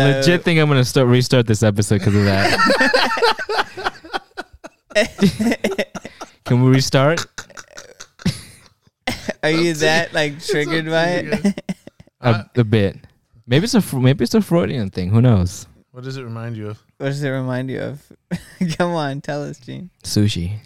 Hello. 0.00 0.16
legit 0.18 0.42
think 0.44 0.60
I'm 0.60 0.68
gonna 0.68 0.84
start 0.84 1.08
restart 1.08 1.46
this 1.46 1.62
episode 1.62 1.98
because 1.98 2.14
of 2.14 2.24
that. 2.24 2.56
Can 6.44 6.62
we 6.62 6.70
restart? 6.70 7.26
Are 9.42 9.50
you 9.50 9.74
that 9.74 10.12
like 10.12 10.42
triggered 10.44 10.86
by 10.86 11.06
it? 11.06 11.62
A, 12.20 12.48
a 12.56 12.60
uh, 12.60 12.62
bit. 12.62 12.96
Maybe 13.46 13.64
it's 13.64 13.74
a 13.74 13.96
maybe 13.96 14.24
it's 14.24 14.34
a 14.34 14.40
Freudian 14.40 14.90
thing. 14.90 15.10
Who 15.10 15.20
knows? 15.20 15.66
What 15.92 16.04
does 16.04 16.16
it 16.16 16.22
remind 16.22 16.56
you 16.56 16.68
of? 16.70 16.82
what 16.98 17.06
does 17.06 17.22
it 17.22 17.30
remind 17.30 17.70
you 17.70 17.80
of? 17.80 18.12
Come 18.76 18.92
on, 18.92 19.20
tell 19.20 19.42
us, 19.42 19.58
Gene. 19.58 19.90
Sushi. 20.04 20.58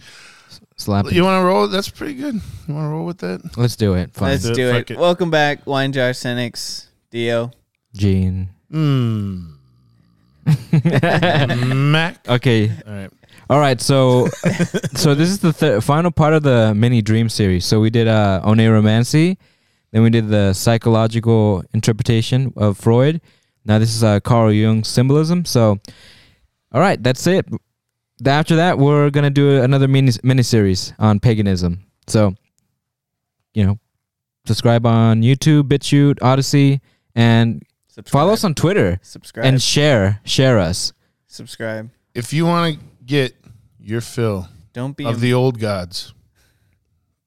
Slap. 0.77 1.13
You 1.13 1.23
want 1.23 1.41
to 1.41 1.47
roll? 1.47 1.69
That's 1.69 1.89
pretty 1.89 2.15
good. 2.15 2.35
You 2.67 2.75
want 2.75 2.87
to 2.87 2.89
roll 2.89 3.07
with 3.07 3.19
that? 3.19 3.57
Let's 3.57 3.77
do 3.77 3.95
it. 3.95 4.13
Fine. 4.13 4.31
Let's 4.31 4.43
Do 4.43 4.51
it, 4.51 4.55
do 4.57 4.69
it. 4.71 4.91
it. 4.91 4.99
Welcome 4.99 5.31
back, 5.31 5.67
Wine 5.67 5.93
Jar 5.93 6.13
Cynics, 6.13 6.89
Dio. 7.11 7.53
Gene. 7.95 8.51
Mmm. 8.75 9.55
Mac. 11.93 12.29
Okay. 12.29 12.71
All 12.87 12.93
right. 12.93 13.11
All 13.49 13.59
right. 13.61 13.81
So, 13.81 14.27
so 14.95 15.15
this 15.15 15.29
is 15.29 15.39
the 15.39 15.53
th- 15.53 15.83
final 15.83 16.11
part 16.11 16.35
of 16.35 16.43
the 16.43 16.75
mini 16.75 17.01
dream 17.01 17.29
series. 17.29 17.65
So 17.65 17.81
we 17.81 17.91
did 17.91 18.09
uh, 18.09 18.43
Oneiromancy, 18.45 19.37
then 19.93 20.03
we 20.03 20.11
did 20.11 20.29
the 20.29 20.53
psychological 20.55 21.63
interpretation 21.73 22.53
of 22.57 22.77
Freud. 22.77 23.21
Now 23.65 23.79
this 23.79 23.95
is 23.95 24.03
uh, 24.03 24.19
Carl 24.21 24.53
Jung 24.53 24.83
symbolism. 24.83 25.45
So, 25.45 25.79
all 26.73 26.81
right, 26.81 27.01
that's 27.01 27.27
it. 27.29 27.47
After 28.27 28.57
that, 28.57 28.79
we're 28.79 29.11
gonna 29.11 29.31
do 29.31 29.63
another 29.63 29.87
mini 29.87 30.13
mini 30.25 30.43
series 30.43 30.93
on 30.99 31.21
paganism. 31.21 31.87
So, 32.09 32.35
you 33.55 33.65
know, 33.65 33.79
subscribe 34.47 34.85
on 34.85 35.23
YouTube, 35.23 35.65
BitChute, 35.65 36.19
Odysee, 36.23 36.81
and 37.15 37.63
Subscribe. 37.95 38.11
follow 38.13 38.33
us 38.33 38.43
on 38.45 38.55
Twitter 38.55 38.99
Subscribe. 39.03 39.47
and 39.47 39.63
share 39.63 40.21
share 40.25 40.59
us. 40.59 40.93
subscribe. 41.27 41.91
If 42.15 42.33
you 42.33 42.45
want 42.47 42.75
to 42.75 42.85
get 43.05 43.35
your 43.81 44.01
fill 44.01 44.49
Don't 44.73 44.97
be 44.97 45.05
of 45.05 45.21
the 45.21 45.33
old 45.35 45.59
gods, 45.61 46.13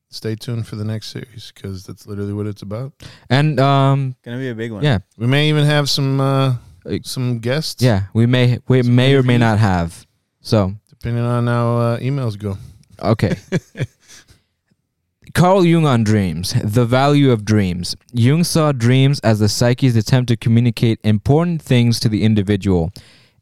stay 0.10 0.36
tuned 0.36 0.68
for 0.68 0.76
the 0.76 0.84
next 0.86 1.08
series 1.12 1.52
because 1.54 1.86
that's 1.86 2.06
literally 2.08 2.34
what 2.34 2.48
it's 2.48 2.62
about. 2.62 2.94
And 3.30 3.60
um, 3.60 4.16
gonna 4.24 4.38
be 4.40 4.50
a 4.50 4.56
big 4.56 4.72
one. 4.72 4.84
yeah, 4.84 5.00
We 5.18 5.28
may 5.28 5.50
even 5.50 5.66
have 5.66 5.90
some 5.90 6.20
uh, 6.20 6.56
Uh, 6.86 7.00
some 7.04 7.40
guests. 7.40 7.82
Yeah, 7.84 8.04
we 8.14 8.26
may 8.26 8.60
we 8.68 8.82
Some 8.84 8.96
may 8.96 9.14
or 9.16 9.24
may 9.24 9.38
not 9.38 9.60
have. 9.60 10.06
So 10.42 10.74
Depending 10.90 11.24
on 11.24 11.48
how 11.48 11.78
uh, 11.78 12.00
emails 12.00 12.38
go. 12.38 12.58
okay. 13.00 13.36
Carl 15.38 15.64
Jung 15.64 15.86
on 15.86 16.04
dreams. 16.04 16.56
The 16.64 16.84
value 16.84 17.30
of 17.30 17.46
dreams. 17.46 17.96
Jung 18.12 18.44
saw 18.44 18.72
dreams 18.72 19.20
as 19.20 19.38
the 19.38 19.48
psyche's 19.48 19.96
attempt 19.96 20.30
to 20.30 20.36
communicate 20.36 21.00
important 21.04 21.62
things 21.62 22.00
to 22.00 22.10
the 22.10 22.24
individual, 22.24 22.92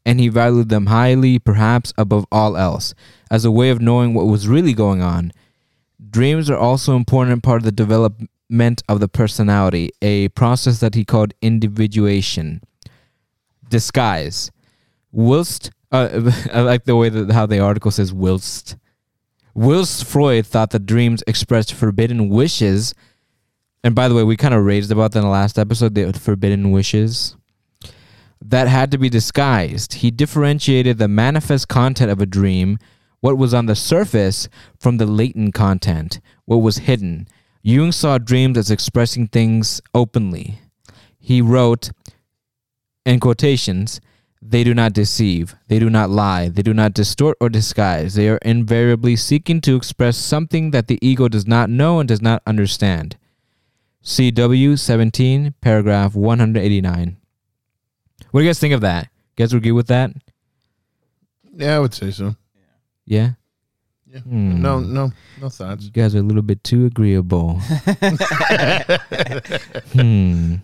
and 0.04 0.20
he 0.20 0.28
valued 0.28 0.68
them 0.68 0.86
highly, 0.86 1.38
perhaps 1.38 1.94
above 1.96 2.26
all 2.30 2.54
else, 2.58 2.92
as 3.30 3.46
a 3.46 3.50
way 3.50 3.70
of 3.70 3.80
knowing 3.80 4.12
what 4.12 4.26
was 4.26 4.46
really 4.46 4.74
going 4.74 5.00
on. 5.00 5.32
Dreams 6.10 6.50
are 6.50 6.58
also 6.58 6.92
an 6.92 6.98
important 6.98 7.42
part 7.42 7.62
of 7.62 7.64
the 7.64 7.72
development 7.72 8.82
of 8.90 9.00
the 9.00 9.08
personality, 9.08 9.88
a 10.02 10.28
process 10.28 10.80
that 10.80 10.94
he 10.94 11.02
called 11.02 11.32
individuation. 11.40 12.60
Disguise. 13.70 14.50
Whilst, 15.12 15.70
uh, 15.90 16.30
I 16.52 16.60
like 16.60 16.84
the 16.84 16.94
way 16.94 17.08
that 17.08 17.32
how 17.32 17.46
the 17.46 17.60
article 17.60 17.90
says 17.90 18.12
whilst. 18.12 18.76
Whilst 19.56 20.04
Freud 20.04 20.44
thought 20.44 20.68
that 20.72 20.84
dreams 20.84 21.24
expressed 21.26 21.72
forbidden 21.72 22.28
wishes, 22.28 22.92
and 23.82 23.94
by 23.94 24.06
the 24.06 24.14
way, 24.14 24.22
we 24.22 24.36
kind 24.36 24.52
of 24.52 24.62
raised 24.62 24.92
about 24.92 25.12
that 25.12 25.20
in 25.20 25.24
the 25.24 25.30
last 25.30 25.58
episode, 25.58 25.94
the 25.94 26.12
forbidden 26.12 26.72
wishes, 26.72 27.36
that 28.44 28.68
had 28.68 28.90
to 28.90 28.98
be 28.98 29.08
disguised. 29.08 29.94
He 29.94 30.10
differentiated 30.10 30.98
the 30.98 31.08
manifest 31.08 31.68
content 31.68 32.10
of 32.10 32.20
a 32.20 32.26
dream, 32.26 32.78
what 33.20 33.38
was 33.38 33.54
on 33.54 33.64
the 33.64 33.74
surface, 33.74 34.50
from 34.78 34.98
the 34.98 35.06
latent 35.06 35.54
content, 35.54 36.20
what 36.44 36.58
was 36.58 36.76
hidden. 36.76 37.26
Jung 37.62 37.92
saw 37.92 38.18
dreams 38.18 38.58
as 38.58 38.70
expressing 38.70 39.26
things 39.26 39.80
openly. 39.94 40.60
He 41.18 41.40
wrote, 41.40 41.92
in 43.06 43.20
quotations, 43.20 44.02
they 44.42 44.62
do 44.64 44.74
not 44.74 44.92
deceive, 44.92 45.56
they 45.68 45.78
do 45.78 45.90
not 45.90 46.10
lie, 46.10 46.48
they 46.48 46.62
do 46.62 46.74
not 46.74 46.94
distort 46.94 47.36
or 47.40 47.48
disguise. 47.48 48.14
They 48.14 48.28
are 48.28 48.38
invariably 48.38 49.16
seeking 49.16 49.60
to 49.62 49.76
express 49.76 50.16
something 50.16 50.70
that 50.70 50.88
the 50.88 50.98
ego 51.00 51.28
does 51.28 51.46
not 51.46 51.70
know 51.70 51.98
and 51.98 52.08
does 52.08 52.22
not 52.22 52.42
understand. 52.46 53.16
CW 54.02 54.78
17, 54.78 55.54
paragraph 55.60 56.14
189. 56.14 57.16
What 58.30 58.40
do 58.40 58.44
you 58.44 58.48
guys 58.48 58.60
think 58.60 58.74
of 58.74 58.80
that? 58.82 59.08
You 59.36 59.44
guys 59.44 59.52
agree 59.52 59.72
with 59.72 59.88
that? 59.88 60.12
Yeah, 61.56 61.76
I 61.76 61.78
would 61.80 61.94
say 61.94 62.10
so. 62.10 62.36
Yeah? 63.04 63.32
Yeah. 64.16 64.22
Hmm. 64.22 64.62
No, 64.62 64.80
no, 64.80 65.12
no 65.42 65.48
thoughts. 65.50 65.84
You 65.84 65.90
guys 65.90 66.14
are 66.14 66.20
a 66.20 66.22
little 66.22 66.40
bit 66.40 66.64
too 66.64 66.86
agreeable. 66.86 67.54
hmm. 67.60 67.74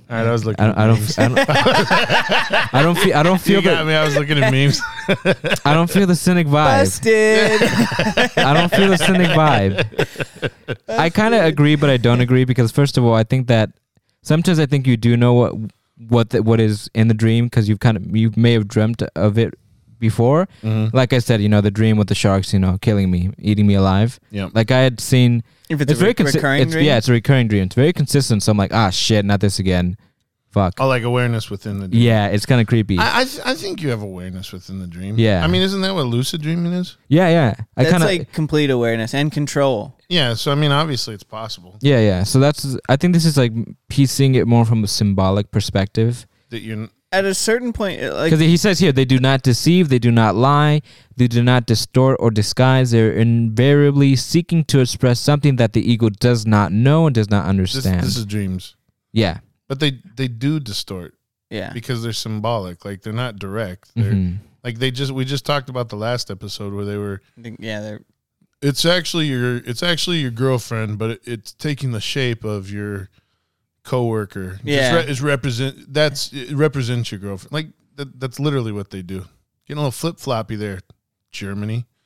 All 0.09 0.17
right, 0.17 0.27
I 0.27 0.33
was 0.33 0.47
looking. 0.47 0.65
I, 0.65 0.69
at 0.71 0.79
I 0.79 0.87
don't. 0.87 1.19
I 1.19 1.29
don't. 1.29 1.39
I 2.75 2.83
don't 2.83 2.97
feel. 2.99 3.15
I 3.15 3.23
don't 3.23 3.41
feel 3.41 3.61
You 3.61 3.69
got 3.69 3.81
the. 3.81 3.85
me. 3.85 3.95
I 3.95 4.05
was 4.05 4.15
looking 4.15 4.43
at 4.43 4.51
memes. 4.51 4.81
I 5.67 5.75
don't 5.75 5.91
feel 5.91 6.07
the 6.07 6.17
cynic 6.17 6.47
vibe. 6.47 6.85
Busted. 6.85 7.61
I 8.43 8.55
don't 8.55 8.71
feel 8.71 8.89
the 8.89 8.97
cynic 8.97 9.29
vibe. 9.29 10.09
I 10.89 11.11
kind 11.11 11.35
of 11.35 11.45
agree, 11.45 11.77
but 11.77 11.91
I 11.91 11.99
don't 11.99 12.23
agree 12.23 12.47
because 12.47 12.73
first 12.73 12.97
of 12.97 13.05
all, 13.05 13.15
I 13.15 13.25
think 13.25 13.49
that 13.49 13.71
sometimes 14.23 14.59
I 14.59 14.65
think 14.65 14.87
you 14.87 14.97
do 14.97 15.15
know 15.15 15.35
what 15.35 15.53
what 16.09 16.31
the, 16.31 16.43
what 16.43 16.59
is 16.59 16.91
in 16.95 17.09
the 17.09 17.15
dream 17.15 17.45
because 17.47 17.69
you've 17.69 17.81
kind 17.81 17.99
of 17.99 18.17
you 18.17 18.33
may 18.35 18.55
have 18.55 18.67
dreamt 18.67 19.03
of 19.15 19.37
it 19.37 19.53
before. 20.03 20.47
Mhm. 20.63 20.93
Like 20.93 21.15
I 21.15 21.19
said, 21.21 21.41
you 21.41 21.49
know, 21.49 21.63
the 21.63 21.71
dream 21.71 21.97
with 21.97 22.09
the 22.09 22.15
sharks, 22.15 22.53
you 22.53 22.59
know, 22.59 22.77
killing 22.83 23.11
me, 23.11 23.31
eating 23.39 23.67
me 23.67 23.75
alive. 23.75 24.21
Yeah. 24.31 24.51
Like 24.53 24.71
I 24.71 24.81
had 24.81 25.01
seen. 25.01 25.43
if 25.71 25.81
it's, 25.81 25.93
It's, 25.93 25.99
a 25.99 26.05
very 26.05 26.11
re- 26.11 26.15
consi- 26.15 26.35
recurring 26.35 26.63
it's, 26.63 26.73
dream, 26.73 26.85
Yeah, 26.85 26.99
it's 26.99 27.09
a 27.09 27.13
recurring 27.13 27.49
dream. 27.49 27.63
It's 27.65 27.75
very 27.75 27.95
consistent. 27.95 28.43
So 28.43 28.53
I'm 28.53 28.59
like, 28.59 28.75
ah, 28.75 28.91
shit, 28.91 29.25
not 29.25 29.41
this 29.41 29.59
again. 29.59 29.97
Fuck. 30.51 30.75
Oh, 30.81 30.87
like 30.87 31.03
awareness 31.03 31.49
within 31.49 31.79
the 31.81 31.89
dream. 31.89 32.03
Yeah, 32.03 32.27
it's 32.27 32.45
kind 32.45 32.61
of 32.61 32.67
creepy. 32.67 32.99
I 32.99 33.21
I, 33.21 33.25
th- 33.25 33.41
I 33.47 33.55
think 33.55 33.81
you 33.81 33.89
have 33.89 34.03
awareness 34.03 34.53
within 34.53 34.81
the 34.81 34.87
dream. 34.87 35.15
Yeah. 35.19 35.43
I 35.43 35.47
mean, 35.47 35.63
isn't 35.63 35.81
that 35.81 35.95
what 35.95 36.05
lucid 36.05 36.43
dreaming 36.43 36.75
is? 36.75 36.99
yeah, 37.09 37.29
yeah. 37.31 37.55
I 37.75 37.85
that's 37.85 37.91
kind 37.91 38.03
of. 38.03 38.09
like 38.11 38.33
complete 38.35 38.69
awareness 38.69 39.15
and 39.15 39.33
control. 39.33 39.97
Yeah. 40.11 40.35
So 40.35 40.53
I 40.53 40.55
mean, 40.57 40.71
obviously, 40.71 41.15
it's 41.15 41.25
possible 41.25 41.79
yeah, 41.81 42.01
yeah. 42.01 42.23
So 42.25 42.39
that's. 42.39 42.77
I 42.87 42.97
think 42.97 43.15
this 43.15 43.25
is 43.25 43.39
like 43.39 43.53
piecing 43.89 44.35
it 44.35 44.47
more 44.47 44.67
from 44.67 44.85
a 44.85 44.89
symbolic 44.89 45.51
perspective. 45.51 46.27
that 46.51 46.61
you're. 46.61 46.89
At 47.13 47.27
a 47.27 47.35
certain 47.35 47.73
point, 47.75 48.01
it, 48.01 48.13
like 48.15 48.31
Because 48.31 48.41
he 48.41 48.57
says 48.57 48.79
here, 48.79 48.91
they 48.91 49.05
do 49.05 49.19
not 49.19 49.43
deceive, 49.43 49.91
they 49.91 49.99
do 49.99 50.11
not 50.11 50.35
lie, 50.35 50.81
they 51.17 51.29
do 51.29 51.43
not 51.43 51.67
distort 51.67 52.17
or 52.21 52.31
disguise. 52.31 52.91
They're 52.91 53.13
invariably 53.13 54.17
seeking 54.17 54.65
to 54.65 54.81
express 54.81 55.21
something 55.21 55.57
that 55.57 55.75
the 55.75 55.83
ego 55.93 56.09
does 56.09 56.47
not 56.47 56.73
know 56.73 57.07
and 57.07 57.15
does 57.15 57.29
not 57.29 57.45
understand. 57.45 58.03
this 58.03 58.17
is 58.17 58.25
dreams, 58.25 58.77
yeah. 59.13 59.41
but 59.69 59.79
they 59.79 59.99
they 60.17 60.27
do 60.29 60.59
distort 60.59 61.15
yeah, 61.51 61.71
because 61.75 62.03
they're 62.03 62.15
symbolic. 62.15 62.85
Like 62.85 63.03
they're 63.03 63.13
not 63.13 63.39
direct. 63.39 63.91
They're 63.95 64.13
Mhm. 64.15 64.39
like 64.65 64.79
they 64.79 64.91
just 64.91 65.13
we 65.13 65.27
just 65.27 65.45
talked 65.45 65.69
about 65.69 65.91
the 65.91 65.97
last 65.97 66.31
episode 66.31 66.73
where 66.73 66.87
they 66.87 66.97
were. 66.97 67.21
Yeah, 67.37 67.81
they're 67.81 68.01
It's 68.63 68.87
actually 68.87 69.27
your 69.27 69.57
it's 69.59 69.83
actually 69.83 70.19
your 70.19 70.31
girlfriend, 70.31 70.97
but 70.97 71.11
it, 71.11 71.21
it's 71.27 71.53
taking 71.53 71.93
the 71.93 72.01
shape 72.01 72.43
of 72.43 72.71
your 72.71 73.11
coworker. 73.85 74.59
Yeah. 74.63 74.97
it's, 74.99 75.07
re- 75.07 75.11
it's 75.13 75.21
represent 75.21 75.93
that's 75.93 76.33
it 76.33 76.55
represents 76.55 77.11
your 77.11 77.21
girlfriend. 77.21 77.53
Like 77.53 77.67
that, 77.97 78.19
that's 78.21 78.39
literally 78.41 78.73
what 78.73 78.91
they 78.91 79.03
do. 79.03 79.25
Getting 79.67 79.79
a 79.79 79.81
little 79.81 79.91
flip 79.91 80.19
floppy 80.19 80.57
there, 80.57 80.81
Germany. 81.31 81.87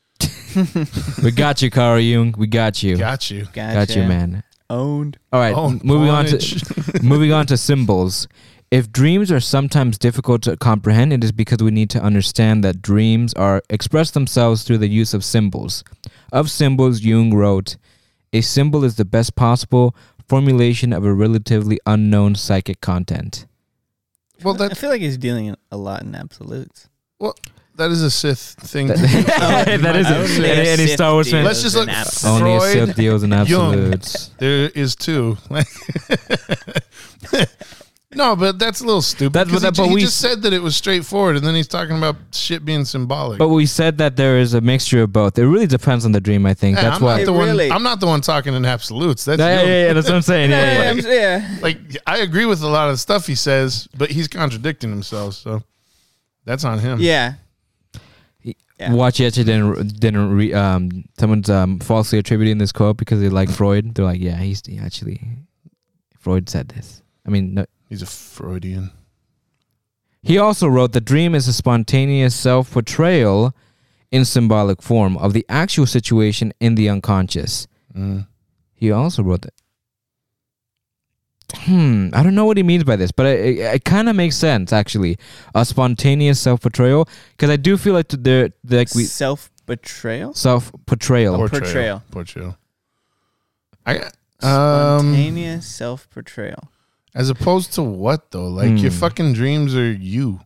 We 1.22 1.32
got 1.32 1.60
you, 1.60 1.70
Carl 1.70 2.00
Jung. 2.00 2.34
We 2.38 2.46
got 2.46 2.82
you. 2.82 2.96
Got 2.96 3.30
you. 3.30 3.44
gotcha. 3.52 3.74
Got 3.74 3.96
you, 3.96 4.02
man. 4.04 4.42
Owned. 4.70 5.18
All 5.32 5.38
right, 5.40 5.54
Oh, 5.54 5.78
moving 5.84 6.08
on 6.08 6.24
to 6.26 7.00
moving 7.02 7.32
on 7.32 7.46
to 7.46 7.56
symbols. 7.58 8.26
If 8.70 8.90
dreams 8.90 9.30
are 9.30 9.38
sometimes 9.38 9.98
difficult 9.98 10.42
to 10.42 10.56
comprehend, 10.56 11.12
it 11.12 11.22
is 11.22 11.30
because 11.30 11.58
we 11.62 11.70
need 11.70 11.90
to 11.90 12.02
understand 12.02 12.64
that 12.64 12.80
dreams 12.82 13.32
are 13.34 13.62
express 13.70 14.10
themselves 14.10 14.64
through 14.64 14.78
the 14.78 14.88
use 14.88 15.12
of 15.14 15.24
symbols. 15.24 15.84
Of 16.32 16.50
symbols, 16.50 17.00
Jung 17.02 17.32
wrote, 17.34 17.76
"A 18.32 18.40
symbol 18.40 18.82
is 18.82 18.96
the 18.96 19.04
best 19.04 19.36
possible 19.36 19.94
formulation 20.28 20.92
of 20.92 21.04
a 21.04 21.12
relatively 21.12 21.78
unknown 21.86 22.34
psychic 22.34 22.80
content." 22.80 23.46
Well, 24.42 24.60
I 24.62 24.70
feel 24.74 24.90
like 24.90 25.00
he's 25.00 25.16
dealing 25.18 25.54
a 25.70 25.76
lot 25.76 26.02
in 26.02 26.14
absolutes. 26.14 26.88
well, 27.18 27.34
that 27.76 27.90
is 27.90 28.02
a 28.02 28.10
Sith 28.10 28.56
thing. 28.60 28.88
to 28.88 28.94
do. 28.96 29.00
that 29.02 29.96
is 29.96 30.06
Only 30.06 30.48
it. 30.48 30.58
a 30.58 30.60
Any, 30.60 30.68
any 30.68 30.86
Sith 30.86 30.90
Star 30.96 31.12
Wars 31.12 31.30
fan? 31.30 31.44
Let's 31.44 31.62
just 31.62 31.74
look. 31.76 31.88
An 31.88 31.94
abs- 31.94 32.24
Only 32.24 32.54
a 32.54 32.58
Freud, 32.60 32.72
Sith 32.88 32.96
deals 32.96 33.22
in 33.22 33.30
Jung. 33.30 33.40
absolutes. 33.42 34.30
There 34.38 34.70
is 34.74 34.94
two. 34.96 35.36
no, 38.14 38.36
but 38.36 38.58
that's 38.58 38.80
a 38.80 38.84
little 38.84 39.02
stupid. 39.02 39.32
That's- 39.32 39.52
'cause 39.52 39.62
but 39.62 39.74
that- 39.74 39.82
he, 39.82 39.82
but 39.82 39.88
he 39.90 39.94
we- 39.96 40.00
just 40.02 40.18
said 40.18 40.42
that 40.42 40.52
it 40.52 40.62
was 40.62 40.76
straightforward, 40.76 41.36
and 41.36 41.44
then 41.44 41.54
he's 41.54 41.66
talking 41.68 41.96
about 41.98 42.16
shit 42.32 42.64
being 42.64 42.84
symbolic. 42.84 43.38
But 43.38 43.48
we 43.48 43.66
said 43.66 43.98
that 43.98 44.16
there 44.16 44.38
is 44.38 44.54
a 44.54 44.60
mixture 44.60 45.02
of 45.02 45.12
both. 45.12 45.38
It 45.38 45.46
really 45.46 45.66
depends 45.66 46.04
on 46.04 46.12
the 46.12 46.20
dream. 46.20 46.46
I 46.46 46.54
think 46.54 46.76
Hey, 46.78 46.84
that's 46.84 46.96
I'm 46.98 47.02
why. 47.02 47.18
not 47.18 47.26
the 47.26 47.32
Really? 47.32 47.68
one. 47.68 47.76
I'm 47.76 47.82
not 47.82 48.00
the 48.00 48.06
one 48.06 48.20
talking 48.20 48.54
in 48.54 48.64
absolutes. 48.64 49.24
That's 49.24 49.40
yeah, 49.40 49.54
yeah, 49.56 49.62
you. 49.62 49.68
yeah, 49.68 49.86
yeah, 49.88 49.92
that's 49.92 50.06
what 50.08 50.14
I'm 50.16 50.22
saying. 50.22 50.50
Yeah, 50.50 50.60
yeah, 50.60 50.72
Yeah, 50.72 50.82
yeah. 50.82 50.88
I'm- 51.38 51.50
yeah. 51.52 51.58
Like 51.62 51.78
I 52.06 52.18
agree 52.18 52.46
with 52.46 52.62
a 52.62 52.68
lot 52.68 52.88
of 52.88 52.94
the 52.94 52.98
stuff 52.98 53.26
he 53.26 53.34
says, 53.34 53.88
but 53.96 54.10
he's 54.10 54.28
contradicting 54.28 54.90
himself. 54.90 55.34
So 55.34 55.62
that's 56.44 56.64
on 56.64 56.78
him. 56.78 57.00
Yeah. 57.00 57.34
Yeah. 58.78 58.92
Watch 58.92 59.20
actually 59.22 59.44
didn't 59.44 59.98
didn't 60.00 60.30
re, 60.36 60.52
um 60.52 61.04
someone's 61.18 61.48
um 61.48 61.78
falsely 61.80 62.18
attributing 62.18 62.58
this 62.58 62.72
quote 62.72 62.98
because 62.98 63.20
they 63.20 63.30
like 63.30 63.48
Freud. 63.50 63.94
They're 63.94 64.04
like, 64.04 64.20
yeah, 64.20 64.36
he's 64.36 64.62
he 64.66 64.78
actually 64.78 65.20
Freud 66.18 66.48
said 66.50 66.68
this. 66.68 67.02
I 67.26 67.30
mean, 67.30 67.54
no, 67.54 67.64
He's 67.88 68.02
a 68.02 68.06
Freudian. 68.06 68.90
he 70.22 70.38
also 70.38 70.66
wrote 70.66 70.92
the 70.92 71.00
dream 71.00 71.34
is 71.34 71.46
a 71.48 71.52
spontaneous 71.52 72.34
self 72.34 72.70
portrayal 72.72 73.54
in 74.10 74.24
symbolic 74.24 74.82
form 74.82 75.16
of 75.18 75.32
the 75.32 75.44
actual 75.48 75.86
situation 75.86 76.52
in 76.60 76.74
the 76.74 76.88
unconscious. 76.88 77.66
Mm. 77.96 78.26
He 78.74 78.90
also 78.90 79.22
wrote 79.22 79.42
that. 79.42 79.54
Hmm, 81.54 82.08
I 82.12 82.22
don't 82.24 82.34
know 82.34 82.44
what 82.44 82.56
he 82.56 82.62
means 82.64 82.82
by 82.84 82.96
this, 82.96 83.12
but 83.12 83.26
it, 83.26 83.40
it, 83.40 83.74
it 83.76 83.84
kind 83.84 84.08
of 84.08 84.16
makes 84.16 84.36
sense 84.36 84.72
actually. 84.72 85.16
A 85.54 85.64
spontaneous 85.64 86.40
self 86.40 86.60
portrayal, 86.60 87.08
because 87.32 87.50
I 87.50 87.56
do 87.56 87.76
feel 87.76 87.94
like 87.94 88.08
they're 88.08 88.50
like 88.68 88.94
we 88.94 89.04
Self 89.04 89.50
betrayal. 89.64 90.34
self 90.34 90.72
portrayal. 90.86 91.36
Portrayal. 91.48 92.02
Portrayal. 92.10 92.56
I 93.86 93.98
um 94.42 95.00
Spontaneous 95.14 95.66
self 95.66 96.10
portrayal. 96.10 96.68
As 97.16 97.30
opposed 97.30 97.72
to 97.74 97.82
what 97.82 98.30
though? 98.30 98.46
Like 98.48 98.78
your 98.80 98.92
Hmm. 98.92 98.98
fucking 98.98 99.32
dreams 99.32 99.74
are 99.74 99.90
you. 99.92 100.40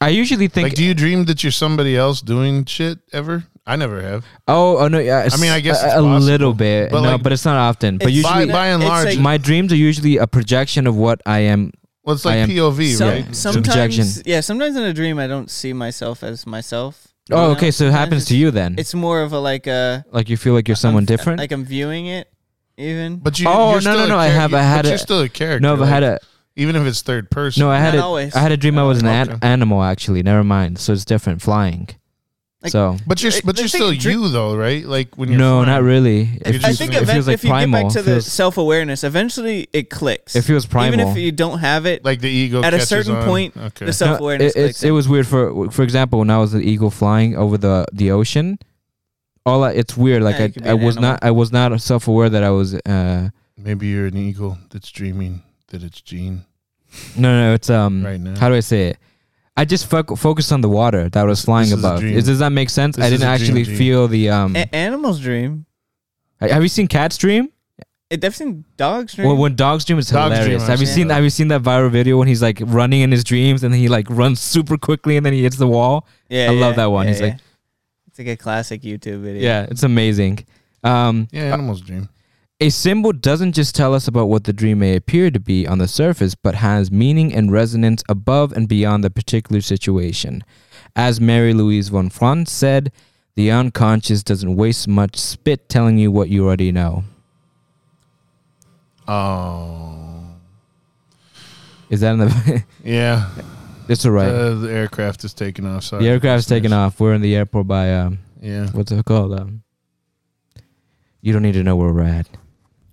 I 0.00 0.08
usually 0.08 0.48
think. 0.48 0.64
like, 0.68 0.74
do 0.74 0.84
you 0.84 0.94
dream 0.94 1.24
that 1.26 1.42
you're 1.42 1.52
somebody 1.52 1.96
else 1.96 2.20
doing 2.22 2.64
shit 2.64 2.98
ever? 3.12 3.44
I 3.64 3.76
never 3.76 4.02
have. 4.02 4.24
oh, 4.48 4.78
oh 4.78 4.88
no, 4.88 4.98
yeah. 4.98 5.28
I 5.32 5.36
mean, 5.40 5.50
I 5.52 5.60
guess 5.60 5.80
a, 5.82 5.86
it's 5.86 5.94
a 5.94 5.98
possible, 6.02 6.18
little 6.18 6.52
bit, 6.54 6.90
but, 6.90 7.02
no, 7.02 7.12
like, 7.12 7.22
but 7.22 7.30
it's 7.32 7.44
not 7.44 7.56
often. 7.56 7.98
But 7.98 8.10
usually, 8.12 8.46
by, 8.46 8.52
by 8.52 8.66
and 8.68 8.82
large, 8.82 9.06
like- 9.10 9.20
my 9.20 9.38
dreams 9.38 9.72
are 9.72 9.76
usually 9.76 10.16
a 10.16 10.26
projection 10.26 10.88
of 10.88 10.96
what 10.96 11.20
I 11.24 11.40
am. 11.54 11.70
well, 12.02 12.16
it's 12.16 12.24
like 12.24 12.48
POV, 12.50 12.94
Some- 12.96 13.08
right? 13.08 13.36
Subjection. 13.36 14.04
Sometimes, 14.04 14.26
yeah. 14.26 14.40
Sometimes 14.40 14.74
in 14.76 14.82
a 14.82 14.92
dream, 14.92 15.20
I 15.20 15.28
don't 15.28 15.48
see 15.48 15.72
myself 15.72 16.24
as 16.24 16.44
myself. 16.46 17.06
Oh, 17.30 17.36
know? 17.36 17.50
okay, 17.52 17.70
so 17.70 17.84
it 17.84 17.92
happens 17.92 18.24
to 18.26 18.36
you 18.36 18.50
then. 18.50 18.74
It's 18.78 18.94
more 18.94 19.22
of 19.22 19.32
a 19.32 19.38
like 19.38 19.68
a 19.68 20.04
like 20.10 20.28
you 20.28 20.36
feel 20.36 20.54
like 20.54 20.66
you're 20.66 20.74
someone 20.74 21.02
I'm- 21.02 21.06
different. 21.14 21.38
Like 21.38 21.52
I'm 21.52 21.64
viewing 21.64 22.06
it, 22.06 22.26
even. 22.76 23.16
But 23.16 23.38
you, 23.38 23.46
Oh, 23.48 23.72
you're 23.72 23.74
no, 23.74 23.80
still 23.80 23.96
no, 23.98 24.04
a 24.04 24.08
no, 24.08 24.18
I 24.18 24.26
have- 24.28 24.54
I 24.54 24.62
had 24.62 24.78
but 24.82 24.86
a- 24.86 24.88
you're 24.90 24.98
still 24.98 25.20
a 25.20 25.28
character. 25.28 25.60
no, 25.60 25.76
but 25.76 25.84
I 25.84 25.90
had 25.90 26.02
a 26.02 26.18
even 26.56 26.76
if 26.76 26.86
it's 26.86 27.00
third 27.02 27.30
person. 27.30 27.60
no. 27.60 27.70
I 27.70 27.78
had 27.78 27.94
Not 27.94 28.00
a 28.00 28.04
always. 28.04 28.34
I 28.34 28.40
had 28.40 28.52
a 28.52 28.56
dream 28.56 28.78
I 28.78 28.82
was 28.84 29.00
an 29.00 29.06
always. 29.08 29.28
an- 29.28 29.38
animal 29.42 29.82
actually. 29.82 30.22
Never 30.22 30.44
mind. 30.44 30.78
So 30.78 30.92
it's 30.92 31.04
different. 31.04 31.40
Flying. 31.42 31.88
Like- 32.62 32.70
so 32.70 32.96
But 33.06 33.20
you're 33.22 33.32
The- 33.32 33.42
but 33.44 33.56
the 33.56 33.62
you're 33.62 33.68
thing- 33.68 33.80
still 33.80 33.92
dream- 33.94 34.20
you 34.22 34.28
though, 34.28 34.54
right? 34.54 34.86
Like 34.86 35.16
when 35.16 35.30
you're 35.30 35.38
no, 35.38 35.56
flying. 35.64 35.68
not 35.70 35.82
really. 35.82 36.18
You're 36.24 36.34
It, 36.44 36.46
I 36.46 36.58
feels- 36.58 36.78
think 36.78 36.92
it 36.92 36.96
it 36.98 37.02
event- 37.02 37.16
feels 37.16 37.26
like 37.26 37.34
if 37.34 37.44
you 37.44 37.50
get 37.50 37.70
back 37.72 37.88
to 37.88 38.02
the 38.02 38.10
feels- 38.12 38.26
self 38.26 38.56
awareness, 38.56 39.02
eventually 39.02 39.66
it 39.72 39.90
clicks. 39.90 40.36
it 40.36 40.42
feels 40.42 40.64
primal. 40.66 40.94
Even 40.94 41.08
if 41.08 41.16
you 41.16 41.32
don't 41.32 41.58
have 41.58 41.86
it, 41.86 42.04
Like 42.04 42.20
the 42.20 42.28
ego 42.30 42.58
At 42.62 42.72
a 42.74 42.76
catches 42.76 42.88
certain 42.88 43.16
on. 43.16 43.24
point, 43.24 43.54
Okay. 43.56 43.86
the 43.86 43.92
self 43.92 44.20
awareness 44.20 44.52
it, 44.54 44.58
it's- 44.58 44.64
clicks. 44.66 44.82
it 44.84 44.88
in. 44.88 44.94
was 44.94 45.08
weird 45.08 45.26
for 45.26 45.70
for 45.72 45.82
example 45.82 46.20
when 46.20 46.30
I 46.30 46.38
was 46.38 46.54
an 46.54 46.62
eagle 46.62 46.90
flying 46.90 47.36
over 47.36 47.58
the 47.58 47.86
the 47.92 48.12
ocean. 48.12 48.58
All 49.44 49.64
I, 49.64 49.72
it's 49.72 49.96
weird. 49.96 50.22
Like 50.22 50.36
Yeah, 50.38 50.44
you 50.46 50.52
could 50.52 50.62
be 50.62 50.68
I, 50.68 50.72
I 50.72 50.76
an 50.76 50.82
was 50.84 50.96
animal. 50.96 51.12
not 51.12 51.24
I 51.24 51.30
was 51.30 51.52
not 51.52 51.80
self 51.80 52.08
aware 52.08 52.28
that 52.30 52.42
I 52.44 52.50
was. 52.50 52.74
uh 52.74 53.30
Maybe 53.56 53.88
you're 53.88 54.06
an 54.06 54.16
eagle 54.16 54.58
that's 54.70 54.90
dreaming 54.90 55.42
that 55.68 55.82
it's 55.82 56.00
Gene 56.00 56.44
No, 57.16 57.30
no, 57.48 57.54
it's 57.54 57.70
um. 57.70 58.04
right 58.04 58.20
now. 58.20 58.38
How 58.38 58.48
do 58.48 58.54
I 58.54 58.60
say 58.60 58.88
it? 58.88 58.98
I 59.56 59.64
just 59.66 59.86
fo- 59.90 60.16
focused 60.16 60.50
on 60.52 60.60
the 60.62 60.68
water 60.68 61.08
that 61.10 61.20
I 61.20 61.24
was 61.24 61.44
flying 61.44 61.68
This 61.68 61.78
is 61.78 61.84
a 61.84 61.86
above. 61.88 62.00
dream. 62.00 62.16
Is, 62.16 62.24
does 62.26 62.38
that 62.38 62.50
make 62.50 62.70
sense? 62.70 62.96
This 62.96 63.04
I 63.04 63.08
is 63.08 63.12
didn't 63.20 63.22
a 63.22 63.38
dream, 63.38 63.48
actually 63.58 63.64
Gene. 63.64 63.76
feel 63.76 64.08
the 64.08 64.30
um. 64.30 64.56
A- 64.56 64.74
animals 64.74 65.20
dream. 65.20 65.66
have 66.40 66.62
you 66.62 66.68
seen 66.68 66.86
cats 66.88 67.16
dream? 67.18 67.50
It, 68.08 68.24
I've 68.24 68.34
seen 68.36 68.64
dogs 68.76 69.14
dream. 69.14 69.26
Well, 69.28 69.36
when 69.36 69.54
dogs 69.56 69.84
dream, 69.84 69.98
it's 69.98 70.10
Dogs 70.10 70.28
dream, 70.34 70.40
hilarious. 70.42 70.62
I've 70.64 70.68
have 70.70 70.80
you 70.80 70.86
seen 70.86 70.94
seen? 70.94 71.08
that. 71.08 71.14
Have 71.14 71.24
you 71.24 71.30
seen 71.30 71.48
that 71.48 71.62
viral 71.62 71.90
video 71.90 72.18
when 72.18 72.28
he's 72.28 72.42
like 72.42 72.60
running 72.64 73.00
in 73.00 73.10
his 73.10 73.24
dreams 73.24 73.62
and 73.64 73.72
then 73.72 73.80
he 73.80 73.88
like 73.88 74.06
runs 74.10 74.38
super 74.40 74.76
quickly 74.76 75.16
and 75.16 75.24
then 75.26 75.32
he 75.32 75.42
hits 75.42 75.56
the 75.56 75.66
wall? 75.66 76.06
yeah, 76.28 76.50
I 76.50 76.54
love 76.54 76.76
that 76.76 76.86
one. 76.86 77.06
yeah, 77.06 77.12
He's 77.12 77.20
like- 77.22 77.32
yeah. 77.34 77.38
It's 78.12 78.18
like 78.18 78.28
a 78.28 78.36
classic 78.36 78.82
YouTube 78.82 79.22
video. 79.22 79.40
Yeah, 79.40 79.66
it's 79.70 79.84
amazing. 79.84 80.44
Um, 80.84 81.28
yeah, 81.32 81.44
animals 81.44 81.80
dream. 81.80 82.10
A 82.60 82.68
symbol 82.68 83.12
doesn't 83.12 83.52
just 83.54 83.74
tell 83.74 83.94
us 83.94 84.06
about 84.06 84.26
what 84.26 84.44
the 84.44 84.52
dream 84.52 84.80
may 84.80 84.96
appear 84.96 85.30
to 85.30 85.40
be 85.40 85.66
on 85.66 85.78
the 85.78 85.88
surface, 85.88 86.34
but 86.34 86.56
has 86.56 86.92
meaning 86.92 87.34
and 87.34 87.50
resonance 87.50 88.04
above 88.10 88.52
and 88.52 88.68
beyond 88.68 89.02
the 89.02 89.08
particular 89.08 89.62
situation. 89.62 90.44
As 90.94 91.22
Mary 91.22 91.54
Louise 91.54 91.88
von 91.88 92.10
Franz 92.10 92.52
said, 92.52 92.92
the 93.34 93.50
unconscious 93.50 94.22
doesn't 94.22 94.56
waste 94.56 94.86
much 94.86 95.16
spit 95.16 95.70
telling 95.70 95.96
you 95.96 96.10
what 96.10 96.28
you 96.28 96.44
already 96.46 96.70
know. 96.70 97.04
Oh, 99.08 100.26
Is 101.88 102.02
that 102.02 102.12
in 102.12 102.18
the? 102.18 102.64
yeah. 102.84 103.30
It's 103.88 104.04
all 104.06 104.12
right. 104.12 104.28
Uh, 104.28 104.54
the 104.54 104.72
aircraft 104.72 105.24
is 105.24 105.34
taking 105.34 105.66
off. 105.66 105.84
Sorry, 105.84 106.04
the 106.04 106.10
aircraft's 106.10 106.46
taking 106.46 106.70
listeners. 106.70 106.92
off. 106.94 107.00
We're 107.00 107.14
in 107.14 107.20
the 107.22 107.34
airport 107.36 107.66
by 107.66 107.92
um, 107.94 108.18
Yeah. 108.40 108.66
what's 108.72 108.90
it 108.92 109.04
called? 109.04 109.38
Um, 109.38 109.62
you 111.20 111.32
don't 111.32 111.42
need 111.42 111.52
to 111.54 111.62
know 111.62 111.76
where 111.76 111.92
we're 111.92 112.02
at. 112.02 112.28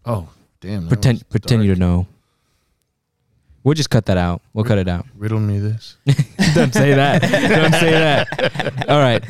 Oh, 0.06 0.30
damn. 0.62 0.83
that 0.83 0.89
Pretend, 0.89 1.18
was 1.19 1.24
pretend 1.24 1.63
you 1.63 1.69
dark. 1.75 1.80
know. 1.80 2.07
We'll 3.63 3.74
just 3.75 3.89
cut 3.89 4.06
that 4.06 4.18
out. 4.18 4.41
We'll 4.53 4.63
cut 4.65 4.77
it 4.77 4.88
out. 4.88 5.06
Riddle 5.15 5.39
me 5.39 5.59
this. 5.59 5.97
Don't 6.56 6.74
say 6.74 6.94
that. 6.94 7.21
Don't 7.21 7.74
say 7.74 7.91
that. 7.91 8.86
All 8.89 9.00
right. 9.00 9.24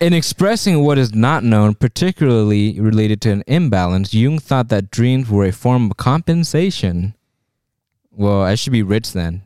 In 0.00 0.12
expressing 0.12 0.84
what 0.84 0.96
is 0.98 1.14
not 1.14 1.42
known, 1.42 1.74
particularly 1.74 2.78
related 2.78 3.20
to 3.22 3.32
an 3.32 3.42
imbalance, 3.46 4.12
Jung 4.14 4.38
thought 4.38 4.68
that 4.68 4.90
dreams 4.90 5.28
were 5.28 5.44
a 5.44 5.52
form 5.52 5.90
of 5.90 5.96
compensation. 5.96 7.14
Well, 8.16 8.42
I 8.42 8.54
should 8.54 8.72
be 8.72 8.82
rich 8.82 9.12
then. 9.12 9.42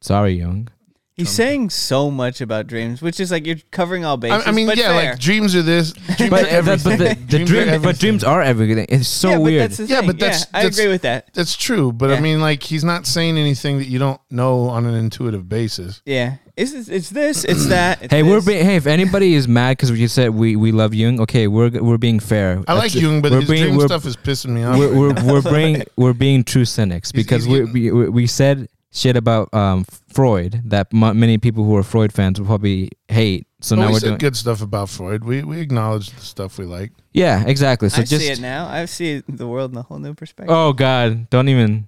Sorry, 0.00 0.32
Jung. 0.32 0.68
He's 1.14 1.28
saying 1.30 1.70
so 1.70 2.10
much 2.10 2.40
about 2.40 2.66
dreams, 2.66 3.00
which 3.02 3.20
is 3.20 3.30
like 3.30 3.46
you're 3.46 3.58
covering 3.70 4.04
all 4.04 4.16
bases. 4.16 4.44
I, 4.46 4.48
I 4.48 4.52
mean, 4.52 4.66
but 4.66 4.78
yeah, 4.78 4.88
fair. 4.98 5.10
like 5.10 5.20
dreams 5.20 5.54
are 5.54 5.62
this. 5.62 5.92
Dreams 6.16 6.30
But, 6.30 6.50
are 6.52 6.62
that- 6.62 6.82
but 6.84 6.98
the, 6.98 7.14
the 7.14 7.44
Dreams 7.44 7.50
are 7.50 7.54
dream, 7.54 7.66
but 7.66 7.74
everything. 7.74 7.98
dreams 8.00 8.24
are 8.24 8.42
everything. 8.42 8.86
It's 8.88 9.06
so 9.08 9.30
yeah, 9.30 9.36
weird. 9.38 9.70
But 9.70 9.76
that's 9.76 9.90
Yeah, 9.90 9.98
thing. 10.00 10.06
but 10.08 10.18
that's- 10.18 10.46
I 10.54 10.62
that's- 10.62 10.78
agree 10.78 10.90
with 10.90 11.02
that. 11.02 11.32
That's 11.34 11.54
true, 11.54 11.92
but 11.92 12.10
I 12.10 12.18
mean, 12.18 12.40
like, 12.40 12.62
he's 12.62 12.82
not 12.82 13.06
saying 13.06 13.36
anything 13.38 13.78
that 13.78 13.86
you 13.88 13.98
don't 13.98 14.20
know 14.30 14.62
on 14.70 14.86
an 14.86 14.94
intuitive 14.94 15.48
basis. 15.48 16.00
Yeah, 16.06 16.36
it's 16.56 16.72
it's, 16.72 16.88
it's 16.88 17.10
this, 17.10 17.44
it's 17.44 17.66
that. 17.68 18.02
It's 18.02 18.12
Hey, 18.12 18.22
we're 18.22 18.36
this. 18.36 18.46
being, 18.46 18.64
hey. 18.64 18.76
If 18.76 18.86
anybody 18.86 19.34
is 19.34 19.48
mad 19.48 19.72
because 19.76 19.90
we 19.92 20.06
said 20.06 20.30
we, 20.30 20.56
we 20.56 20.70
love 20.72 20.94
Jung, 20.94 21.20
okay, 21.20 21.48
we're 21.48 21.70
we're 21.70 21.98
being 21.98 22.20
fair. 22.20 22.62
I 22.68 22.74
like 22.74 22.92
That's- 22.92 22.94
Jung, 22.96 23.22
but 23.22 23.32
we're 23.32 23.40
his 23.40 23.50
being- 23.50 23.74
dream 23.74 23.80
stuff 23.80 24.04
is 24.06 24.16
pissing 24.16 24.50
me 24.50 24.62
off. 24.64 24.78
we're 24.78 24.92
we're, 25.14 25.14
we're 25.24 25.42
being 25.56 25.82
we're 25.96 26.12
being 26.12 26.44
true 26.44 26.64
cynics 26.64 27.10
He's- 27.10 27.24
because 27.24 27.44
he's 27.44 27.70
we, 27.72 27.90
we 27.90 28.08
we 28.08 28.26
said 28.26 28.68
shit 28.94 29.16
about 29.16 29.52
um 29.54 29.84
Freud 30.12 30.60
that 30.66 30.88
m- 30.92 31.18
many 31.18 31.38
people 31.38 31.64
who 31.64 31.74
are 31.76 31.82
Freud 31.82 32.12
fans 32.12 32.38
will 32.38 32.46
probably 32.46 32.90
hate. 33.08 33.46
So 33.62 33.74
Well, 33.76 33.84
now 33.84 33.88
we 33.88 33.92
we're 33.94 34.00
said 34.00 34.06
doing 34.08 34.18
good 34.18 34.36
stuff 34.36 34.60
about 34.60 34.90
Freud. 34.90 35.24
We 35.24 35.42
we 35.44 35.60
acknowledge 35.60 36.10
the 36.10 36.20
stuff 36.20 36.58
we 36.58 36.66
like. 36.66 36.92
yeah, 37.14 37.44
exactly. 37.46 37.88
So 37.88 38.02
I 38.02 38.04
just 38.04 38.24
see 38.24 38.30
it 38.30 38.40
now. 38.40 38.66
I 38.68 38.84
see 38.84 39.22
the 39.28 39.46
world 39.46 39.72
in 39.72 39.78
a 39.78 39.82
whole 39.82 39.98
new 39.98 40.12
perspective. 40.14 40.54
oh 40.54 40.72
god, 40.74 41.30
don't 41.30 41.48
even 41.48 41.86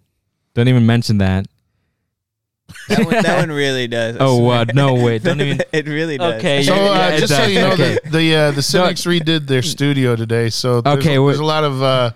don't 0.55 0.69
even 0.69 0.87
mention 0.87 1.19
that. 1.19 1.47
That, 2.89 3.05
one, 3.07 3.23
that 3.23 3.39
one 3.39 3.49
really 3.65 3.87
does. 3.89 4.17
I 4.17 4.21
Oh 4.21 4.39
swear. 4.39 4.65
wow, 4.67 4.73
no 4.75 4.95
way, 5.05 5.19
don't 5.19 5.41
even. 5.41 5.61
it 5.73 5.87
really 5.87 6.19
does. 6.19 6.35
Okay, 6.41 6.63
So 6.63 6.75
Yeah, 6.75 6.81
uh, 6.81 6.95
yeah, 6.95 7.09
it 7.09 7.21
just 7.21 7.37
so 7.37 7.45
you 7.47 7.61
know, 7.61 7.73
Okay. 7.73 7.99
the 8.05 8.11
the, 8.11 8.35
uh, 8.37 8.51
the 8.53 8.63
Cynics 8.63 9.05
redid 9.05 9.47
their 9.47 9.63
studio 9.63 10.17
today. 10.17 10.51
So 10.51 10.81
there's, 10.81 10.99
Okay, 10.99 11.17
there's 11.17 11.39
a 11.39 11.45
lot 11.45 11.65
of 11.65 11.83
uh, 11.83 12.11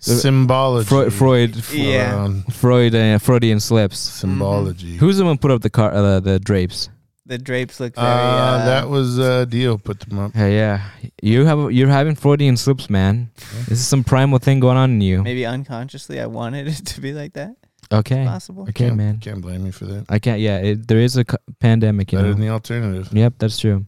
symbology. 0.00 0.88
Freud, 0.88 1.12
Freud, 1.12 1.56
Yeah. 1.72 2.28
Freud, 2.50 2.94
uh, 2.94 3.18
Freudian 3.18 3.60
slips. 3.60 3.98
symbology. 3.98 4.96
Who's 4.96 5.18
the 5.18 5.24
one 5.24 5.34
who 5.34 5.38
put 5.38 5.50
up 5.50 5.62
the 5.62 5.70
car, 5.70 5.92
uh, 5.92 6.20
the 6.20 6.38
drapes? 6.38 6.88
the 7.28 7.38
drapes 7.38 7.80
look 7.80 7.96
very. 7.96 8.06
Uh, 8.06 8.12
Uh, 8.12 8.64
that 8.66 8.88
was 8.88 9.18
uh, 9.18 9.44
Dio 9.46 9.76
put 9.78 9.98
them 10.00 10.16
up. 10.20 10.32
Hey, 10.32 10.54
yeah, 10.56 10.82
you 11.20 11.44
have 11.44 11.72
you're 11.72 11.88
having 11.88 12.14
Freudian 12.14 12.56
slips, 12.56 12.88
man. 12.88 13.30
This 13.68 13.80
is 13.80 13.86
some 13.88 14.04
primal 14.04 14.38
thing 14.38 14.60
going 14.60 14.76
on 14.76 14.90
in 14.92 15.00
you. 15.00 15.22
maybe 15.24 15.44
unconsciously 15.44 16.20
I 16.20 16.26
wanted 16.26 16.68
it 16.74 16.86
to 16.94 17.00
be 17.00 17.12
like 17.12 17.32
that. 17.32 17.56
Okay, 17.92 18.24
Possible. 18.24 18.62
okay, 18.64 18.72
can't, 18.72 18.96
man. 18.96 19.18
Can't 19.18 19.40
blame 19.40 19.62
me 19.64 19.70
for 19.70 19.84
that. 19.86 20.06
I 20.08 20.18
can't. 20.18 20.40
Yeah, 20.40 20.58
it, 20.58 20.88
there 20.88 20.98
is 20.98 21.16
a 21.16 21.24
c- 21.30 21.36
pandemic. 21.60 22.10
You 22.12 22.18
Better 22.18 22.28
know. 22.28 22.34
than 22.34 22.40
the 22.42 22.48
alternative. 22.50 23.08
Yep, 23.12 23.34
that's 23.38 23.58
true. 23.58 23.86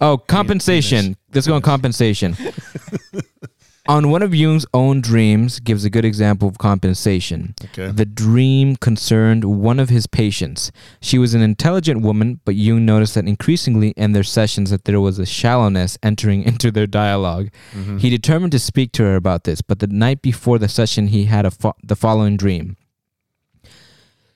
Oh, 0.00 0.16
compensation. 0.16 1.16
Let's 1.34 1.46
go 1.46 1.54
on 1.54 1.62
compensation. 1.62 2.36
on 3.88 4.10
one 4.10 4.22
of 4.22 4.34
Jung's 4.34 4.66
own 4.74 5.00
dreams 5.00 5.60
gives 5.60 5.84
a 5.84 5.90
good 5.90 6.04
example 6.04 6.46
of 6.46 6.58
compensation. 6.58 7.54
Okay. 7.64 7.90
The 7.90 8.04
dream 8.04 8.76
concerned 8.76 9.44
one 9.44 9.80
of 9.80 9.88
his 9.88 10.06
patients. 10.06 10.70
She 11.00 11.18
was 11.18 11.32
an 11.34 11.40
intelligent 11.40 12.02
woman, 12.02 12.40
but 12.44 12.54
Jung 12.54 12.84
noticed 12.84 13.14
that 13.14 13.26
increasingly 13.26 13.90
in 13.96 14.12
their 14.12 14.22
sessions 14.22 14.70
that 14.70 14.84
there 14.84 15.00
was 15.00 15.18
a 15.18 15.24
shallowness 15.26 15.96
entering 16.02 16.42
into 16.50 16.70
their 16.70 16.86
dialogue. 16.86 17.48
Mhm. 17.74 17.98
He 18.00 18.10
determined 18.10 18.52
to 18.52 18.58
speak 18.58 18.92
to 18.92 19.04
her 19.04 19.16
about 19.16 19.44
this, 19.44 19.62
but 19.62 19.78
the 19.78 19.86
night 19.86 20.20
before 20.22 20.58
the 20.58 20.68
session 20.68 21.08
he 21.08 21.24
had 21.24 21.46
a 21.46 21.50
fo- 21.50 21.76
the 21.82 21.96
following 21.96 22.36
dream. 22.36 22.76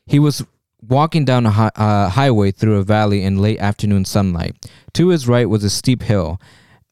He 0.06 0.18
was 0.18 0.44
walking 0.86 1.24
down 1.24 1.46
a 1.46 1.50
hi- 1.50 1.70
uh, 1.76 2.08
highway 2.08 2.50
through 2.50 2.76
a 2.78 2.82
valley 2.82 3.22
in 3.22 3.38
late 3.38 3.58
afternoon 3.60 4.04
sunlight. 4.04 4.56
To 4.94 5.08
his 5.08 5.28
right 5.28 5.48
was 5.48 5.64
a 5.64 5.70
steep 5.70 6.02
hill. 6.02 6.40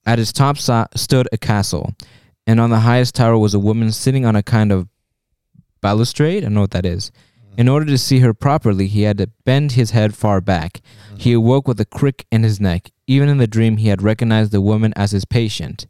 At 0.07 0.19
its 0.19 0.33
top 0.33 0.59
so- 0.59 0.87
stood 0.95 1.29
a 1.33 1.39
castle, 1.39 1.95
and 2.47 2.61
on 2.61 2.71
the 2.71 2.81
highest 2.81 3.15
tower 3.15 3.37
was 3.37 3.53
a 3.55 3.59
woman 3.59 3.93
sitting 3.93 4.25
on 4.25 4.37
a 4.37 4.43
kind 4.43 4.73
of 4.73 4.89
balustrade. 5.81 6.39
I 6.43 6.47
don't 6.47 6.55
know 6.55 6.61
what 6.63 6.71
that 6.73 6.87
is. 6.87 7.11
In 7.59 7.69
order 7.69 7.85
to 7.87 7.99
see 7.99 8.21
her 8.21 8.33
properly, 8.33 8.87
he 8.87 9.03
had 9.03 9.19
to 9.19 9.27
bend 9.45 9.73
his 9.73 9.91
head 9.91 10.15
far 10.15 10.41
back. 10.41 10.81
He 11.19 11.33
awoke 11.33 11.69
with 11.69 11.81
a 11.81 11.85
crick 11.85 12.25
in 12.31 12.43
his 12.43 12.61
neck. 12.61 12.91
Even 13.07 13.29
in 13.29 13.39
the 13.39 13.47
dream, 13.47 13.77
he 13.79 13.89
had 13.89 14.01
recognized 14.03 14.53
the 14.53 14.61
woman 14.61 14.95
as 14.97 15.11
his 15.11 15.25
patient. 15.25 15.87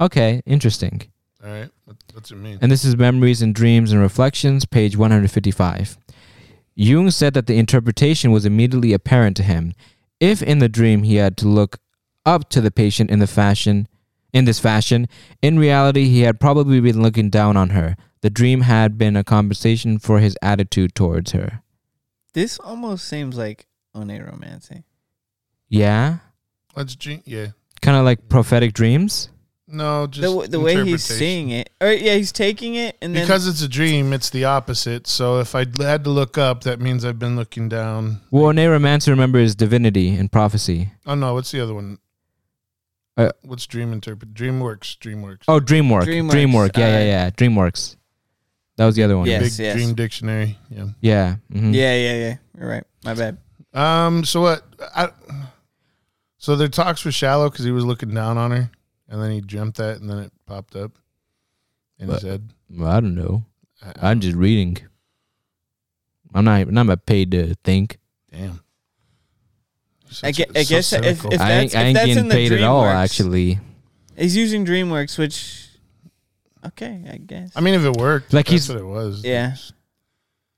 Okay, 0.00 0.42
interesting. 0.44 1.02
All 1.42 1.50
right. 1.50 1.70
What, 1.84 1.96
what's 2.12 2.30
it 2.30 2.36
mean? 2.36 2.58
And 2.60 2.70
this 2.70 2.84
is 2.84 2.96
Memories 2.96 3.40
and 3.40 3.54
Dreams 3.54 3.92
and 3.92 4.00
Reflections, 4.02 4.66
page 4.66 4.96
155. 4.96 5.96
Jung 6.80 7.10
said 7.10 7.34
that 7.34 7.48
the 7.48 7.58
interpretation 7.58 8.30
was 8.30 8.46
immediately 8.46 8.92
apparent 8.92 9.36
to 9.38 9.42
him. 9.42 9.74
If 10.20 10.40
in 10.40 10.60
the 10.60 10.68
dream 10.68 11.02
he 11.02 11.16
had 11.16 11.36
to 11.38 11.48
look 11.48 11.80
up 12.24 12.48
to 12.50 12.60
the 12.60 12.70
patient 12.70 13.10
in 13.10 13.18
the 13.18 13.26
fashion 13.26 13.88
in 14.32 14.44
this 14.44 14.60
fashion, 14.60 15.08
in 15.42 15.58
reality 15.58 16.04
he 16.04 16.20
had 16.20 16.38
probably 16.38 16.80
been 16.80 17.02
looking 17.02 17.30
down 17.30 17.56
on 17.56 17.70
her. 17.70 17.96
The 18.20 18.30
dream 18.30 18.60
had 18.60 18.96
been 18.96 19.16
a 19.16 19.24
compensation 19.24 19.98
for 19.98 20.20
his 20.20 20.36
attitude 20.40 20.94
towards 20.94 21.32
her. 21.32 21.62
This 22.32 22.60
almost 22.60 23.08
seems 23.08 23.36
like 23.36 23.66
romancing. 23.92 24.84
Yeah? 25.68 26.18
Let's 26.76 26.94
dream. 26.94 27.22
Yeah. 27.24 27.48
Kind 27.82 27.96
of 27.96 28.04
like 28.04 28.28
prophetic 28.28 28.72
dreams? 28.72 29.30
No, 29.70 30.06
just 30.06 30.22
The, 30.22 30.28
w- 30.28 30.48
the 30.48 30.60
way 30.60 30.82
he's 30.82 31.04
seeing 31.04 31.50
it, 31.50 31.68
or 31.80 31.92
yeah, 31.92 32.14
he's 32.14 32.32
taking 32.32 32.74
it 32.74 32.96
and 33.02 33.14
then 33.14 33.22
Because 33.22 33.46
it's 33.46 33.60
a 33.60 33.68
dream, 33.68 34.14
it's 34.14 34.30
the 34.30 34.46
opposite. 34.46 35.06
So 35.06 35.40
if 35.40 35.54
I 35.54 35.66
had 35.78 36.04
to 36.04 36.10
look 36.10 36.38
up, 36.38 36.62
that 36.64 36.80
means 36.80 37.04
I've 37.04 37.18
been 37.18 37.36
looking 37.36 37.68
down. 37.68 38.22
Well, 38.30 38.44
oneiromancy, 38.52 39.08
remember, 39.08 39.38
is 39.38 39.54
divinity 39.54 40.14
and 40.14 40.32
prophecy. 40.32 40.92
Oh 41.06 41.14
no, 41.14 41.34
what's 41.34 41.50
the 41.50 41.60
other 41.60 41.74
one? 41.74 41.98
Uh, 43.18 43.30
what's 43.42 43.66
dream 43.66 43.92
interpret? 43.92 44.32
DreamWorks. 44.32 44.96
DreamWorks. 44.98 45.42
Oh, 45.48 45.60
Dreamwork. 45.60 46.04
DreamWorks, 46.04 46.30
Dreamwork. 46.30 46.76
Yeah, 46.78 46.88
yeah, 47.00 47.04
yeah. 47.04 47.30
Dreamworks. 47.30 47.96
That 48.76 48.86
was 48.86 48.94
the 48.94 49.02
other 49.02 49.18
one. 49.18 49.26
Yes, 49.26 49.56
Big 49.56 49.64
yes. 49.66 49.74
Dream 49.76 49.94
Dictionary. 49.94 50.56
Yeah. 50.70 50.84
Yeah. 51.00 51.36
mhm. 51.52 51.74
yeah, 51.74 51.94
yeah, 51.96 52.14
yeah. 52.14 52.36
You're 52.56 52.68
right. 52.68 52.84
My 53.04 53.14
bad. 53.14 53.36
Um. 53.74 54.24
So 54.24 54.40
what? 54.40 54.62
I, 54.94 55.08
so 56.38 56.54
their 56.56 56.68
talks 56.68 57.04
were 57.04 57.10
shallow 57.12 57.50
because 57.50 57.64
he 57.64 57.72
was 57.72 57.84
looking 57.84 58.14
down 58.14 58.38
on 58.38 58.52
her, 58.52 58.70
and 59.08 59.20
then 59.22 59.30
he 59.30 59.40
jumped 59.40 59.78
that, 59.78 60.00
and 60.00 60.08
then 60.10 60.18
it 60.18 60.32
popped 60.46 60.76
up 60.76 60.92
in 61.98 62.06
But- 62.08 62.14
his 62.20 62.22
head. 62.22 62.50
Well, 62.70 62.88
I 62.90 63.00
don't 63.00 63.14
know. 63.14 63.44
I, 63.82 64.10
I'm 64.10 64.20
just 64.20 64.36
reading. 64.36 64.76
I'm 66.34 66.44
not. 66.44 66.60
I'm 66.68 66.86
not 66.86 67.06
paid 67.06 67.30
to 67.30 67.54
think. 67.64 67.98
damn. 68.30 68.60
I, 70.06 70.12
Such 70.12 70.36
gue- 70.38 70.44
a- 70.54 70.58
I 70.58 70.62
so 70.62 70.68
guess 70.74 70.92
if, 70.92 71.02
cynical. 71.02 71.32
if 71.34 71.40
I 71.40 71.48
that's, 71.48 71.74
ain't, 71.74 71.76
I 71.76 71.86
ain't 71.86 71.94
that's 71.94 72.06
getting 72.06 72.22
in 72.24 72.28
the 72.28 72.34
paid 72.34 72.52
at 72.52 72.62
all. 72.62 72.84
Actually, 72.84 73.58
he's 74.16 74.36
using 74.36 74.64
DreamWorks, 74.66 75.18
which 75.18 75.68
okay, 76.66 77.02
I 77.10 77.16
guess. 77.18 77.52
I 77.56 77.60
mean, 77.60 77.74
if 77.74 77.84
it 77.84 77.96
worked, 77.96 78.32
Like 78.32 78.46
like 78.46 78.48
he's- 78.48 78.68
what 78.68 78.78
it 78.78 78.84
was. 78.84 79.22
Yeah. 79.24 79.54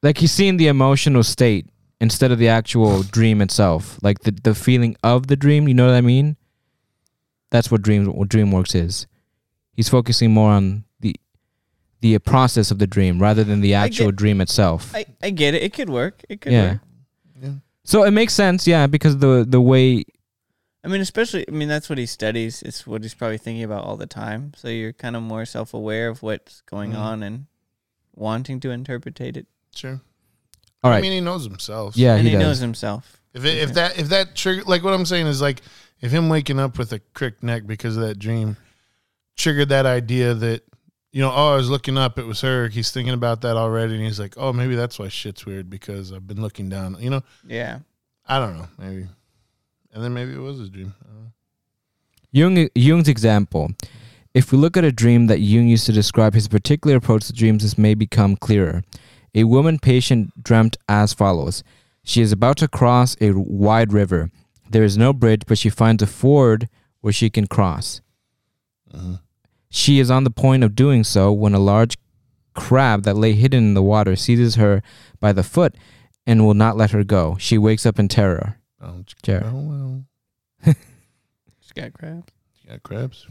like 0.03 0.19
he's 0.19 0.33
seeing 0.33 0.57
the 0.57 0.69
emotional 0.69 1.23
state 1.23 1.67
instead 2.01 2.31
of 2.33 2.39
the 2.39 2.49
actual 2.49 3.03
dream 3.03 3.41
itself. 3.41 3.99
Like 4.03 4.21
the 4.21 4.31
the 4.33 4.55
feeling 4.55 4.97
of 5.03 5.27
the 5.29 5.37
dream. 5.37 5.69
You 5.69 5.75
know 5.75 5.87
what 5.87 5.95
I 5.95 6.01
mean? 6.01 6.37
That's 7.51 7.71
what 7.71 7.83
dreams. 7.83 8.09
What 8.09 8.29
DreamWorks 8.29 8.75
is. 8.75 9.07
He's 9.73 9.89
focusing 9.89 10.33
more 10.33 10.51
on 10.51 10.85
the 11.01 11.15
the 12.01 12.19
process 12.19 12.71
of 12.71 12.79
the 12.79 12.87
dream 12.87 13.21
rather 13.21 13.45
than 13.45 13.61
the 13.61 13.75
actual 13.75 14.07
get- 14.07 14.17
dream 14.17 14.41
itself. 14.41 14.95
I, 14.95 15.07
I 15.23 15.31
get 15.31 15.55
it. 15.55 15.63
It 15.63 15.73
could 15.73 15.91
work. 15.91 16.23
It 16.29 16.41
could 16.41 16.53
yeah. 16.53 16.71
work. 16.73 16.81
Yeah. 17.43 17.51
So 17.85 18.05
it 18.05 18.11
makes 18.13 18.35
sense, 18.35 18.67
yeah, 18.67 18.87
because 18.87 19.19
the 19.19 19.45
the 19.49 19.61
way 19.61 20.05
I 20.83 20.89
mean, 20.89 21.03
especially, 21.03 21.45
I 21.47 21.51
mean, 21.51 21.69
that's 21.69 21.91
what 21.91 21.99
he 21.99 22.07
studies. 22.07 22.63
It's 22.63 22.87
what 22.87 23.03
he's 23.03 23.13
probably 23.13 23.37
thinking 23.37 23.65
about 23.65 23.85
all 23.85 23.97
the 23.99 24.07
time. 24.07 24.53
So 24.57 24.69
you're 24.69 24.95
kind 24.95 25.15
of 25.15 25.23
more 25.23 25.45
self 25.45 25.75
aware 25.75 26.09
of 26.09 26.23
what's 26.23 26.63
going 26.63 26.93
Mhm. 26.93 26.99
on 26.99 27.23
and 27.23 27.47
wanting 28.15 28.61
to 28.61 28.71
interpretate 28.71 29.37
it. 29.37 29.47
Sure. 29.75 30.01
all 30.83 30.91
right, 30.91 30.99
I 30.99 31.01
mean, 31.03 31.13
he 31.13 31.21
knows 31.21 31.45
himself. 31.45 31.97
yeah, 31.97 32.15
and 32.15 32.23
he, 32.23 32.31
he, 32.31 32.37
does. 32.37 32.43
knows 32.43 32.59
himself. 32.59 33.21
If 33.35 33.45
it, 33.45 33.59
if 33.59 33.75
that 33.75 33.99
if 33.99 34.09
that 34.09 34.35
trigger 34.35 34.63
like 34.65 34.83
what 34.83 34.95
I'm 34.95 35.05
saying 35.07 35.27
is 35.27 35.41
like 35.43 35.61
if 36.01 36.13
him 36.13 36.29
waking 36.29 36.59
up 36.59 36.79
with 36.79 36.93
a 36.93 36.99
crick 37.15 37.43
neck 37.43 37.67
because 37.67 37.97
of 37.97 38.03
that 38.03 38.19
dream 38.19 38.57
triggered 39.37 39.69
that 39.71 39.87
idea 39.87 40.35
that 40.35 40.63
you 41.13 41.21
know 41.21 41.33
oh 41.35 41.53
I 41.53 41.57
was 41.57 41.71
looking 41.71 41.97
up 41.99 42.19
it 42.19 42.27
was 42.27 42.41
her 42.43 42.69
he's 42.69 42.91
thinking 42.91 43.15
about 43.15 43.41
that 43.43 43.57
already 43.57 43.95
and 43.95 44.05
he's 44.05 44.21
like 44.21 44.35
oh 44.37 44.53
maybe 44.53 44.75
that's 44.75 44.99
why 44.99 45.09
shit's 45.09 45.47
weird 45.47 45.71
because 45.71 46.13
I've 46.13 46.27
been 46.27 46.41
looking 46.41 46.69
down 46.69 46.97
you 47.01 47.11
know 47.11 47.23
Yeah. 47.47 47.79
I 48.27 48.39
don't 48.39 48.59
know 48.59 48.69
maybe 48.79 49.09
and 49.93 50.05
then 50.05 50.13
maybe 50.15 50.33
it 50.33 50.39
was 50.39 50.59
his 50.59 50.71
dream 50.71 50.95
I 51.03 51.09
don't 51.09 51.23
know. 51.25 51.33
Jung, 52.33 52.69
Jung's 52.77 53.09
example. 53.09 53.71
If 54.35 54.53
we 54.53 54.59
look 54.59 54.77
at 54.77 54.85
a 54.85 54.93
dream 54.93 55.27
that 55.27 55.41
Jung 55.41 55.67
used 55.67 55.87
to 55.87 55.93
describe 55.93 56.35
his 56.35 56.47
particular 56.47 56.97
approach 56.97 57.27
to 57.27 57.33
dreams, 57.33 57.65
this 57.65 57.77
may 57.77 57.95
become 57.95 58.37
clearer. 58.37 58.85
A 59.35 59.43
woman 59.43 59.81
patient 59.81 60.31
dreamt 60.41 60.77
as 60.89 61.13
follows 61.13 61.65
She 62.05 62.21
is 62.23 62.31
about 62.31 62.57
to 62.59 62.69
cross 62.69 63.17
a 63.21 63.33
wide 63.33 63.93
river. 63.93 64.31
There 64.71 64.85
is 64.85 64.97
no 64.97 65.13
bridge, 65.13 65.43
but 65.47 65.59
she 65.59 65.69
finds 65.69 66.03
a 66.03 66.07
ford 66.07 66.69
where 67.01 67.13
she 67.13 67.29
can 67.29 67.47
cross. 67.49 68.01
Uh-huh. 68.95 69.17
She 69.69 69.99
is 69.99 70.11
on 70.11 70.25
the 70.25 70.31
point 70.31 70.65
of 70.65 70.75
doing 70.75 71.05
so 71.05 71.33
when 71.33 71.55
a 71.55 71.59
large 71.59 71.99
crab 72.55 73.03
that 73.03 73.17
lay 73.17 73.33
hidden 73.33 73.65
in 73.65 73.75
the 73.75 73.83
water 73.83 74.17
seizes 74.17 74.55
her 74.55 74.83
by 75.19 75.33
the 75.33 75.43
foot 75.43 75.75
and 76.27 76.45
will 76.47 76.55
not 76.55 76.77
let 76.77 76.93
her 76.93 77.05
go. 77.05 77.37
She 77.39 77.59
wakes 77.59 77.85
up 77.85 77.99
in 77.99 78.09
terror. 78.09 78.59
oh, 78.81 79.05
Terror. 79.23 79.51
oh 79.53 79.61
well 79.61 80.05
Just 81.61 81.75
got 81.75 81.93
crabs. 81.93 82.33
You 82.71 82.77
got 82.77 82.83
crabs 82.85 83.27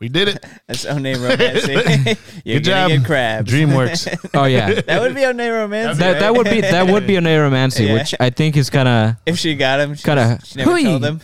we 0.00 0.08
did 0.08 0.28
it 0.28 0.44
That's 0.68 0.86
One 0.86 1.02
romancing. 1.04 1.74
you're 2.44 2.60
Good 2.60 2.64
job. 2.64 2.88
get 2.90 3.04
crabs. 3.04 3.52
DreamWorks 3.52 4.30
Oh 4.32 4.44
yeah. 4.44 4.72
that 4.80 5.00
would 5.02 5.14
be 5.14 5.22
One 5.24 5.36
romancing. 5.36 5.98
that 6.00 6.20
that 6.20 6.34
would 6.34 6.44
be 6.48 6.60
that 6.62 6.86
would 6.88 7.06
be 7.06 7.16
a 7.16 7.20
oneiromancy, 7.20 7.86
Yeah. 7.88 7.92
which 7.94 8.14
I 8.18 8.30
think 8.30 8.56
is 8.56 8.70
kind 8.70 8.88
of 8.88 9.16
if 9.26 9.38
she 9.38 9.54
got 9.54 9.80
him. 9.80 9.94
She, 9.94 10.02
Kinda, 10.04 10.38
she 10.44 10.58
never 10.58 10.70
"Hui." 10.72 10.82
told 10.84 11.04
him. 11.04 11.20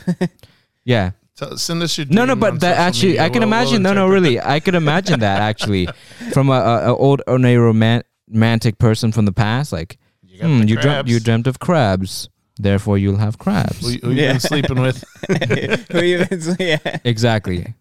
yeah. 0.85 1.13
Tell, 1.37 1.57
send 1.57 1.83
us 1.83 1.97
your 1.97 2.07
No, 2.09 2.25
no, 2.27 2.35
dream 2.35 2.41
but 2.41 2.61
that 2.61 2.73
social 2.73 2.83
actually 2.85 3.09
media. 3.13 3.23
I 3.23 3.29
can 3.31 3.41
We'll- 3.41 3.49
we'll 3.49 3.59
imagine. 3.59 3.83
No, 3.83 3.93
no, 3.95 4.05
interpret 4.07 4.23
really, 4.23 4.41
I 4.41 4.61
could 4.61 4.75
imagine 4.75 5.21
that 5.21 5.41
actually 5.41 5.89
from 6.33 6.51
a, 6.51 6.53
a, 6.53 6.93
a 6.93 6.97
old 6.97 7.23
neuroman- 7.27 8.03
romantic 8.29 8.79
person 8.79 9.13
from 9.13 9.25
the 9.25 9.33
past. 9.33 9.73
Like, 9.73 9.97
you 10.23 10.39
got 10.41 10.47
hmm, 10.49 10.59
the 10.61 10.67
you 10.69 10.75
dreamt 10.75 10.83
crabs. 10.85 11.11
you 11.11 11.21
dreamt 11.21 11.47
of 11.47 11.59
crabs, 11.59 12.29
therefore 12.63 12.99
you'll 12.99 13.17
have 13.19 13.39
crabs. 13.39 13.81
who, 13.81 13.99
who 14.09 14.11
you 14.15 14.23
Yeah. 14.23 14.33
been 14.33 14.41
sleeping 14.41 14.81
with 14.81 15.05
Who 15.93 15.99
even? 16.01 16.57
Yeah. 16.59 16.99
exactly. 17.05 17.75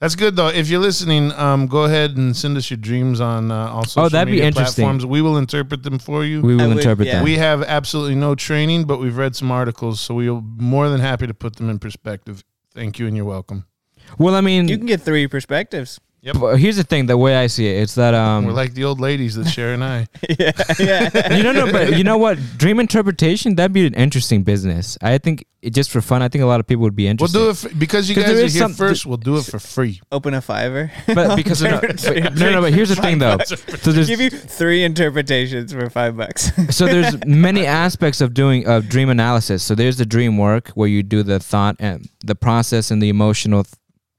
That's 0.00 0.14
good 0.14 0.36
though. 0.36 0.48
If 0.48 0.68
you're 0.68 0.80
listening, 0.80 1.32
um, 1.32 1.66
go 1.68 1.84
ahead 1.84 2.16
and 2.18 2.36
send 2.36 2.56
us 2.58 2.70
your 2.70 2.76
dreams 2.76 3.18
on 3.20 3.50
uh, 3.50 3.68
all 3.70 3.84
social 3.84 4.04
Oh, 4.04 4.08
that'd 4.10 4.26
be 4.26 4.32
media 4.32 4.48
interesting. 4.48 4.82
platforms. 4.84 5.06
We 5.06 5.22
will 5.22 5.38
interpret 5.38 5.82
them 5.84 5.98
for 5.98 6.22
you. 6.24 6.42
We 6.42 6.52
I 6.54 6.56
will 6.56 6.68
would- 6.68 6.76
interpret 6.78 7.08
yeah. 7.08 7.14
them. 7.16 7.24
We 7.24 7.36
have 7.38 7.62
absolutely 7.62 8.14
no 8.16 8.34
training, 8.34 8.84
but 8.84 8.98
we've 9.00 9.16
read 9.16 9.34
some 9.34 9.50
articles, 9.50 10.00
so 10.00 10.14
we're 10.14 10.40
more 10.58 10.90
than 10.90 11.00
happy 11.00 11.26
to 11.26 11.32
put 11.34 11.56
them 11.56 11.70
in 11.70 11.78
perspective. 11.78 12.44
Thank 12.74 12.98
you, 12.98 13.06
and 13.06 13.16
you're 13.16 13.24
welcome. 13.24 13.64
well, 14.18 14.34
I 14.34 14.42
mean, 14.42 14.68
You 14.68 14.76
can 14.76 14.86
get 14.86 15.00
three 15.00 15.26
perspectives. 15.28 15.98
Yep. 16.26 16.36
But 16.40 16.56
here's 16.58 16.76
the 16.76 16.82
thing: 16.82 17.06
the 17.06 17.16
way 17.16 17.36
I 17.36 17.46
see 17.46 17.68
it, 17.68 17.80
it's 17.82 17.94
that 17.94 18.12
um, 18.12 18.46
We're 18.46 18.52
like 18.52 18.74
the 18.74 18.82
old 18.82 18.98
ladies 18.98 19.36
that 19.36 19.46
share 19.46 19.72
and 19.74 19.84
I. 19.84 20.08
yeah, 20.38 20.50
yeah. 20.80 21.34
you 21.36 21.44
know, 21.44 21.52
no, 21.52 21.70
but 21.70 21.96
you 21.96 22.02
know 22.02 22.18
what? 22.18 22.36
Dream 22.58 22.80
interpretation 22.80 23.54
that'd 23.54 23.72
be 23.72 23.86
an 23.86 23.94
interesting 23.94 24.42
business. 24.42 24.98
I 25.00 25.18
think 25.18 25.46
it, 25.62 25.70
just 25.70 25.92
for 25.92 26.00
fun. 26.00 26.22
I 26.22 26.28
think 26.28 26.42
a 26.42 26.46
lot 26.48 26.58
of 26.58 26.66
people 26.66 26.82
would 26.82 26.96
be 26.96 27.06
interested. 27.06 27.38
We'll 27.38 27.50
interested. 27.50 27.68
do 27.68 27.68
it 27.68 27.74
f- 27.74 27.78
because 27.78 28.08
you 28.08 28.16
'Cause 28.16 28.24
guys 28.24 28.34
are 28.38 28.40
here 28.40 28.48
some- 28.48 28.74
first. 28.74 29.06
We'll 29.06 29.18
do 29.18 29.36
it 29.36 29.44
for 29.44 29.60
free. 29.60 30.00
Open 30.10 30.34
a 30.34 30.40
fiver. 30.40 30.90
but 31.06 31.36
because 31.36 31.62
of 31.62 31.70
no, 31.70 31.80
but, 31.80 32.34
no, 32.34 32.50
no, 32.50 32.60
but 32.60 32.72
here's 32.74 32.88
the 32.88 32.96
thing 32.96 33.18
though. 33.18 33.38
So 33.46 33.92
there's 33.92 34.08
Give 34.08 34.20
you 34.20 34.30
three 34.30 34.82
interpretations 34.82 35.72
for 35.72 35.88
five 35.90 36.16
bucks. 36.16 36.50
so 36.74 36.86
there's 36.86 37.24
many 37.24 37.64
aspects 37.66 38.20
of 38.20 38.34
doing 38.34 38.66
of 38.66 38.88
dream 38.88 39.10
analysis. 39.10 39.62
So 39.62 39.76
there's 39.76 39.96
the 39.96 40.06
dream 40.06 40.38
work 40.38 40.70
where 40.70 40.88
you 40.88 41.04
do 41.04 41.22
the 41.22 41.38
thought 41.38 41.76
and 41.78 42.08
the 42.24 42.34
process 42.34 42.90
and 42.90 43.00
the 43.00 43.10
emotional 43.10 43.62
th- 43.62 43.74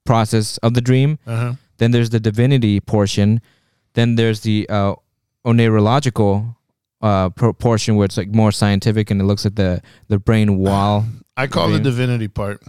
process 0.06 0.58
of 0.60 0.74
the 0.74 0.80
dream. 0.82 1.20
Uh 1.28 1.36
huh. 1.36 1.54
Then 1.78 1.92
there's 1.92 2.10
the 2.10 2.20
divinity 2.20 2.80
portion. 2.80 3.42
Then 3.94 4.16
there's 4.16 4.42
the 4.42 4.68
uh, 4.70 4.96
oneirological 5.46 6.56
uh, 7.02 7.30
portion 7.30 7.96
where 7.96 8.06
it's 8.06 8.18
like 8.18 8.30
more 8.34 8.52
scientific 8.52 9.12
and 9.12 9.22
it 9.22 9.26
looks 9.26 9.46
at 9.46 9.56
the 9.56 9.82
the 10.08 10.18
brain 10.20 10.58
wall. 10.58 11.06
I 11.36 11.48
call 11.48 11.70
the 11.70 11.80
divinity 11.80 12.28
part. 12.28 12.62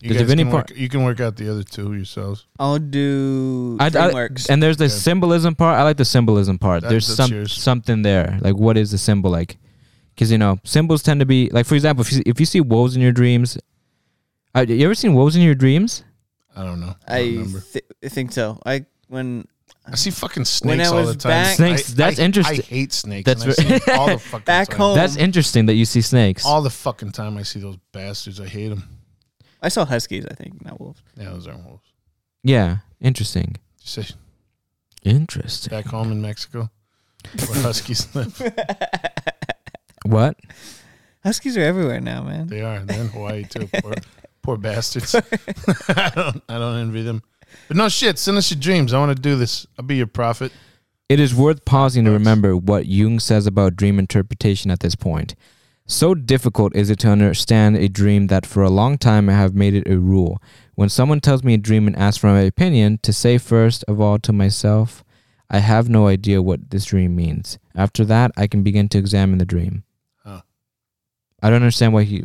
You 0.00 0.10
The 0.12 0.18
divinity 0.18 0.44
can 0.44 0.52
work, 0.52 0.66
part- 0.68 0.78
You 0.78 0.88
can 0.90 1.02
work 1.04 1.20
out 1.20 1.36
the 1.36 1.48
other 1.50 1.62
two 1.62 1.94
yourselves. 1.94 2.46
I'll 2.58 2.78
do 2.78 3.78
I- 3.80 3.86
I- 3.86 3.90
frameworks. 3.90 4.50
and 4.50 4.62
there's 4.62 4.76
the 4.76 4.84
Okay. 4.84 4.92
symbolism 4.92 5.54
part. 5.54 5.78
I 5.78 5.82
like 5.82 5.96
the 5.96 6.04
symbolism 6.04 6.58
part. 6.58 6.82
That- 6.82 6.90
there's 6.90 7.06
some 7.06 7.30
yours. 7.32 7.52
something 7.54 8.02
there. 8.02 8.38
Like 8.42 8.56
what 8.56 8.76
is 8.76 8.90
the 8.90 8.98
symbol 8.98 9.30
like? 9.30 9.56
Because 10.14 10.30
you 10.30 10.36
know 10.38 10.58
symbols 10.64 11.02
tend 11.02 11.20
to 11.20 11.26
be 11.26 11.48
like, 11.50 11.64
for 11.64 11.74
example, 11.74 12.02
if 12.02 12.12
you, 12.12 12.22
if 12.26 12.38
you 12.38 12.44
see 12.46 12.60
wolves 12.60 12.94
in 12.96 13.00
your 13.02 13.12
dreams, 13.12 13.56
uh, 14.54 14.66
you 14.68 14.84
ever 14.84 14.94
seen 14.94 15.14
wolves 15.14 15.36
in 15.36 15.42
your 15.42 15.54
dreams? 15.54 16.04
I 16.56 16.64
don't 16.64 16.80
know. 16.80 16.94
I, 17.08 17.16
I 17.16 17.20
don't 17.24 17.32
remember. 17.38 17.60
th- 17.72 17.84
think 18.12 18.32
so. 18.32 18.60
I 18.64 18.86
when 19.08 19.46
I 19.86 19.96
see 19.96 20.10
fucking 20.10 20.44
snakes 20.46 20.88
all 20.90 21.04
the 21.04 21.14
time. 21.14 21.30
back- 21.30 21.56
Snakes, 21.56 21.92
I- 21.92 21.94
that's 21.96 22.18
I- 22.18 22.22
interesting. 22.22 22.60
I 22.60 22.62
hate 22.62 22.92
snakes. 22.92 23.24
That's 23.26 23.44
That's 23.44 23.58
and 23.58 23.72
I 23.74 23.78
see 23.78 23.92
all 23.92 24.06
the 24.08 24.18
fucking 24.30 24.44
Back 24.44 24.68
time. 24.68 24.78
home- 24.78 24.96
That's 24.96 25.16
interesting 25.16 25.66
that 25.66 25.74
you 25.74 25.84
see 25.84 26.00
snakes. 26.00 26.44
All 26.46 26.62
the 26.62 26.70
fucking 26.70 27.12
time 27.12 27.36
I 27.36 27.42
see 27.42 27.60
those 27.60 27.76
bastards. 27.92 28.40
I 28.40 28.46
hate 28.46 28.68
them. 28.68 28.84
I 29.62 29.68
saw 29.68 29.84
huskies, 29.84 30.26
I 30.30 30.34
think, 30.34 30.64
not 30.64 30.78
wolves. 30.80 31.02
Yeah, 31.16 31.30
those 31.30 31.46
aren't 31.48 31.64
wolves. 31.64 31.92
yeah, 32.42 32.78
interesting. 33.00 33.56
Just 33.82 33.94
say 33.94 34.14
Interesting. 35.02 35.70
back 35.70 35.86
home 35.86 36.12
in 36.12 36.22
Mexico, 36.22 36.70
where 37.48 37.60
huskies 37.62 38.08
live. 38.14 38.40
What? 40.06 40.38
Huskies 41.22 41.56
are 41.56 41.62
everywhere 41.62 42.00
now, 42.00 42.22
man. 42.22 42.46
They 42.46 42.60
are. 42.62 42.80
They're 42.80 43.00
in 43.00 43.08
Hawaii 43.08 43.44
too. 43.44 43.68
Poor, 44.44 44.58
bastards. 44.58 45.14
I 45.88 46.12
don't. 46.14 46.42
I 46.50 46.58
don't 46.58 46.78
envy 46.78 47.02
them. 47.02 47.22
But 47.66 47.78
no 47.78 47.88
shit. 47.88 48.18
Send 48.18 48.36
us 48.36 48.50
your 48.50 48.60
dreams. 48.60 48.92
I 48.92 48.98
want 48.98 49.16
to 49.16 49.20
do 49.20 49.36
this. 49.36 49.66
I'll 49.78 49.86
be 49.86 49.96
your 49.96 50.06
prophet. 50.06 50.52
It 51.08 51.18
is 51.18 51.34
worth 51.34 51.64
pausing 51.64 52.04
to 52.04 52.10
remember 52.10 52.54
what 52.54 52.86
Jung 52.86 53.20
says 53.20 53.46
about 53.46 53.74
dream 53.74 53.98
interpretation 53.98 54.70
at 54.70 54.80
this 54.80 54.94
point. 54.94 55.34
So 55.86 56.14
difficult 56.14 56.76
is 56.76 56.90
it 56.90 56.98
to 57.00 57.08
understand 57.08 57.76
a 57.76 57.88
dream 57.88 58.26
that 58.26 58.44
for 58.44 58.62
a 58.62 58.70
long 58.70 58.98
time 58.98 59.30
I 59.30 59.32
have 59.32 59.54
made 59.54 59.74
it 59.74 59.88
a 59.88 59.98
rule. 59.98 60.42
When 60.74 60.88
someone 60.88 61.20
tells 61.20 61.42
me 61.42 61.54
a 61.54 61.58
dream 61.58 61.86
and 61.86 61.96
asks 61.96 62.18
for 62.18 62.28
my 62.28 62.40
opinion, 62.40 62.98
to 63.02 63.12
say 63.12 63.38
first 63.38 63.84
of 63.88 64.00
all 64.00 64.18
to 64.20 64.32
myself, 64.32 65.04
I 65.50 65.58
have 65.58 65.88
no 65.88 66.06
idea 66.06 66.42
what 66.42 66.70
this 66.70 66.86
dream 66.86 67.16
means. 67.16 67.58
After 67.74 68.04
that, 68.06 68.30
I 68.36 68.46
can 68.46 68.62
begin 68.62 68.88
to 68.90 68.98
examine 68.98 69.38
the 69.38 69.44
dream. 69.44 69.84
Huh. 70.24 70.40
I 71.42 71.48
don't 71.48 71.62
understand 71.62 71.92
why 71.92 72.04
he. 72.04 72.24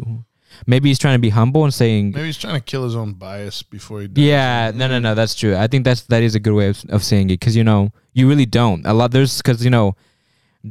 Maybe 0.67 0.89
he's 0.89 0.99
trying 0.99 1.15
to 1.15 1.19
be 1.21 1.29
humble 1.29 1.63
and 1.63 1.73
saying, 1.73 2.11
Maybe 2.11 2.25
he's 2.27 2.37
trying 2.37 2.55
to 2.55 2.61
kill 2.61 2.83
his 2.83 2.95
own 2.95 3.13
bias 3.13 3.63
before 3.63 4.01
he 4.01 4.07
does. 4.07 4.23
yeah, 4.23 4.71
no, 4.73 4.87
no, 4.87 4.99
no. 4.99 5.15
That's 5.15 5.35
true. 5.35 5.55
I 5.55 5.67
think 5.67 5.83
that's 5.85 6.01
that 6.03 6.21
is 6.23 6.35
a 6.35 6.39
good 6.39 6.53
way 6.53 6.67
of, 6.69 6.83
of 6.89 7.03
saying 7.03 7.29
it 7.29 7.39
because 7.39 7.55
you 7.55 7.63
know 7.63 7.91
you 8.13 8.27
really 8.27 8.45
don't. 8.45 8.85
A 8.85 8.93
lot 8.93 9.11
there's 9.11 9.37
because 9.37 9.63
you 9.63 9.69
know 9.71 9.95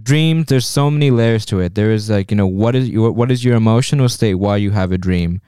dreams. 0.02 0.46
There's 0.46 0.66
so 0.66 0.90
many 0.90 1.10
layers 1.10 1.44
to 1.46 1.60
it. 1.60 1.74
There 1.74 1.90
is 1.90 2.10
like 2.10 2.30
you 2.30 2.36
know 2.36 2.46
what 2.46 2.74
is 2.74 2.88
your 2.88 3.10
what 3.12 3.30
is 3.30 3.44
your 3.44 3.56
emotional 3.56 4.08
state 4.08 4.34
while 4.34 4.58
you 4.58 4.70
have 4.72 4.92
a 4.92 4.98
dream. 4.98 5.40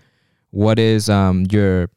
What 0.50 0.78
is 0.78 1.08
um 1.08 1.46
your 1.50 1.90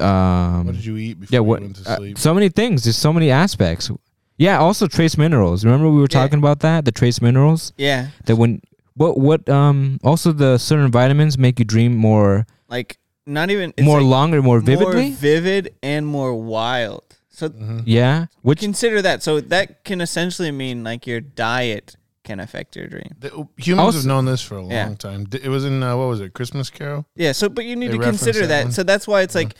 um 0.00 0.66
What 0.66 0.74
did 0.74 0.84
you 0.84 0.96
eat 0.96 1.20
before 1.20 1.34
yeah 1.34 1.38
you 1.40 1.44
what 1.44 1.60
went 1.60 1.76
to 1.76 1.90
uh, 1.90 1.96
sleep? 1.96 2.18
so 2.18 2.34
many 2.34 2.48
things. 2.48 2.84
There's 2.84 2.96
so 2.96 3.12
many 3.12 3.30
aspects. 3.30 3.90
Yeah, 4.36 4.58
also 4.58 4.88
trace 4.88 5.16
minerals. 5.16 5.64
Remember 5.64 5.88
we 5.88 5.96
were 5.98 6.02
Yeah. 6.10 6.20
talking 6.20 6.38
about 6.40 6.60
that 6.60 6.84
the 6.84 6.90
trace 6.92 7.20
minerals 7.22 7.72
Yeah, 7.78 8.08
that 8.24 8.36
when 8.36 8.60
what 8.94 9.18
what 9.18 9.48
um 9.48 9.98
also 10.04 10.32
the 10.32 10.58
certain 10.58 10.90
vitamins 10.90 11.36
make 11.38 11.58
you 11.58 11.64
dream 11.64 11.96
more 11.96 12.46
like 12.68 12.98
not 13.26 13.50
even 13.50 13.72
it's 13.76 13.84
more 13.84 14.00
like 14.00 14.10
longer 14.10 14.42
more 14.42 14.60
vividly. 14.60 15.08
more 15.10 15.16
vivid, 15.16 15.74
and 15.82 16.06
more 16.06 16.34
wild. 16.34 17.02
So 17.30 17.48
Mhm. 17.48 17.82
yeah, 17.86 18.26
which 18.42 18.60
consider 18.60 19.02
that. 19.02 19.22
So 19.22 19.40
that 19.40 19.82
can 19.84 20.00
essentially 20.00 20.50
mean 20.50 20.84
like 20.84 21.06
your 21.06 21.20
diet 21.20 21.96
can 22.22 22.38
affect 22.40 22.76
your 22.76 22.86
dream. 22.86 23.10
The- 23.18 23.46
humans 23.56 23.84
Also- 23.86 23.98
have 23.98 24.06
known 24.06 24.24
this 24.26 24.40
for 24.40 24.56
a 24.56 24.60
long 24.62 24.70
Yeah. 24.70 24.94
time. 24.94 25.26
It 25.32 25.48
was 25.48 25.64
in 25.64 25.82
uh, 25.82 25.96
what 25.96 26.08
was 26.08 26.20
it? 26.20 26.32
Christmas 26.32 26.70
Carol. 26.70 27.06
Yeah. 27.16 27.32
So, 27.32 27.48
but 27.48 27.64
you 27.64 27.76
need 27.76 27.88
They 27.92 27.98
to 27.98 28.02
consider 28.04 28.46
that 28.46 28.66
that. 28.66 28.72
So 28.72 28.82
that's 28.82 29.06
why 29.08 29.22
it's 29.22 29.34
Yeah. 29.34 29.40
like 29.42 29.54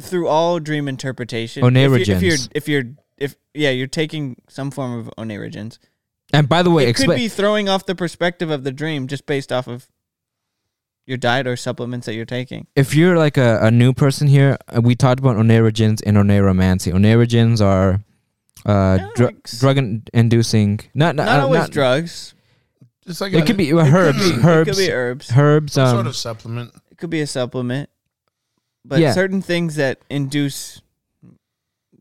through 0.00 0.28
all 0.28 0.60
dream 0.60 0.86
interpretation. 0.88 1.64
if 1.64 1.74
you're, 1.74 2.16
if 2.16 2.22
you're 2.22 2.36
if 2.54 2.68
you're 2.68 2.84
if 3.16 3.36
yeah 3.54 3.70
you're 3.70 3.86
taking 3.88 4.36
some 4.48 4.70
form 4.70 4.92
of 4.98 5.10
oneirogens. 5.18 5.78
And 6.32 6.48
by 6.48 6.62
the 6.62 6.70
way, 6.70 6.86
it 6.88 6.96
could 6.96 7.08
be 7.14 7.28
throwing 7.28 7.68
off 7.68 7.86
the 7.86 7.94
perspective 7.94 8.50
of 8.50 8.64
the 8.64 8.72
dream 8.72 9.06
just 9.06 9.26
based 9.26 9.52
off 9.52 9.66
of 9.68 9.86
your 11.06 11.16
diet 11.16 11.46
or 11.46 11.56
supplements 11.56 12.04
that 12.06 12.14
you're 12.14 12.26
taking. 12.26 12.66
if 12.76 12.94
you're 12.94 13.16
like 13.16 13.36
a, 13.38 13.60
a 13.62 13.70
new 13.70 13.92
person 13.94 14.28
here, 14.28 14.58
uh, 14.68 14.80
we 14.80 14.94
talked 14.94 15.20
about 15.20 15.36
oneirogens 15.36 16.02
and 16.04 16.16
oneiromancy. 16.18 16.92
Oneirogens 16.92 17.64
are 17.64 18.00
uh, 18.66 18.98
dr- 19.14 19.42
drug 19.58 19.78
in- 19.78 20.02
inducing. 20.12 20.80
Not 20.94 21.16
not, 21.16 21.24
Not 21.24 21.40
uh, 21.40 21.42
always 21.44 21.60
not- 21.60 21.70
drugs. 21.70 22.34
It's 23.06 23.22
like 23.22 23.32
It 23.32 23.42
a, 23.42 23.46
could 23.46 23.56
be 23.56 23.72
uh, 23.72 23.78
It 23.78 23.84
could 23.84 23.94
herbs, 23.94 24.18
be- 24.32 24.46
herbs, 24.46 24.68
It 24.68 24.72
could 24.72 24.78
be 24.86 24.92
herbs. 24.92 25.30
herbs. 25.34 25.72
some 25.72 25.86
Um, 25.86 25.94
sort 25.96 26.06
of 26.08 26.16
supplement. 26.16 26.72
It 26.90 26.98
could 26.98 27.08
be 27.08 27.22
a 27.22 27.26
supplement. 27.26 27.88
But 28.84 29.00
Yeah. 29.00 29.12
certain 29.12 29.40
things 29.40 29.76
that 29.76 30.00
induce 30.10 30.82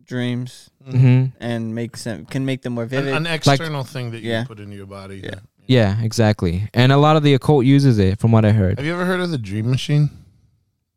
dreams 0.08 0.70
mhm. 0.88 1.34
and 1.39 1.76
makes 1.76 2.04
them 2.06 2.26
can 2.26 2.46
make 2.46 2.62
them 2.63 2.74
more 2.74 2.86
vivid. 2.86 3.13
an 3.13 3.28
external 3.28 3.84
thing 3.84 4.12
that 4.12 4.22
you 4.22 4.32
Yeah. 4.32 4.46
put 4.46 4.60
into 4.60 4.76
your 4.76 4.88
body. 4.88 5.22
Yeah. 5.24 5.39
Yeah, 5.67 6.02
exactly. 6.02 6.70
And 6.74 6.93
a 6.93 6.98
lot 6.98 7.17
of 7.17 7.24
the 7.24 7.34
occult 7.34 7.65
uses 7.65 8.00
it, 8.00 8.20
from 8.20 8.32
what 8.32 8.46
I 8.46 8.52
heard. 8.52 8.80
Have 8.80 8.86
you 8.86 8.93
ever 8.93 9.06
heard 9.06 9.20
of 9.20 9.32
the 9.32 9.38
Dream 9.38 9.70
Machine? 9.70 10.10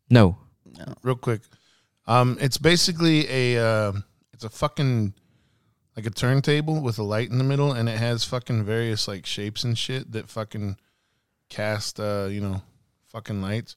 No. 0.09 0.37
no. 0.77 0.93
Real 1.03 1.15
quick, 1.15 1.41
um, 2.07 2.37
it's 2.39 2.57
basically 2.57 3.27
a 3.29 3.63
uh, 3.63 3.91
it's 4.33 4.45
a 4.45 4.49
fucking 4.49 5.13
like 5.97 6.05
a 6.05 6.09
turntable 6.09 6.81
with 6.81 6.97
a 6.99 7.03
light 7.03 7.29
in 7.29 7.37
the 7.37 7.43
middle, 7.43 7.73
and 7.73 7.89
it 7.89 7.97
has 7.97 8.23
fucking 8.23 8.63
various 8.63 9.07
like 9.07 9.25
shapes 9.25 9.63
and 9.63 9.77
shit 9.77 10.11
that 10.13 10.29
fucking 10.29 10.77
cast 11.49 11.99
uh, 11.99 12.27
you 12.29 12.39
know 12.39 12.61
fucking 13.09 13.41
lights 13.41 13.75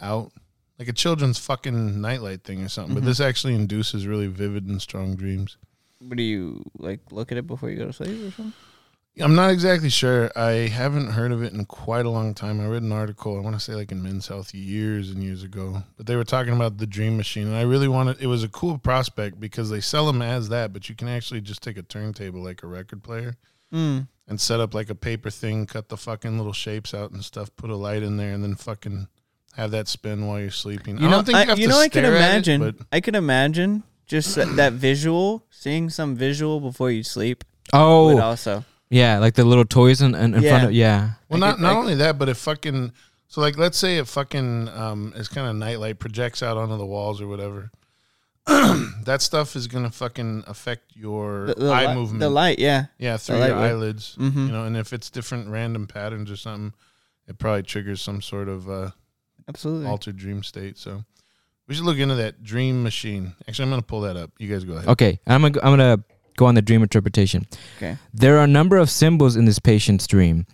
out 0.00 0.32
like 0.80 0.88
a 0.88 0.92
children's 0.94 1.38
fucking 1.38 2.00
nightlight 2.00 2.42
thing 2.42 2.62
or 2.64 2.68
something. 2.68 2.94
But 2.94 3.02
Mhm. 3.04 3.06
this 3.06 3.20
actually 3.20 3.54
induces 3.54 4.06
really 4.06 4.26
vivid 4.26 4.66
and 4.66 4.80
strong 4.82 5.14
dreams. 5.14 5.56
What 6.00 6.16
do 6.16 6.22
you 6.24 6.64
like? 6.78 7.12
Look 7.12 7.30
at 7.30 7.38
it 7.38 7.46
before 7.46 7.70
you 7.70 7.76
go 7.76 7.86
to 7.86 7.92
sleep 7.92 8.10
or 8.26 8.30
something? 8.32 8.52
I'm 9.20 9.34
not 9.34 9.50
exactly 9.50 9.90
sure. 9.90 10.30
I 10.34 10.68
haven't 10.68 11.08
heard 11.08 11.32
of 11.32 11.42
it 11.42 11.52
in 11.52 11.66
quite 11.66 12.06
a 12.06 12.10
long 12.10 12.32
time. 12.32 12.58
I 12.60 12.66
read 12.66 12.82
an 12.82 12.92
article, 12.92 13.36
I 13.36 13.40
want 13.40 13.54
to 13.56 13.60
say 13.60 13.74
like 13.74 13.92
in 13.92 14.02
Men's 14.02 14.28
Health 14.28 14.54
years 14.54 15.10
and 15.10 15.22
years 15.22 15.42
ago, 15.42 15.82
but 15.98 16.06
they 16.06 16.16
were 16.16 16.24
talking 16.24 16.54
about 16.54 16.78
the 16.78 16.86
Dream 16.86 17.18
Machine. 17.18 17.46
And 17.48 17.56
I 17.56 17.62
really 17.62 17.88
wanted, 17.88 18.16
it 18.22 18.28
was 18.28 18.42
a 18.42 18.48
cool 18.48 18.78
prospect 18.78 19.38
because 19.38 19.68
they 19.68 19.80
sell 19.82 20.06
them 20.06 20.22
as 20.22 20.48
that, 20.48 20.72
but 20.72 20.88
you 20.88 20.94
can 20.94 21.08
actually 21.08 21.42
just 21.42 21.62
take 21.62 21.76
a 21.76 21.82
turntable 21.82 22.40
like 22.42 22.62
a 22.62 22.66
record 22.66 23.02
player 23.02 23.36
Mm. 23.70 24.08
and 24.26 24.40
set 24.40 24.58
up 24.60 24.72
like 24.74 24.88
a 24.88 24.94
paper 24.94 25.28
thing, 25.28 25.66
cut 25.66 25.90
the 25.90 25.96
fucking 25.98 26.38
little 26.38 26.52
shapes 26.54 26.94
out 26.94 27.10
and 27.10 27.22
stuff, 27.24 27.54
put 27.56 27.68
a 27.68 27.76
light 27.76 28.02
in 28.02 28.16
there, 28.16 28.32
and 28.32 28.42
then 28.42 28.54
fucking 28.54 29.08
have 29.60 29.70
that 29.72 29.88
spin 29.88 30.26
while 30.26 30.40
you're 30.40 30.50
sleeping. 30.50 30.98
You 30.98 31.06
I 31.06 31.10
know, 31.10 31.16
don't 31.16 31.24
think 31.26 31.36
I, 31.38 31.42
you 31.42 31.48
have 31.50 31.58
you 31.58 31.66
to 31.68 31.72
know, 31.72 31.78
I 31.80 31.88
can 31.88 32.04
stare 32.04 32.16
at 32.16 32.20
it, 32.22 32.24
imagine. 32.48 32.60
but 32.60 32.74
I 32.90 33.00
can 33.00 33.14
imagine 33.14 33.82
just 34.06 34.34
that, 34.36 34.56
that 34.56 34.72
visual, 34.72 35.44
seeing 35.50 35.90
some 35.90 36.16
visual 36.16 36.60
before 36.60 36.90
you 36.90 37.02
sleep. 37.02 37.44
Oh, 37.72 38.14
Would 38.14 38.22
also, 38.22 38.64
yeah, 38.88 39.18
like 39.18 39.34
the 39.34 39.44
little 39.44 39.64
toys 39.64 40.00
in, 40.02 40.14
in, 40.14 40.34
in 40.34 40.40
front 40.42 40.44
Yeah. 40.44 40.64
of. 40.64 40.72
Yeah. 40.72 41.10
Well, 41.28 41.44
I 41.44 41.46
not 41.46 41.54
could- 41.56 41.62
not 41.62 41.72
I- 41.74 41.78
only 41.78 41.94
that, 41.96 42.18
but 42.18 42.28
it 42.28 42.36
fucking 42.36 42.92
so 43.28 43.40
like 43.40 43.56
let's 43.56 43.78
say 43.78 43.98
it 43.98 44.08
fucking 44.08 44.68
um 44.70 45.12
is 45.14 45.28
kind 45.28 45.46
of 45.46 45.54
nightlight 45.54 46.00
projects 46.00 46.42
out 46.42 46.56
onto 46.56 46.76
the 46.76 46.86
walls 46.86 47.20
or 47.20 47.28
whatever. 47.28 47.70
that 48.46 49.18
stuff 49.20 49.54
is 49.54 49.66
gonna 49.68 49.90
fucking 49.90 50.42
affect 50.46 50.96
your 50.96 51.46
the, 51.46 51.54
the 51.54 51.70
eye 51.70 51.86
li- 51.86 51.94
movement. 51.94 52.20
the 52.20 52.30
light, 52.30 52.58
yeah. 52.58 52.86
yeah, 52.98 53.16
through 53.16 53.36
light 53.36 53.48
your 53.48 53.56
would- 53.58 53.70
eyelids. 53.70 54.16
Mhm. 54.18 54.46
You 54.46 54.52
know, 54.52 54.64
and 54.64 54.76
if 54.76 54.92
it's 54.92 55.10
different 55.10 55.48
random 55.50 55.86
patterns 55.86 56.30
or 56.30 56.36
something, 56.36 56.72
it 57.28 57.38
probably 57.38 57.62
triggers 57.62 58.00
some 58.02 58.20
sort 58.22 58.48
of 58.48 58.68
uh, 58.68 58.90
Absolutely. 59.48 59.86
altered 59.86 60.16
dream 60.16 60.42
state. 60.42 60.78
So 60.78 61.04
we 61.68 61.74
should 61.74 61.84
look 61.84 61.98
into 61.98 62.16
that 62.16 62.42
dream 62.42 62.82
machine. 62.82 63.34
Actually, 63.48 63.64
I'm 63.64 63.70
gonna 63.70 63.82
pull 63.82 64.00
that 64.02 64.16
up. 64.16 64.30
You 64.38 64.48
guys 64.52 64.64
go 64.64 64.74
ahead. 64.74 64.88
Okay, 64.88 65.20
I'm 65.26 65.42
gonna, 65.42 65.50
go- 65.52 65.60
I'm 65.62 65.72
gonna 65.72 66.04
go 66.36 66.46
on 66.46 66.54
the 66.54 66.62
dream 66.62 66.82
interpretation. 66.82 67.46
Okay. 67.76 67.96
There 68.14 68.38
are 68.38 68.44
a 68.44 68.48
number 68.48 68.76
of 68.76 68.90
symbols 68.90 69.36
in 69.36 69.44
this 69.44 69.58
patient's 69.58 70.06
dream: 70.06 70.46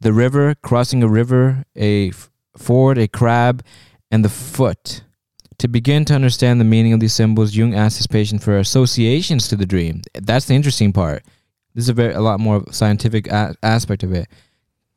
the 0.00 0.12
river, 0.12 0.54
crossing 0.62 1.02
a 1.02 1.08
river, 1.08 1.64
a 1.76 2.08
f- 2.10 2.30
ford, 2.56 2.98
a 2.98 3.08
crab, 3.08 3.64
and 4.10 4.24
the 4.24 4.28
foot. 4.28 5.02
To 5.58 5.68
begin 5.68 6.04
to 6.06 6.14
understand 6.14 6.60
the 6.60 6.64
meaning 6.64 6.92
of 6.92 6.98
these 7.00 7.12
symbols, 7.14 7.54
Jung 7.54 7.74
asked 7.74 7.96
his 7.98 8.08
patient 8.08 8.42
for 8.42 8.58
associations 8.58 9.46
to 9.48 9.56
the 9.56 9.64
dream. 9.66 10.02
That's 10.14 10.46
the 10.46 10.54
interesting 10.54 10.92
part. 10.92 11.22
This 11.74 11.84
is 11.84 11.88
a 11.88 11.92
very 11.94 12.12
a 12.12 12.20
lot 12.20 12.40
more 12.40 12.64
scientific 12.72 13.28
a- 13.28 13.54
aspect 13.62 14.02
of 14.02 14.12
it. 14.12 14.26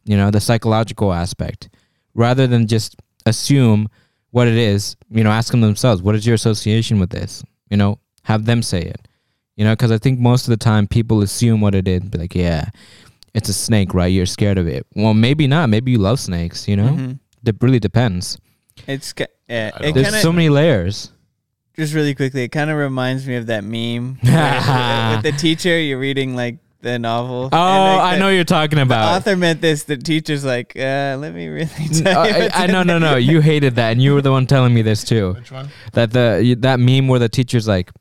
You 0.06 0.18
know, 0.18 0.32
the 0.32 0.40
psychological 0.42 1.14
aspect, 1.14 1.70
rather 2.16 2.48
than 2.48 2.66
just 2.68 2.96
assume 3.28 3.88
what 4.32 4.48
it 4.48 4.56
is. 4.58 4.96
You 5.10 5.24
know, 5.24 5.32
ask 5.32 5.52
them 5.52 5.62
themselves, 5.62 6.02
"What 6.02 6.16
is 6.16 6.26
your 6.26 6.36
association 6.36 7.00
with 7.00 7.10
this?" 7.10 7.44
You 7.70 7.78
know, 7.78 8.00
have 8.24 8.46
them 8.46 8.62
say 8.62 8.82
it. 8.82 9.08
You 9.56 9.66
know, 9.66 9.74
because 9.74 9.92
I 9.92 9.98
think 9.98 10.20
most 10.20 10.44
of 10.48 10.52
the 10.52 10.58
time 10.58 10.88
people 10.88 11.22
assume 11.22 11.62
what 11.62 11.74
it 11.76 11.88
is. 11.88 12.02
Be 12.02 12.18
like, 12.18 12.36
"Yeah, 12.36 12.70
it's 13.34 13.50
a 13.50 13.54
snake, 13.54 13.94
right? 13.94 14.08
You're 14.08 14.26
scared 14.26 14.58
of 14.58 14.68
it." 14.68 14.86
Well, 14.96 15.14
maybe 15.14 15.48
not. 15.48 15.70
Maybe 15.70 15.92
you 15.92 15.98
love 15.98 16.20
snakes. 16.20 16.68
You 16.68 16.76
know, 16.78 16.90
Mhm. 16.90 17.20
it 17.46 17.56
really 17.62 17.80
depends. 17.80 18.38
It's 18.88 19.14
ki- 19.14 19.26
yeah. 19.50 19.72
It 19.80 19.94
There's 19.94 20.06
kind 20.08 20.16
of 20.16 20.22
so 20.22 20.32
many 20.32 20.50
layers. 20.50 21.10
just 21.76 21.94
really 21.94 22.14
quickly. 22.14 22.44
It 22.44 22.50
kind 22.52 22.70
of 22.70 22.78
reminds 22.78 23.26
me 23.28 23.36
of 23.36 23.48
that 23.48 23.64
meme 23.64 24.18
where- 24.22 25.16
with 25.16 25.24
the 25.24 25.32
teacher. 25.38 25.80
You're 25.80 26.00
reading 26.00 26.36
like 26.36 26.58
the 26.88 27.00
novel. 27.00 27.50
Oh, 27.52 27.58
like, 27.58 28.00
I 28.02 28.14
the- 28.16 28.20
know 28.20 28.30
you're 28.30 28.44
talking 28.44 28.80
about. 28.80 29.12
The 29.12 29.18
author 29.32 29.38
meant 29.38 29.62
this. 29.62 29.84
The 29.84 29.98
teacher's 29.98 30.44
like, 30.44 30.74
uh, 30.76 31.18
let 31.20 31.34
me 31.34 31.48
really 31.48 31.70
N- 31.80 31.90
tell 32.04 32.28
you. 32.28 32.34
I, 32.34 32.40
what's 32.40 32.60
I 32.60 32.68
no 32.68 32.84
no 32.84 32.98
no. 33.00 33.16
You 33.16 33.42
hated 33.52 33.76
that, 33.76 33.92
and 33.92 34.02
you 34.02 34.14
were 34.14 34.22
the 34.22 34.32
one 34.32 34.48
telling 34.48 34.74
me 34.74 34.82
this 34.82 35.04
too. 35.04 35.34
Which 35.34 35.52
one? 35.52 35.70
That 35.94 36.12
the 36.12 36.56
that 36.60 36.80
meme 36.80 37.08
where 37.08 37.20
the 37.20 37.30
teacher's 37.30 37.68
like, 37.68 37.92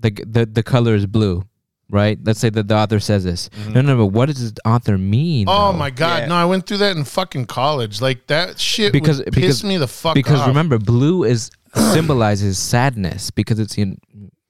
the 0.00 0.10
the 0.26 0.46
the 0.46 0.62
color 0.62 0.94
is 0.94 1.06
blue, 1.06 1.44
right? 1.90 2.18
Let's 2.22 2.38
say 2.40 2.50
that 2.50 2.68
the 2.68 2.76
author 2.76 3.00
says 3.00 3.24
this. 3.24 3.50
No 3.70 3.80
no, 3.80 3.96
but 3.96 4.06
what 4.06 4.26
does 4.26 4.52
the 4.52 4.68
author 4.68 4.96
mean? 4.98 5.46
Mm-hmm. 5.46 5.56
Oh 5.58 5.72
though? 5.72 5.78
my 5.78 5.90
god! 5.90 6.22
Yeah. 6.22 6.26
No, 6.28 6.34
I 6.36 6.44
went 6.44 6.66
through 6.66 6.78
that 6.78 6.96
in 6.96 7.04
fucking 7.04 7.46
college. 7.46 8.00
Like 8.00 8.26
that 8.28 8.58
shit 8.60 8.92
Because- 8.92 9.18
would 9.18 9.34
because- 9.34 9.60
piss 9.60 9.64
me 9.64 9.76
the 9.76 9.88
fuck 9.88 10.10
off. 10.10 10.14
Because 10.14 10.40
off. 10.40 10.48
remember, 10.48 10.78
blue 10.78 11.24
is 11.24 11.50
symbolizes 11.92 12.58
sadness 12.58 13.30
because 13.30 13.58
it's 13.58 13.76
in. 13.78 13.98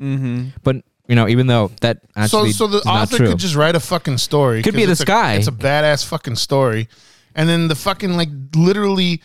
Mhm. 0.01 0.53
But 0.63 0.77
you 1.09 1.17
know, 1.17 1.27
even 1.27 1.47
though 1.47 1.71
that 1.81 2.03
so 2.03 2.21
actually 2.21 2.53
so 2.53 2.67
the 2.67 2.79
is 2.79 2.85
not 2.85 3.03
author 3.03 3.17
true. 3.17 3.29
could 3.31 3.39
just 3.39 3.55
write 3.57 3.75
a 3.75 3.81
fucking 3.81 4.19
story. 4.19 4.63
Could 4.63 4.75
be 4.75 4.83
'cause 4.83 4.91
it's 4.93 5.01
a- 5.01 5.07
sky. 5.07 5.35
it's 5.35 5.49
a 5.49 5.53
badass 5.53 6.05
fucking 6.05 6.37
story, 6.37 6.89
and 7.35 7.49
then 7.49 7.69
the 7.69 7.75
fucking 7.75 8.17
like 8.17 8.29
literally, 8.55 9.23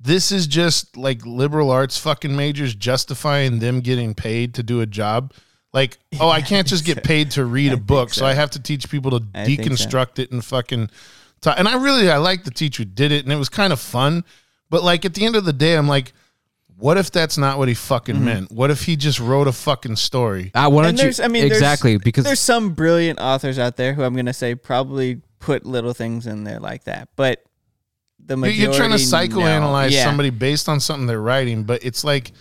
this 0.00 0.32
is 0.32 0.46
just 0.46 0.96
like 0.96 1.24
liberal 1.26 1.70
arts 1.70 1.98
fucking 1.98 2.34
majors 2.34 2.74
justifying 2.74 3.58
them 3.58 3.80
getting 3.80 4.14
paid 4.14 4.54
to 4.54 4.62
do 4.62 4.80
a 4.80 4.86
job. 4.86 5.32
Like, 5.72 5.98
oh, 6.20 6.30
I 6.30 6.40
can't 6.40 6.66
just 6.66 6.84
get 6.86 7.04
paid 7.04 7.32
to 7.32 7.44
read 7.44 7.72
a 7.74 7.76
book, 7.76 8.14
so. 8.14 8.20
so. 8.20 8.26
I 8.26 8.32
have 8.34 8.50
to 8.52 8.60
teach 8.62 8.88
people 8.90 9.10
to 9.12 9.26
I 9.34 9.44
think 9.44 9.62
so. 9.62 9.68
deconstruct 9.68 10.18
it 10.18 10.32
and 10.32 10.42
fucking. 10.44 10.88
ta- 11.42 11.54
and 11.58 11.68
I 11.68 11.76
really 11.82 12.10
I 12.10 12.16
like 12.16 12.44
the 12.44 12.50
teacher 12.50 12.82
who 12.82 12.86
did 12.88 13.12
it, 13.12 13.24
and 13.24 13.32
it 13.32 13.36
was 13.36 13.50
kind 13.50 13.72
of 13.72 13.80
fun. 13.80 14.24
But 14.70 14.82
like 14.82 15.04
at 15.04 15.12
the 15.14 15.24
end 15.26 15.36
of 15.36 15.44
the 15.44 15.52
day, 15.52 15.76
I'm 15.76 15.86
like, 15.86 16.12
what 16.78 16.98
if 16.98 17.10
that's 17.10 17.38
not 17.38 17.58
what 17.58 17.68
he 17.68 17.74
fucking 17.74 18.22
meant? 18.24 18.50
What 18.52 18.70
if 18.70 18.82
he 18.84 18.96
just 18.96 19.18
wrote 19.20 19.48
a 19.48 19.52
fucking 19.52 19.96
story? 19.96 20.50
Ah, 20.54 20.68
why 20.68 20.88
And 20.88 20.96
don't 20.96 20.96
you? 20.96 21.02
there's, 21.04 21.20
I 21.20 21.28
mean, 21.28 21.42
there's- 21.42 21.56
exactly 21.56 21.96
because 21.98 22.24
there's 22.24 22.40
some 22.40 22.74
brilliant 22.74 23.18
authors 23.20 23.58
out 23.58 23.76
there 23.76 23.94
who 23.94 24.02
I'm 24.02 24.14
gonna 24.14 24.32
say 24.34 24.54
probably 24.54 25.20
put 25.38 25.64
little 25.64 25.92
things 25.94 26.26
in 26.26 26.44
there 26.44 26.60
like 26.60 26.84
that, 26.84 27.08
but 27.16 27.42
the 28.24 28.34
You're, 28.34 28.38
majority 28.38 28.60
you're 28.62 28.72
trying 28.74 28.90
to 28.90 28.96
no. 28.98 29.04
psychoanalyze 29.38 29.90
Yeah. 29.92 30.04
somebody 30.04 30.30
based 30.30 30.68
on 30.68 30.80
something 30.80 31.06
they're 31.06 31.20
writing, 31.20 31.62
but 31.62 31.84
it's 31.84 32.02
like 32.04 32.32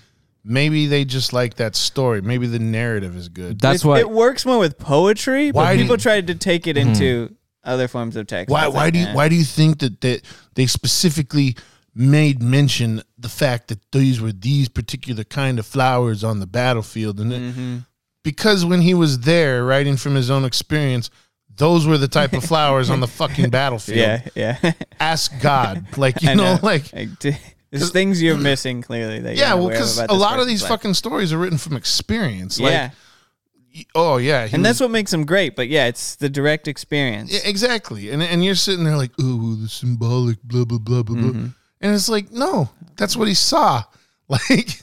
maybe 0.43 0.87
they 0.87 1.05
just 1.05 1.31
like 1.33 1.55
that 1.55 1.75
story. 1.75 2.21
Maybe 2.21 2.47
the 2.47 2.59
narrative 2.59 3.15
is 3.15 3.29
good. 3.29 3.59
that's 3.59 3.83
it, 3.83 3.87
what 3.87 3.99
it 3.99 4.09
works 4.09 4.45
more 4.45 4.59
with 4.59 4.77
poetry, 4.77 5.51
but 5.51 5.59
Why 5.59 5.75
do 5.75 5.81
people 5.83 5.95
you- 5.95 6.01
tried 6.01 6.27
to 6.27 6.35
take 6.35 6.67
it 6.67 6.77
into 6.77 7.35
other 7.63 7.87
forms 7.87 8.15
of 8.15 8.27
text. 8.27 8.51
Why 8.51 8.65
It's 8.67 8.75
why 8.75 8.83
like, 8.85 8.93
do 8.93 8.99
you 8.99 9.05
eh. 9.07 9.13
why 9.13 9.27
do 9.29 9.35
you 9.35 9.43
think 9.43 9.79
that 9.79 10.01
that 10.01 10.21
they 10.53 10.67
specifically 10.67 11.55
made 11.95 12.41
mention 12.43 13.01
the 13.17 13.29
fact 13.29 13.69
that 13.69 13.79
these 13.91 14.19
were 14.19 14.31
these 14.33 14.67
particular 14.67 15.23
kind 15.23 15.57
of 15.59 15.65
flowers 15.65 16.23
on 16.23 16.39
the 16.39 16.45
battlefield 16.47 17.19
and 17.21 17.31
Mm-hmm. 17.31 17.77
because 18.23 18.65
when 18.65 18.81
he 18.81 18.93
was 18.93 19.21
there 19.21 19.63
writing 19.63 19.95
from 19.97 20.15
his 20.15 20.29
own 20.29 20.43
experience 20.45 21.09
those 21.55 21.87
were 21.87 21.97
the 21.97 22.09
type 22.09 22.33
of 22.33 22.43
flowers 22.43 22.89
on 22.89 22.99
the 22.99 23.07
fucking 23.07 23.49
battlefield 23.59 23.97
Yeah, 23.97 24.27
yeah. 24.35 24.73
ask 24.99 25.31
god 25.41 25.85
like 25.97 26.21
you 26.21 26.35
know, 26.35 26.55
know. 26.55 26.59
like 26.61 26.91
Like, 26.91 27.17
d- 27.19 27.37
there's 27.71 27.91
things 27.91 28.21
you're 28.21 28.37
missing 28.37 28.81
clearly. 28.81 29.19
That 29.21 29.37
yeah 29.37 29.53
well 29.53 29.69
because 29.69 29.97
a 29.97 30.13
lot 30.13 30.39
of 30.41 30.47
these 30.47 30.61
life. 30.63 30.69
fucking 30.69 30.95
stories 30.95 31.31
are 31.31 31.37
written 31.37 31.57
from 31.57 31.77
experience 31.77 32.59
like 32.59 32.71
yeah, 32.73 32.89
oh 33.95 34.17
yeah 34.17 34.43
and 34.43 34.51
was- 34.53 34.61
that's 34.63 34.79
what 34.81 34.91
makes 34.91 35.11
them 35.11 35.25
great. 35.25 35.55
But 35.55 35.67
yeah, 35.69 35.87
it's 35.87 36.15
the 36.17 36.29
direct 36.29 36.67
experience. 36.67 37.31
Yeah, 37.33 37.39
exactly. 37.45 38.09
And 38.11 38.21
and 38.23 38.43
you're 38.43 38.55
sitting 38.55 38.83
there 38.85 38.95
like, 38.97 39.11
oh, 39.19 39.35
well, 39.37 39.55
the 39.55 39.67
symbolic, 39.69 40.41
blah 40.43 40.65
blah 40.65 40.77
blah 40.77 41.03
blah 41.03 41.15
Mm-hmm. 41.15 41.31
blah. 41.31 41.49
And 41.85 41.93
it's 41.93 42.09
like, 42.09 42.31
no, 42.31 42.69
that's 42.97 43.15
what 43.15 43.27
he 43.27 43.33
saw. 43.35 43.83
Like 44.27 44.81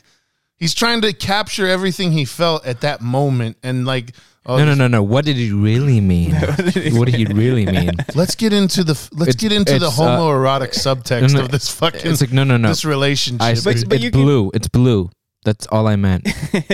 he's 0.57 0.73
trying 0.73 1.01
to 1.01 1.13
capture 1.13 1.67
everything 1.67 2.13
he 2.13 2.25
felt 2.25 2.65
at 2.65 2.83
that 2.83 3.01
moment, 3.01 3.57
and 3.65 3.85
like, 3.85 4.15
oh, 4.47 4.57
no 4.57 4.65
no 4.65 4.75
no 4.75 4.87
no. 4.87 5.03
What 5.03 5.25
did 5.25 5.35
he 5.35 5.51
really 5.51 6.01
mean? 6.01 6.31
what 6.37 7.07
did 7.07 7.15
he 7.17 7.25
really 7.25 7.67
mean? 7.67 7.91
let's 8.15 8.37
get 8.37 8.53
into 8.53 8.85
the 8.85 8.93
let's 9.13 9.31
It's- 9.31 9.35
get 9.35 9.51
into 9.51 9.81
the 9.81 9.89
it's, 9.89 9.99
uh, 9.99 10.03
homoerotic 10.05 10.71
subtext 10.75 11.33
no, 11.33 11.39
no, 11.41 11.45
of 11.47 11.51
this 11.51 11.69
fucking 11.69 12.09
It's 12.09 12.21
like 12.21 12.33
no 12.33 12.45
no 12.45 12.57
no. 12.57 12.69
this 12.69 12.85
relationship. 12.85 13.43
I, 13.43 13.55
But- 13.55 13.67
it's, 13.75 13.83
but 13.85 13.95
it's 13.97 14.05
you 14.05 14.11
can- 14.13 14.23
blue. 14.23 14.53
It's 14.55 14.69
blue. 14.69 15.11
That's 15.45 15.67
all 15.67 15.89
I 15.89 15.97
meant. 15.97 16.23
It 16.55 16.69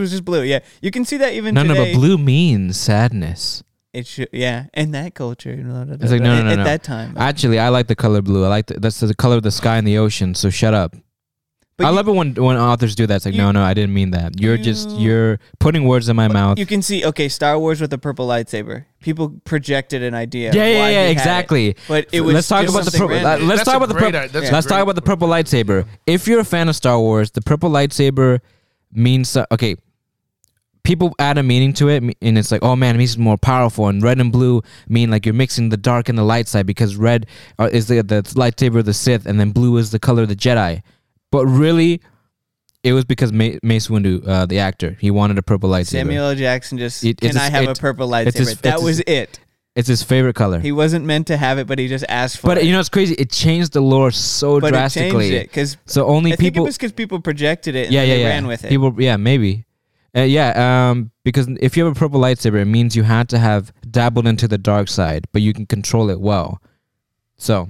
was- 0.00 0.10
just 0.10 0.24
blue. 0.24 0.40
Yeah, 0.42 0.60
you 0.80 0.90
can 0.90 1.04
see 1.04 1.18
that 1.18 1.34
even 1.34 1.54
No, 1.54 1.64
no, 1.64 1.74
today. 1.74 1.92
but 1.92 1.98
blue 1.98 2.16
means 2.16 2.78
sadness. 2.80 3.62
It 3.96 4.06
should, 4.06 4.28
yeah, 4.32 4.66
in 4.74 4.90
that 4.92 5.14
culture. 5.14 5.52
It's 5.52 6.10
like 6.12 6.20
no, 6.20 6.34
no, 6.34 6.38
at, 6.40 6.44
no, 6.44 6.50
at 6.52 6.58
no. 6.58 6.64
that 6.64 6.82
time. 6.82 7.14
Actually, 7.16 7.58
I 7.58 7.70
like 7.70 7.86
the 7.86 7.96
color 7.96 8.20
blue. 8.22 8.44
I 8.44 8.48
like 8.48 8.66
the, 8.66 8.78
that's 8.78 9.00
the 9.00 9.14
color 9.14 9.36
of 9.36 9.42
the 9.42 9.50
sky 9.50 9.76
and 9.78 9.86
the 9.86 9.96
ocean. 9.98 10.34
So 10.34 10.50
shut 10.50 10.74
up. 10.74 10.94
But 11.78 11.86
I 11.86 11.90
you- 11.90 11.96
love 11.96 12.08
it 12.08 12.12
when 12.12 12.34
when 12.34 12.56
authors 12.56 12.94
do 12.94 13.06
that. 13.06 13.16
It's 13.16 13.24
like 13.26 13.34
you- 13.34 13.40
no, 13.42 13.52
no, 13.52 13.62
I 13.62 13.74
didn't 13.74 13.94
mean 13.94 14.10
that. 14.12 14.40
You're 14.40 14.56
just 14.58 14.90
you- 14.90 15.08
you're 15.10 15.38
putting 15.58 15.84
words 15.84 16.08
in 16.08 16.16
my 16.16 16.28
mouth. 16.28 16.58
You 16.58 16.66
can 16.66 16.80
see, 16.82 17.04
okay, 17.06 17.28
Star 17.28 17.58
Wars 17.58 17.80
with 17.80 17.92
a 17.92 17.98
purple 17.98 18.26
lightsaber. 18.26 18.84
People 19.00 19.34
projected 19.44 20.02
an 20.02 20.14
idea. 20.14 20.52
yeah, 20.54 20.64
yeah, 20.66 20.68
yeah, 20.76 20.88
he 20.88 20.94
had 20.94 21.08
it. 21.08 21.12
exactly. 21.12 21.76
But 21.88 22.08
it 22.12 22.20
was 22.22 22.34
let's 22.34 22.48
talk 22.48 22.62
just 22.64 22.74
about 22.74 22.84
the 22.86 22.90
purple. 22.92 23.08
random. 23.08 23.48
let's 23.48 23.60
That's 23.60 23.68
talk 23.70 23.76
about 23.76 23.88
the 23.88 23.94
purple. 23.94 24.20
i- 24.20 24.26
that's 24.28 24.48
a 24.50 24.52
Let's 24.52 24.66
great 24.66 24.74
talk 24.76 24.82
about 24.82 24.94
the 24.94 25.02
purple 25.02 25.28
lightsaber. 25.28 25.86
If 26.06 26.26
you're 26.26 26.40
a 26.40 26.44
fan 26.44 26.68
of 26.70 26.76
Star 26.76 26.98
Wars, 26.98 27.30
the 27.30 27.42
purple 27.42 27.70
lightsaber 27.70 28.40
means 28.92 29.28
so- 29.28 29.46
okay. 29.52 29.76
People 30.86 31.14
add 31.18 31.36
a 31.36 31.42
meaning 31.42 31.72
to 31.74 31.88
it, 31.88 32.00
and 32.22 32.38
it's 32.38 32.52
like, 32.52 32.62
oh 32.62 32.76
man, 32.76 32.94
it 32.94 32.98
means 32.98 33.18
more 33.18 33.36
powerful. 33.36 33.88
And 33.88 34.00
red 34.00 34.20
and 34.20 34.30
blue 34.30 34.62
mean 34.88 35.10
like 35.10 35.26
you're 35.26 35.34
mixing 35.34 35.68
the 35.70 35.76
dark 35.76 36.08
and 36.08 36.16
the 36.16 36.22
light 36.22 36.46
side 36.46 36.64
because 36.64 36.94
red 36.94 37.26
uh, 37.58 37.68
is 37.72 37.88
the 37.88 38.02
the 38.02 38.22
lightsaber 38.22 38.78
of 38.78 38.84
the 38.84 38.94
Sith, 38.94 39.26
and 39.26 39.40
then 39.40 39.50
blue 39.50 39.76
is 39.78 39.90
the 39.90 39.98
color 39.98 40.22
of 40.22 40.28
the 40.28 40.36
Jedi. 40.36 40.82
But 41.32 41.44
really, 41.46 42.00
it 42.84 42.92
was 42.92 43.04
because 43.04 43.32
Mace 43.32 43.58
Windu, 43.88 44.26
uh, 44.28 44.46
the 44.46 44.60
actor, 44.60 44.96
he 45.00 45.10
wanted 45.10 45.38
a 45.38 45.42
purple 45.42 45.68
lightsaber. 45.68 45.86
Samuel 45.86 46.26
L. 46.28 46.34
Jackson 46.36 46.78
just, 46.78 47.02
It- 47.04 47.20
can 47.20 47.30
it's 47.30 47.36
I 47.38 47.50
have 47.50 47.64
it- 47.64 47.76
a 47.78 47.80
purple 47.80 48.08
lightsaber? 48.08 48.36
his- 48.38 48.58
that 48.60 48.80
was 48.80 48.98
his- 48.98 49.04
it. 49.08 49.40
It's 49.74 49.88
his 49.88 50.02
favorite 50.02 50.34
color. 50.36 50.58
He 50.60 50.72
wasn't 50.72 51.04
meant 51.04 51.26
to 51.26 51.36
have 51.36 51.58
it, 51.58 51.66
but 51.66 51.78
he 51.78 51.86
just 51.86 52.04
asked 52.08 52.38
for 52.38 52.46
but 52.46 52.56
it. 52.56 52.60
But 52.60 52.66
you 52.66 52.72
know, 52.72 52.80
it's 52.80 52.88
crazy. 52.88 53.14
It 53.16 53.30
changed 53.30 53.72
the 53.74 53.82
lore 53.82 54.10
so 54.10 54.58
but 54.58 54.70
drastically. 54.70 55.26
it 55.26 55.30
changed 55.30 55.34
it 55.34 55.48
because 55.50 55.76
So 55.84 56.06
only 56.06 56.32
I 56.32 56.36
think 56.36 56.46
it 56.46 56.52
people. 56.54 56.64
was 56.64 56.78
because 56.78 56.92
people 56.92 57.20
projected 57.20 57.74
it 57.74 57.86
and 57.86 57.92
yeah, 57.92 58.02
yeah, 58.04 58.14
they 58.14 58.20
yeah. 58.22 58.28
ran 58.28 58.46
with 58.46 58.64
it. 58.64 58.68
People, 58.70 58.94
yeah, 58.96 59.18
maybe. 59.18 59.65
Uh, 60.16 60.20
yeah, 60.22 60.88
um, 60.90 61.10
because 61.24 61.46
if 61.60 61.76
you 61.76 61.84
have 61.84 61.94
a 61.94 61.98
purple 61.98 62.18
lightsaber, 62.20 62.60
it 62.62 62.64
means 62.64 62.96
you 62.96 63.02
had 63.02 63.28
to 63.28 63.38
have 63.38 63.70
dabbled 63.90 64.26
into 64.26 64.48
the 64.48 64.56
dark 64.58 64.88
side, 64.88 65.26
but 65.32 65.42
you 65.42 65.52
can 65.52 65.66
control 65.66 66.08
it 66.08 66.18
well. 66.20 66.62
So, 67.36 67.68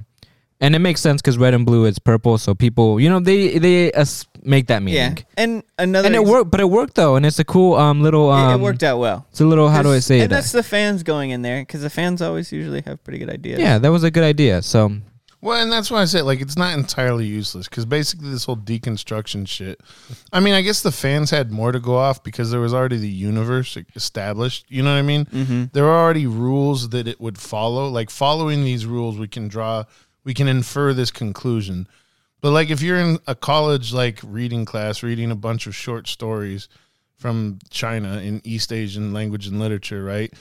and 0.61 0.73
it 0.73 0.79
makes 0.79 1.01
sense 1.01 1.21
because 1.21 1.37
red 1.37 1.53
and 1.53 1.65
blue 1.65 1.83
is 1.85 1.99
purple, 1.99 2.37
so 2.37 2.55
people, 2.55 2.99
you 3.01 3.09
know, 3.09 3.19
they 3.19 3.57
they 3.57 3.91
uh, 3.91 4.05
make 4.43 4.67
that 4.67 4.81
meaning. 4.81 5.17
yeah, 5.17 5.23
and 5.35 5.61
another 5.77 6.07
And 6.07 6.15
it 6.15 6.21
ex- 6.21 6.29
worked, 6.29 6.49
but 6.51 6.61
it 6.61 6.69
worked 6.69 6.95
though, 6.95 7.17
and 7.17 7.25
it's 7.25 7.37
a 7.39 7.43
cool 7.43 7.75
um 7.75 8.01
little 8.01 8.31
it- 8.31 8.35
um. 8.35 8.61
it 8.61 8.63
worked 8.63 8.81
out 8.83 8.97
well. 8.99 9.27
It's 9.31 9.41
a 9.41 9.45
little 9.45 9.67
how 9.69 9.83
do 9.83 9.91
I 9.91 9.99
say 9.99 10.21
and 10.21 10.31
that? 10.31 10.35
that's 10.35 10.53
the 10.53 10.63
fans 10.63 11.03
going 11.03 11.31
in 11.31 11.41
there 11.41 11.61
because 11.61 11.81
the 11.81 11.89
fans 11.89 12.21
always 12.21 12.53
usually 12.53 12.81
have 12.85 13.03
pretty 13.03 13.19
good 13.19 13.29
ideas. 13.29 13.59
Yeah, 13.59 13.77
that 13.77 13.91
was 13.91 14.03
a 14.05 14.09
good 14.11 14.23
idea. 14.23 14.61
So 14.61 14.93
Well, 15.47 15.61
and 15.61 15.71
that's 15.71 15.89
why 15.89 16.01
I 16.01 16.05
say 16.05 16.21
like 16.23 16.41
it's 16.41 16.57
not 16.57 16.77
entirely 16.77 17.25
useless 17.25 17.69
because 17.69 17.85
basically 17.85 18.29
this 18.31 18.43
whole 18.43 18.57
deconstruction 18.57 19.47
shit. 19.47 19.79
I 20.33 20.41
mean, 20.41 20.53
I 20.53 20.61
guess 20.61 20.81
the 20.81 20.91
fans 20.91 21.31
had 21.31 21.53
more 21.53 21.71
to 21.71 21.79
go 21.79 21.95
off 21.95 22.21
because 22.21 22.51
there 22.51 22.59
was 22.59 22.73
already 22.73 22.97
the 22.97 23.07
universe 23.07 23.77
established. 23.95 24.65
You 24.67 24.83
know 24.83 24.91
what 24.91 24.99
I 24.99 25.03
mean? 25.03 25.23
Mm-hmm. 25.23 25.63
There 25.71 25.85
are 25.85 26.03
already 26.03 26.27
rules 26.27 26.89
that 26.89 27.07
it 27.07 27.21
would 27.21 27.37
follow. 27.37 27.87
Like 27.87 28.09
following 28.09 28.65
these 28.65 28.85
rules, 28.85 29.17
we 29.17 29.29
can 29.29 29.47
draw, 29.47 29.85
we 30.25 30.33
can 30.33 30.49
infer 30.49 30.91
this 30.91 31.11
conclusion. 31.11 31.87
But 32.41 32.51
like 32.51 32.69
if 32.69 32.81
you're 32.81 32.99
in 32.99 33.17
a 33.25 33.33
college 33.33 33.93
like 33.93 34.19
reading 34.23 34.65
class, 34.65 35.01
reading 35.01 35.31
a 35.31 35.35
bunch 35.35 35.65
of 35.65 35.73
short 35.73 36.09
stories 36.09 36.67
from 37.15 37.59
China 37.69 38.17
in 38.17 38.41
East 38.43 38.73
Asian 38.73 39.13
language 39.13 39.47
and 39.47 39.61
literature, 39.61 40.03
right? 40.03 40.33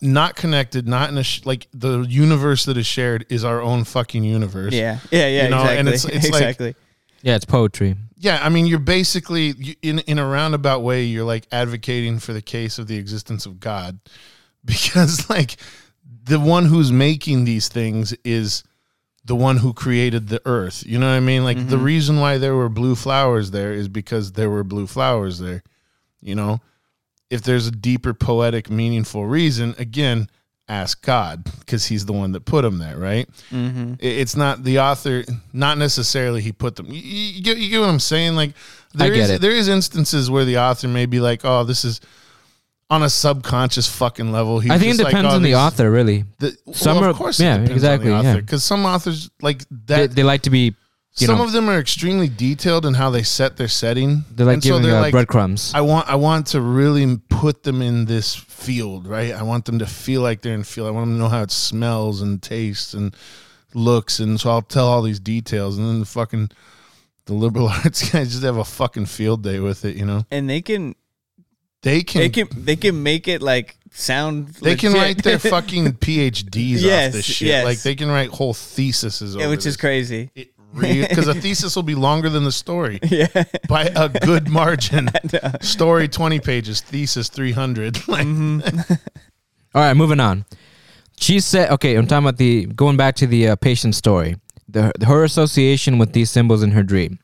Not 0.00 0.36
connected, 0.36 0.86
not 0.88 1.10
in 1.10 1.18
a 1.18 1.22
sh- 1.22 1.44
like 1.44 1.66
the 1.72 2.00
universe 2.00 2.64
that 2.66 2.76
is 2.76 2.86
shared 2.86 3.26
is 3.28 3.44
our 3.44 3.60
own 3.60 3.84
fucking 3.84 4.24
universe. 4.24 4.72
yeah, 4.72 4.98
yeah, 5.10 5.26
yeah. 5.26 5.44
You 5.44 5.50
know, 5.50 5.60
exactly. 5.62 5.78
and 5.78 5.88
it's- 5.88 6.04
it's 6.04 6.24
like- 6.30 6.42
exactly. 6.42 6.74
yeah, 7.22 7.36
it's 7.36 7.44
poetry. 7.44 7.96
Yeah, 8.16 8.38
I 8.42 8.50
mean, 8.50 8.66
you're 8.66 8.78
basically 8.78 9.54
you, 9.56 9.74
in 9.82 10.00
in 10.00 10.18
a 10.18 10.26
roundabout 10.26 10.80
way, 10.80 11.04
you're 11.04 11.24
like 11.24 11.46
advocating 11.50 12.18
for 12.18 12.34
the 12.34 12.42
case 12.42 12.78
of 12.78 12.86
the 12.86 12.96
existence 12.96 13.46
of 13.46 13.60
God, 13.60 13.98
because 14.64 15.30
like 15.30 15.56
the 16.24 16.38
one 16.38 16.66
who's 16.66 16.92
making 16.92 17.44
these 17.44 17.68
things 17.68 18.12
is 18.24 18.62
the 19.24 19.36
one 19.36 19.58
who 19.58 19.72
created 19.72 20.28
the 20.28 20.42
earth. 20.44 20.84
You 20.86 20.98
know 20.98 21.08
what 21.08 21.16
I 21.16 21.20
mean? 21.20 21.44
Like 21.44 21.56
the 21.56 21.76
mm-hmm. 21.76 21.84
reason 21.84 22.20
why 22.20 22.38
there 22.38 22.54
were 22.54 22.68
blue 22.68 22.94
flowers 22.94 23.50
there 23.50 23.72
is 23.72 23.88
because 23.88 24.32
there 24.32 24.50
were 24.50 24.64
blue 24.64 24.86
flowers 24.86 25.38
there. 25.38 25.62
You 26.20 26.34
know, 26.34 26.60
if 27.30 27.42
there's 27.42 27.66
a 27.66 27.70
deeper 27.70 28.12
poetic, 28.12 28.68
meaningful 28.68 29.24
reason, 29.26 29.74
again, 29.78 30.28
ask 30.68 31.04
God 31.04 31.44
because 31.60 31.86
He's 31.86 32.06
the 32.06 32.12
one 32.12 32.32
that 32.32 32.44
put 32.44 32.62
them 32.62 32.78
there, 32.78 32.96
right? 32.96 33.28
Mm-hmm. 33.50 33.94
It's 33.98 34.36
not 34.36 34.62
the 34.64 34.80
author, 34.80 35.24
not 35.52 35.78
necessarily 35.78 36.42
he 36.42 36.52
put 36.52 36.76
them. 36.76 36.86
You, 36.90 37.42
get, 37.42 37.56
you 37.58 37.70
get 37.70 37.80
what 37.80 37.88
I'm 37.88 38.00
saying? 38.00 38.34
Like 38.36 38.52
there 38.94 39.10
get 39.10 39.18
is- 39.24 39.30
it. 39.30 39.40
there 39.40 39.52
is 39.52 39.68
instances 39.68 40.30
where 40.30 40.44
the 40.44 40.58
author 40.58 40.88
may 40.88 41.06
be 41.06 41.20
like, 41.20 41.40
oh, 41.44 41.64
this 41.64 41.84
is 41.84 42.00
on 42.88 43.04
a 43.04 43.08
subconscious 43.10 43.86
fucking 43.88 44.32
level. 44.32 44.58
He's 44.58 44.72
I 44.72 44.78
think 44.78 44.88
it 44.94 44.98
just 44.98 45.04
like, 45.04 45.12
depends 45.12 45.32
oh, 45.32 45.36
on 45.36 45.42
the 45.42 45.54
author, 45.54 45.88
really. 45.90 46.24
the, 46.40 46.56
Some 46.72 47.00
well, 47.00 47.10
of 47.10 47.16
course, 47.16 47.38
yeah, 47.38 47.58
exactly, 47.58 48.10
the 48.10 48.20
yeah. 48.20 48.36
because 48.36 48.64
some 48.64 48.84
authors 48.84 49.30
like 49.40 49.64
They, 49.70 50.06
that. 50.06 50.10
they 50.12 50.24
like 50.24 50.42
to 50.42 50.50
be, 50.50 50.74
you 51.20 51.26
some 51.26 51.38
know, 51.38 51.44
of 51.44 51.52
them 51.52 51.68
are 51.68 51.78
extremely 51.78 52.28
detailed 52.28 52.84
in 52.86 52.94
how 52.94 53.10
they 53.10 53.22
set 53.22 53.56
their 53.56 53.68
setting. 53.68 54.24
they're 54.32 54.46
like 54.46 54.54
And 54.54 54.62
so 54.64 54.68
giving 54.70 54.82
they're 54.82 54.98
uh, 54.98 55.02
like, 55.02 55.12
breadcrumbs. 55.12 55.72
I 55.74 55.80
want 55.82 56.08
I 56.08 56.14
want 56.16 56.46
to 56.48 56.60
really 56.60 57.16
put 57.28 57.62
them 57.62 57.82
in 57.82 58.04
this 58.06 58.34
field, 58.34 59.06
right? 59.06 59.32
I 59.32 59.42
want 59.42 59.64
them 59.64 59.78
to 59.80 59.86
feel 59.86 60.22
like 60.22 60.42
they're 60.42 60.54
in 60.54 60.64
field. 60.64 60.88
I 60.88 60.90
want 60.90 61.06
them 61.06 61.16
to 61.16 61.22
know 61.22 61.28
how 61.28 61.42
it 61.42 61.50
smells 61.50 62.20
and 62.22 62.42
tastes 62.42 62.94
and 62.94 63.14
looks, 63.74 64.18
and 64.18 64.40
so 64.40 64.50
I'll 64.50 64.62
tell 64.62 64.86
all 64.88 65.02
these 65.02 65.20
details, 65.20 65.78
and 65.78 65.86
then 65.86 66.00
the 66.00 66.06
fucking 66.06 66.50
the 67.26 67.34
liberal 67.34 67.68
arts 67.84 68.10
guys 68.10 68.30
just 68.32 68.42
have 68.42 68.56
a 68.56 68.64
fucking 68.64 69.06
field 69.06 69.42
day 69.42 69.60
with 69.60 69.84
it, 69.84 69.94
you 69.96 70.04
know? 70.04 70.24
And 70.30 70.48
they 70.50 70.60
can 70.62 70.94
They 71.82 72.02
can 72.02 72.20
they 72.22 72.28
can 72.28 72.48
they 72.64 72.76
can 72.76 73.02
make 73.02 73.28
it 73.28 73.40
like 73.42 73.76
sound. 73.92 74.48
they 74.62 74.74
can 74.76 74.92
write 74.92 75.22
their 75.22 75.38
fucking 75.38 75.92
PhDs 76.04 76.76
off 76.78 76.82
Yes, 76.82 77.12
this 77.12 77.24
shit. 77.24 77.48
yes. 77.48 77.64
Like 77.64 77.80
they 77.82 77.94
can 77.94 78.08
write 78.08 78.30
whole 78.30 78.52
theses 78.54 79.22
over 79.22 79.38
Yeah, 79.44 79.48
which 79.50 79.58
this. 79.64 79.66
is 79.74 79.76
crazy. 79.76 80.30
It 80.34 80.52
because 80.78 81.28
a 81.28 81.34
thesis 81.42 81.74
will 81.76 81.82
be 81.82 81.94
longer 81.94 82.28
than 82.28 82.44
the 82.44 82.52
story 82.52 82.98
Yeah. 83.02 83.44
by 83.68 83.84
a 83.94 84.08
good 84.08 84.48
margin. 84.60 85.10
Story 85.60 86.08
twenty 86.08 86.40
pages, 86.40 86.80
thesis 86.80 87.28
three 87.28 87.52
hundred. 87.52 87.98
Like 88.08 88.26
All 89.74 89.82
right, 89.82 89.94
moving 89.96 90.20
on. 90.20 90.44
She 91.18 91.38
said, 91.40 91.70
okay, 91.70 91.94
I'm 91.96 92.06
talking 92.06 92.24
about 92.24 92.38
the 92.38 92.66
going 92.66 92.96
back 92.96 93.14
to 93.16 93.26
the 93.26 93.48
uh, 93.48 93.56
patient 93.56 93.94
story, 93.94 94.36
the, 94.68 94.90
her 95.06 95.22
association 95.22 95.98
with 95.98 96.12
these 96.12 96.30
symbols 96.30 96.62
in 96.62 96.70
her 96.72 96.82
dream. 96.82 97.18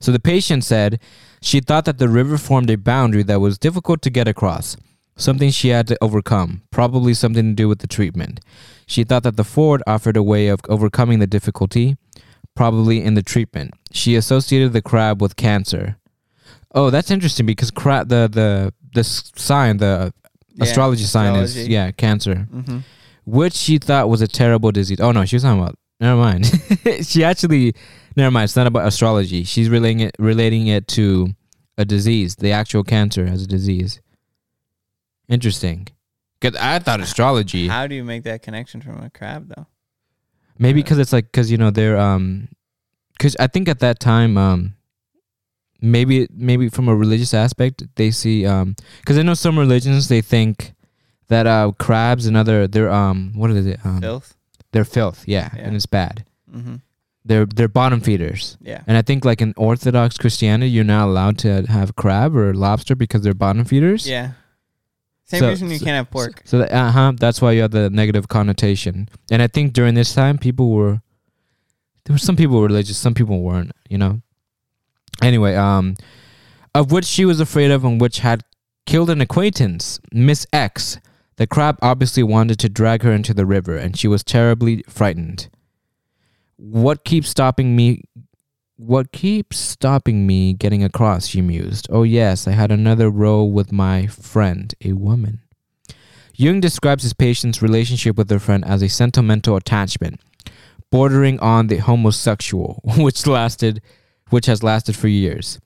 So 0.00 0.12
the 0.12 0.20
patient 0.20 0.64
said 0.64 1.00
she 1.40 1.60
thought 1.60 1.84
that 1.86 1.98
the 1.98 2.08
river 2.08 2.38
formed 2.38 2.70
a 2.70 2.76
boundary 2.76 3.22
that 3.24 3.40
was 3.40 3.58
difficult 3.58 4.00
to 4.02 4.10
get 4.10 4.28
across, 4.28 4.76
something 5.16 5.50
she 5.50 5.68
had 5.68 5.86
to 5.88 5.98
overcome, 6.00 6.62
probably 6.70 7.14
something 7.14 7.50
to 7.50 7.54
do 7.54 7.68
with 7.68 7.80
the 7.80 7.86
treatment. 7.88 8.40
She 8.86 9.04
thought 9.04 9.24
that 9.24 9.36
the 9.36 9.44
ford 9.44 9.82
offered 9.86 10.16
a 10.16 10.22
way 10.22 10.46
of 10.48 10.60
overcoming 10.68 11.18
the 11.18 11.26
difficulty, 11.26 11.96
probably 12.54 13.02
in 13.02 13.14
the 13.14 13.22
treatment. 13.22 13.72
She 13.92 14.14
associated 14.16 14.72
the 14.72 14.82
crab 14.82 15.20
with 15.22 15.36
cancer. 15.36 15.96
Oh, 16.74 16.90
that's 16.90 17.10
interesting 17.10 17.46
because 17.46 17.70
crab 17.70 18.08
the 18.08 18.28
the 18.32 18.72
the 18.94 19.04
sign 19.04 19.76
the 19.78 20.12
Yeah, 20.54 20.64
astrology 20.64 21.04
sign 21.04 21.34
is 21.36 21.68
yeah 21.68 21.90
cancer, 21.92 22.46
Mm-hmm. 22.52 22.78
which 23.26 23.54
she 23.54 23.78
thought 23.78 24.08
was 24.08 24.20
a 24.22 24.28
terrible 24.28 24.72
disease. 24.72 25.00
Oh 25.00 25.12
no, 25.12 25.24
she 25.24 25.36
was 25.36 25.42
talking 25.42 25.60
about. 25.62 25.78
Never 26.00 26.20
mind. 26.20 26.46
she 27.06 27.22
actually 27.24 27.74
never 28.16 28.30
mind. 28.30 28.44
It's 28.44 28.56
not 28.56 28.66
about 28.66 28.86
astrology. 28.86 29.44
She's 29.44 29.68
relating 29.68 30.00
it 30.00 30.16
relating 30.18 30.66
it 30.66 30.88
to 30.88 31.28
a 31.78 31.84
disease, 31.84 32.36
the 32.36 32.52
actual 32.52 32.84
cancer 32.84 33.24
as 33.24 33.42
a 33.42 33.46
disease. 33.46 34.00
Interesting. 35.28 35.88
Cause 36.40 36.56
I 36.56 36.78
thought 36.80 37.00
astrology 37.00 37.68
How 37.68 37.86
do 37.86 37.94
you 37.94 38.02
make 38.04 38.24
that 38.24 38.42
connection 38.42 38.80
from 38.82 39.00
a 39.02 39.10
crab 39.10 39.48
though? 39.54 39.66
Maybe 40.62 40.80
because 40.82 40.98
it's 41.02 41.12
like 41.12 41.26
because 41.30 41.50
you 41.52 41.58
know 41.58 41.70
they're 41.70 41.98
um 41.98 42.48
because 43.16 43.34
I 43.38 43.46
think 43.48 43.68
at 43.68 43.80
that 43.80 43.98
time 44.00 44.36
um 44.38 44.60
maybe 45.80 46.28
maybe 46.32 46.68
from 46.68 46.88
a 46.88 46.94
religious 46.94 47.34
aspect 47.34 47.82
they 47.96 48.10
see 48.10 48.46
um 48.46 48.76
because 49.00 49.18
I 49.18 49.22
know 49.22 49.34
some 49.34 49.58
religions 49.58 50.08
they 50.08 50.20
think 50.20 50.74
that 51.28 51.46
uh 51.46 51.72
crabs 51.78 52.26
and 52.26 52.36
other 52.36 52.66
they're 52.68 52.90
um 52.90 53.32
what 53.34 53.50
is 53.50 53.66
it 53.66 53.80
um 53.84 54.00
Filth. 54.00 54.34
they're 54.72 54.84
filth 54.84 55.24
yeah, 55.26 55.50
Yeah. 55.56 55.62
and 55.66 55.76
it's 55.76 55.86
bad 55.86 56.24
Mm-hmm. 56.54 56.76
they're 57.24 57.46
they're 57.46 57.68
bottom 57.80 58.00
feeders 58.00 58.58
Yeah. 58.60 58.82
and 58.86 58.96
I 58.96 59.02
think 59.02 59.24
like 59.24 59.40
in 59.40 59.54
Orthodox 59.56 60.18
Christianity 60.18 60.70
you're 60.70 60.84
not 60.96 61.06
allowed 61.08 61.38
to 61.38 61.62
have 61.66 61.96
crab 61.96 62.36
or 62.36 62.52
lobster 62.54 62.94
because 62.94 63.22
they're 63.22 63.32
bottom 63.46 63.64
feeders 63.64 64.06
Yeah. 64.06 64.32
Same 65.32 65.40
So- 65.40 65.48
reason 65.48 65.70
you 65.70 65.78
so- 65.78 65.84
can't 65.86 65.96
have 65.96 66.10
pork. 66.10 66.42
So 66.44 66.60
uh 66.60 66.90
huh, 66.90 67.12
that's 67.18 67.40
why 67.40 67.52
you 67.52 67.62
have 67.62 67.70
the 67.70 67.88
negative 67.90 68.28
connotation. 68.28 69.08
And 69.30 69.40
I 69.40 69.46
think 69.48 69.72
during 69.72 69.94
this 69.94 70.12
time, 70.14 70.36
people 70.38 70.70
were 70.70 71.00
there 72.04 72.12
were 72.14 72.18
some 72.18 72.36
people 72.36 72.56
were 72.58 72.66
religious, 72.66 72.98
some 72.98 73.14
people 73.14 73.40
weren't. 73.42 73.72
You 73.88 73.96
know. 73.98 74.20
Anyway, 75.22 75.54
um, 75.54 75.94
of 76.74 76.92
which 76.92 77.06
she 77.06 77.24
was 77.24 77.40
afraid 77.40 77.70
of, 77.70 77.82
and 77.84 77.98
which 78.00 78.18
had 78.20 78.42
killed 78.86 79.08
an 79.10 79.20
acquaintance, 79.22 80.00
Miss 80.12 80.46
X. 80.52 80.98
The 81.36 81.46
crab 81.46 81.78
obviously 81.80 82.22
wanted 82.22 82.58
to 82.58 82.68
drag 82.68 83.02
her 83.02 83.12
into 83.12 83.32
the 83.32 83.46
river, 83.46 83.76
and 83.76 83.96
she 83.96 84.06
was 84.06 84.22
terribly 84.22 84.84
frightened. 84.86 85.48
What 86.56 87.04
keeps 87.04 87.28
stopping 87.30 87.74
me? 87.74 88.02
What 88.76 89.12
keeps 89.12 89.58
stopping 89.58 90.26
me 90.26 90.54
getting 90.54 90.82
across? 90.82 91.26
She 91.26 91.40
mused. 91.42 91.86
Oh, 91.90 92.02
yes, 92.02 92.48
I 92.48 92.52
had 92.52 92.72
another 92.72 93.10
row 93.10 93.44
with 93.44 93.70
my 93.70 94.06
friend, 94.06 94.74
a 94.84 94.92
woman. 94.94 95.42
Jung 96.34 96.60
describes 96.60 97.02
his 97.02 97.12
patient's 97.12 97.60
relationship 97.60 98.16
with 98.16 98.30
her 98.30 98.38
friend 98.38 98.64
as 98.64 98.82
a 98.82 98.88
sentimental 98.88 99.56
attachment, 99.56 100.20
bordering 100.90 101.38
on 101.40 101.66
the 101.66 101.76
homosexual, 101.76 102.80
which 102.96 103.26
lasted 103.26 103.82
which 104.30 104.46
has 104.46 104.62
lasted 104.62 104.96
for 104.96 105.08
years. 105.08 105.60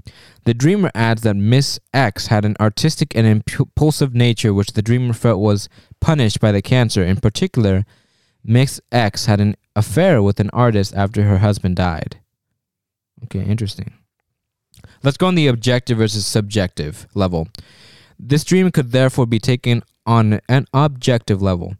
The 0.44 0.52
dreamer 0.52 0.90
adds 0.92 1.22
that 1.22 1.36
Miss 1.36 1.78
X 1.94 2.26
had 2.26 2.44
an 2.44 2.56
artistic 2.58 3.14
and 3.14 3.24
impulsive 3.24 4.12
nature 4.12 4.52
which 4.52 4.72
the 4.72 4.82
dreamer 4.82 5.14
felt 5.14 5.38
was 5.38 5.68
punished 6.00 6.40
by 6.40 6.50
the 6.50 6.60
cancer. 6.60 7.04
In 7.04 7.18
particular, 7.18 7.86
Miss 8.42 8.80
X 8.90 9.26
had 9.26 9.40
an 9.40 9.56
affair 9.76 10.20
with 10.20 10.40
an 10.40 10.50
artist 10.52 10.96
after 10.96 11.22
her 11.22 11.38
husband 11.38 11.76
died. 11.76 12.18
Okay, 13.24 13.44
interesting. 13.44 13.92
Let's 15.02 15.16
go 15.16 15.26
on 15.26 15.34
the 15.34 15.46
objective 15.46 15.98
versus 15.98 16.26
subjective 16.26 17.06
level. 17.14 17.48
This 18.18 18.44
dream 18.44 18.70
could 18.70 18.92
therefore 18.92 19.26
be 19.26 19.38
taken 19.38 19.82
on 20.06 20.40
an 20.48 20.66
objective 20.72 21.42
level, 21.42 21.76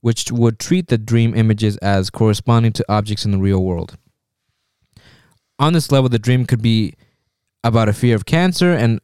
which 0.00 0.30
would 0.30 0.58
treat 0.58 0.88
the 0.88 0.98
dream 0.98 1.34
images 1.34 1.76
as 1.78 2.10
corresponding 2.10 2.72
to 2.72 2.84
objects 2.88 3.24
in 3.24 3.32
the 3.32 3.38
real 3.38 3.62
world. 3.62 3.96
On 5.58 5.72
this 5.72 5.92
level, 5.92 6.08
the 6.08 6.18
dream 6.18 6.46
could 6.46 6.62
be 6.62 6.94
about 7.64 7.88
a 7.88 7.92
fear 7.92 8.16
of 8.16 8.26
cancer 8.26 8.72
and 8.72 9.00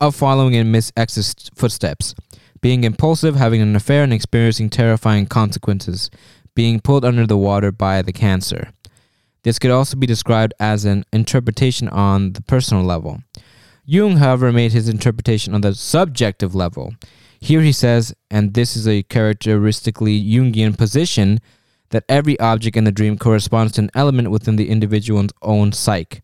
of 0.00 0.14
following 0.14 0.54
in 0.54 0.70
Miss 0.70 0.92
X's 0.96 1.34
footsteps, 1.54 2.14
being 2.60 2.84
impulsive, 2.84 3.36
having 3.36 3.62
an 3.62 3.76
affair, 3.76 4.02
and 4.02 4.12
experiencing 4.12 4.68
terrifying 4.68 5.26
consequences, 5.26 6.10
being 6.54 6.80
pulled 6.80 7.04
under 7.04 7.26
the 7.26 7.36
water 7.36 7.72
by 7.72 8.02
the 8.02 8.12
cancer. 8.12 8.72
This 9.46 9.60
could 9.60 9.70
also 9.70 9.96
be 9.96 10.08
described 10.08 10.54
as 10.58 10.84
an 10.84 11.04
interpretation 11.12 11.88
on 11.90 12.32
the 12.32 12.42
personal 12.42 12.82
level. 12.82 13.22
Jung, 13.84 14.16
however, 14.16 14.50
made 14.50 14.72
his 14.72 14.88
interpretation 14.88 15.54
on 15.54 15.60
the 15.60 15.72
subjective 15.72 16.56
level. 16.56 16.96
Here 17.38 17.60
he 17.60 17.70
says, 17.70 18.12
and 18.28 18.54
this 18.54 18.76
is 18.76 18.88
a 18.88 19.04
characteristically 19.04 20.20
Jungian 20.20 20.76
position, 20.76 21.38
that 21.90 22.02
every 22.08 22.36
object 22.40 22.76
in 22.76 22.82
the 22.82 22.90
dream 22.90 23.16
corresponds 23.16 23.74
to 23.74 23.82
an 23.82 23.90
element 23.94 24.32
within 24.32 24.56
the 24.56 24.68
individual's 24.68 25.30
own 25.42 25.70
psyche. 25.70 26.22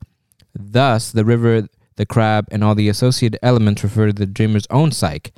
Thus, 0.52 1.12
the 1.12 1.24
river, 1.24 1.68
the 1.94 2.06
crab, 2.06 2.48
and 2.50 2.64
all 2.64 2.74
the 2.74 2.88
associated 2.88 3.38
elements 3.40 3.84
refer 3.84 4.08
to 4.08 4.12
the 4.12 4.26
dreamer's 4.26 4.66
own 4.68 4.90
psyche. 4.90 5.32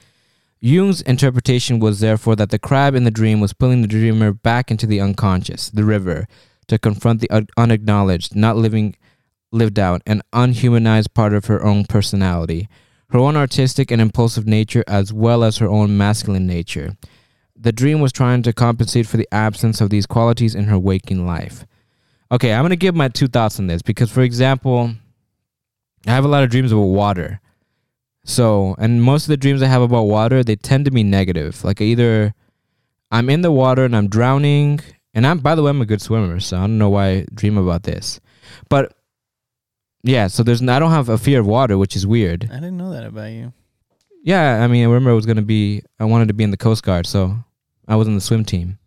Jung's 0.59 1.03
interpretation 1.03 1.81
was 1.81 2.01
therefore 2.01 2.35
that 2.37 2.49
the 2.49 2.59
crab 2.59 2.95
in 2.95 3.05
the 3.05 3.11
dream 3.11 3.41
was 3.41 3.53
pulling 3.53 3.83
the 3.83 3.89
dreamer 3.89 4.33
back 4.33 4.71
into 4.71 4.87
the 4.87 5.03
unconscious, 5.03 5.69
the 5.69 5.85
river, 5.85 6.27
to 6.69 6.79
confront 6.79 7.21
the 7.21 7.31
un- 7.31 7.49
unacknowledged, 7.57 8.35
not 8.35 8.57
living, 8.57 8.97
lived 9.53 9.79
out, 9.79 10.03
and 10.07 10.23
unhumanized 10.33 11.15
part 11.15 11.33
of 11.33 11.47
her 11.47 11.65
own 11.65 11.85
personality, 11.85 12.69
her 13.11 13.19
own 13.19 13.37
artistic 13.37 13.91
and 13.91 14.01
impulsive 14.01 14.47
nature, 14.47 14.85
as 14.87 15.13
well 15.13 15.45
as 15.45 15.59
her 15.59 15.69
own 15.69 15.97
masculine 15.97 16.47
nature. 16.47 16.97
The 17.57 17.73
dream 17.73 18.01
was 18.01 18.13
trying 18.13 18.43
to 18.43 18.53
compensate 18.53 19.07
for 19.07 19.17
the 19.17 19.29
absence 19.31 19.81
of 19.81 19.91
these 19.91 20.07
qualities 20.07 20.55
in 20.55 20.65
her 20.65 20.79
waking 20.79 21.27
life. 21.27 21.65
Okay, 22.33 22.53
I'm 22.53 22.63
going 22.63 22.71
to 22.71 22.77
give 22.77 22.95
my 22.95 23.09
two 23.09 23.29
thoughts 23.29 23.59
on 23.59 23.69
this 23.69 23.83
because, 23.83 24.11
for 24.11 24.23
example, 24.23 24.95
I 26.07 26.11
have 26.11 26.25
a 26.25 26.29
lot 26.29 26.43
of 26.43 26.51
dreams 26.51 26.73
about 26.73 26.83
water. 26.83 27.41
So, 28.25 28.75
and 28.79 29.03
most 29.03 29.25
of 29.25 29.29
the 29.29 29.37
dreams 29.37 29.63
I 29.63 29.67
have 29.67 29.83
about 29.83 30.05
water, 30.05 30.43
they 30.43 30.57
tend 30.57 30.87
to 30.87 30.91
be 30.91 31.03
negative. 31.03 31.63
Like 31.63 31.81
either 31.81 32.35
I'm 33.11 33.31
in 33.31 33.43
the 33.43 33.53
water 33.53 33.85
and 33.85 33.95
I'm 33.95 34.09
drowning, 34.09 34.81
and 35.15 35.27
I'm 35.27 35.39
by 35.39 35.55
the 35.55 35.63
way, 35.63 35.71
I'm 35.71 35.81
a 35.81 35.87
good 35.87 36.03
swimmer, 36.03 36.41
so 36.41 36.57
I 36.57 36.61
don't 36.61 36.79
know 36.79 36.91
why 36.91 37.09
I 37.09 37.27
dream 37.33 37.57
about 37.57 37.85
this. 37.85 38.21
But 38.69 38.95
yeah, 40.03 40.27
so 40.27 40.43
there's 40.43 40.63
I 40.63 40.79
don't 40.79 40.91
have 40.91 41.09
a 41.09 41.17
fear 41.19 41.41
of 41.41 41.47
water, 41.47 41.79
which 41.79 41.97
is 41.97 42.07
weird. 42.07 42.49
I 42.51 42.57
didn't 42.57 42.77
know 42.77 42.93
that 42.93 43.07
about 43.07 43.31
you. 43.31 43.53
Yeah, 44.23 44.63
I 44.63 44.67
mean, 44.69 44.83
I 44.83 44.87
remember 44.87 45.11
I 45.11 45.15
was 45.15 45.27
gonna 45.27 45.43
be 45.43 45.83
I 45.99 46.05
wanted 46.05 46.29
to 46.29 46.35
be 46.35 46.45
in 46.45 46.51
the 46.51 46.57
Coast 46.57 46.83
Guard, 46.83 47.07
so 47.07 47.39
I 47.87 47.97
was 47.97 48.09
in 48.09 48.15
the 48.15 48.21
swim 48.21 48.45
team. 48.45 48.79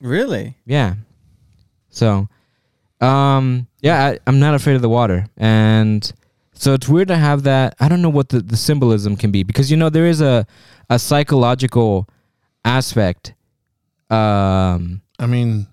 Really? 0.00 0.56
Yeah. 0.66 0.94
So, 1.90 2.28
um, 3.00 3.66
yeah, 3.80 4.06
I, 4.06 4.18
I'm 4.26 4.40
not 4.40 4.54
afraid 4.54 4.74
of 4.74 4.82
the 4.82 4.88
water, 4.88 5.26
and 5.36 6.10
so 6.54 6.74
it's 6.74 6.88
weird 6.88 7.08
to 7.08 7.16
have 7.16 7.42
that. 7.42 7.74
I 7.80 7.88
don't 7.88 8.02
know 8.02 8.08
what 8.08 8.30
the, 8.30 8.40
the 8.40 8.56
symbolism 8.56 9.16
can 9.16 9.30
be 9.30 9.42
because 9.42 9.70
you 9.70 9.76
know 9.76 9.90
there 9.90 10.06
is 10.06 10.20
a 10.20 10.46
a 10.88 10.98
psychological 10.98 12.08
aspect. 12.64 13.34
Um, 14.10 15.02
I 15.18 15.26
mean, 15.26 15.66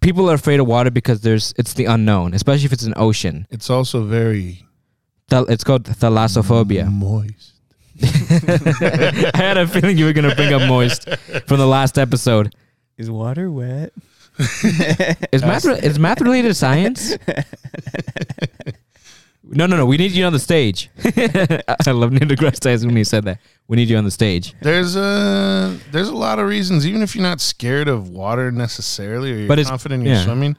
people 0.00 0.30
are 0.30 0.34
afraid 0.34 0.60
of 0.60 0.66
water 0.66 0.90
because 0.90 1.20
there's 1.20 1.52
it's 1.56 1.74
the 1.74 1.84
unknown, 1.86 2.34
especially 2.34 2.64
if 2.66 2.72
it's 2.72 2.84
an 2.84 2.94
ocean. 2.96 3.46
it's 3.50 3.70
also 3.70 4.04
very 4.04 4.66
Thal- 5.28 5.46
It's 5.48 5.62
called 5.64 5.84
thalassophobia. 5.84 6.90
moist. 6.90 7.52
I 8.02 9.30
had 9.36 9.56
a 9.58 9.66
feeling 9.66 9.96
you 9.98 10.06
were 10.06 10.12
gonna 10.12 10.34
bring 10.34 10.52
up 10.52 10.62
moist 10.68 11.08
from 11.46 11.58
the 11.58 11.66
last 11.66 11.98
episode. 11.98 12.54
Is 12.98 13.10
water 13.10 13.50
wet? 13.50 13.92
Is 15.32 15.42
math 15.42 15.64
re- 15.64 15.78
is 15.82 15.98
math 15.98 16.20
related 16.20 16.48
to 16.48 16.54
science? 16.54 17.16
no, 19.50 19.66
no, 19.66 19.76
no. 19.76 19.84
We 19.86 19.96
need 19.96 20.12
you 20.12 20.24
on 20.24 20.32
the 20.32 20.38
stage. 20.38 20.90
I 21.04 21.90
love 21.90 22.12
Neil 22.12 22.28
deGrasse 22.28 22.60
Tyson 22.60 22.88
when 22.88 22.96
he 22.96 23.04
said 23.04 23.24
that. 23.24 23.38
We 23.68 23.76
need 23.76 23.88
you 23.88 23.96
on 23.96 24.04
the 24.04 24.10
stage. 24.10 24.54
There's 24.62 24.96
a 24.96 25.78
there's 25.92 26.08
a 26.08 26.14
lot 26.14 26.38
of 26.38 26.46
reasons. 26.48 26.86
Even 26.86 27.02
if 27.02 27.14
you're 27.14 27.22
not 27.22 27.40
scared 27.40 27.88
of 27.88 28.08
water 28.08 28.50
necessarily, 28.50 29.32
or 29.32 29.36
you're 29.36 29.48
But 29.48 29.58
it's- 29.58 29.68
confident 29.70 30.02
in 30.04 30.10
yeah. 30.12 30.24
swimming, 30.24 30.56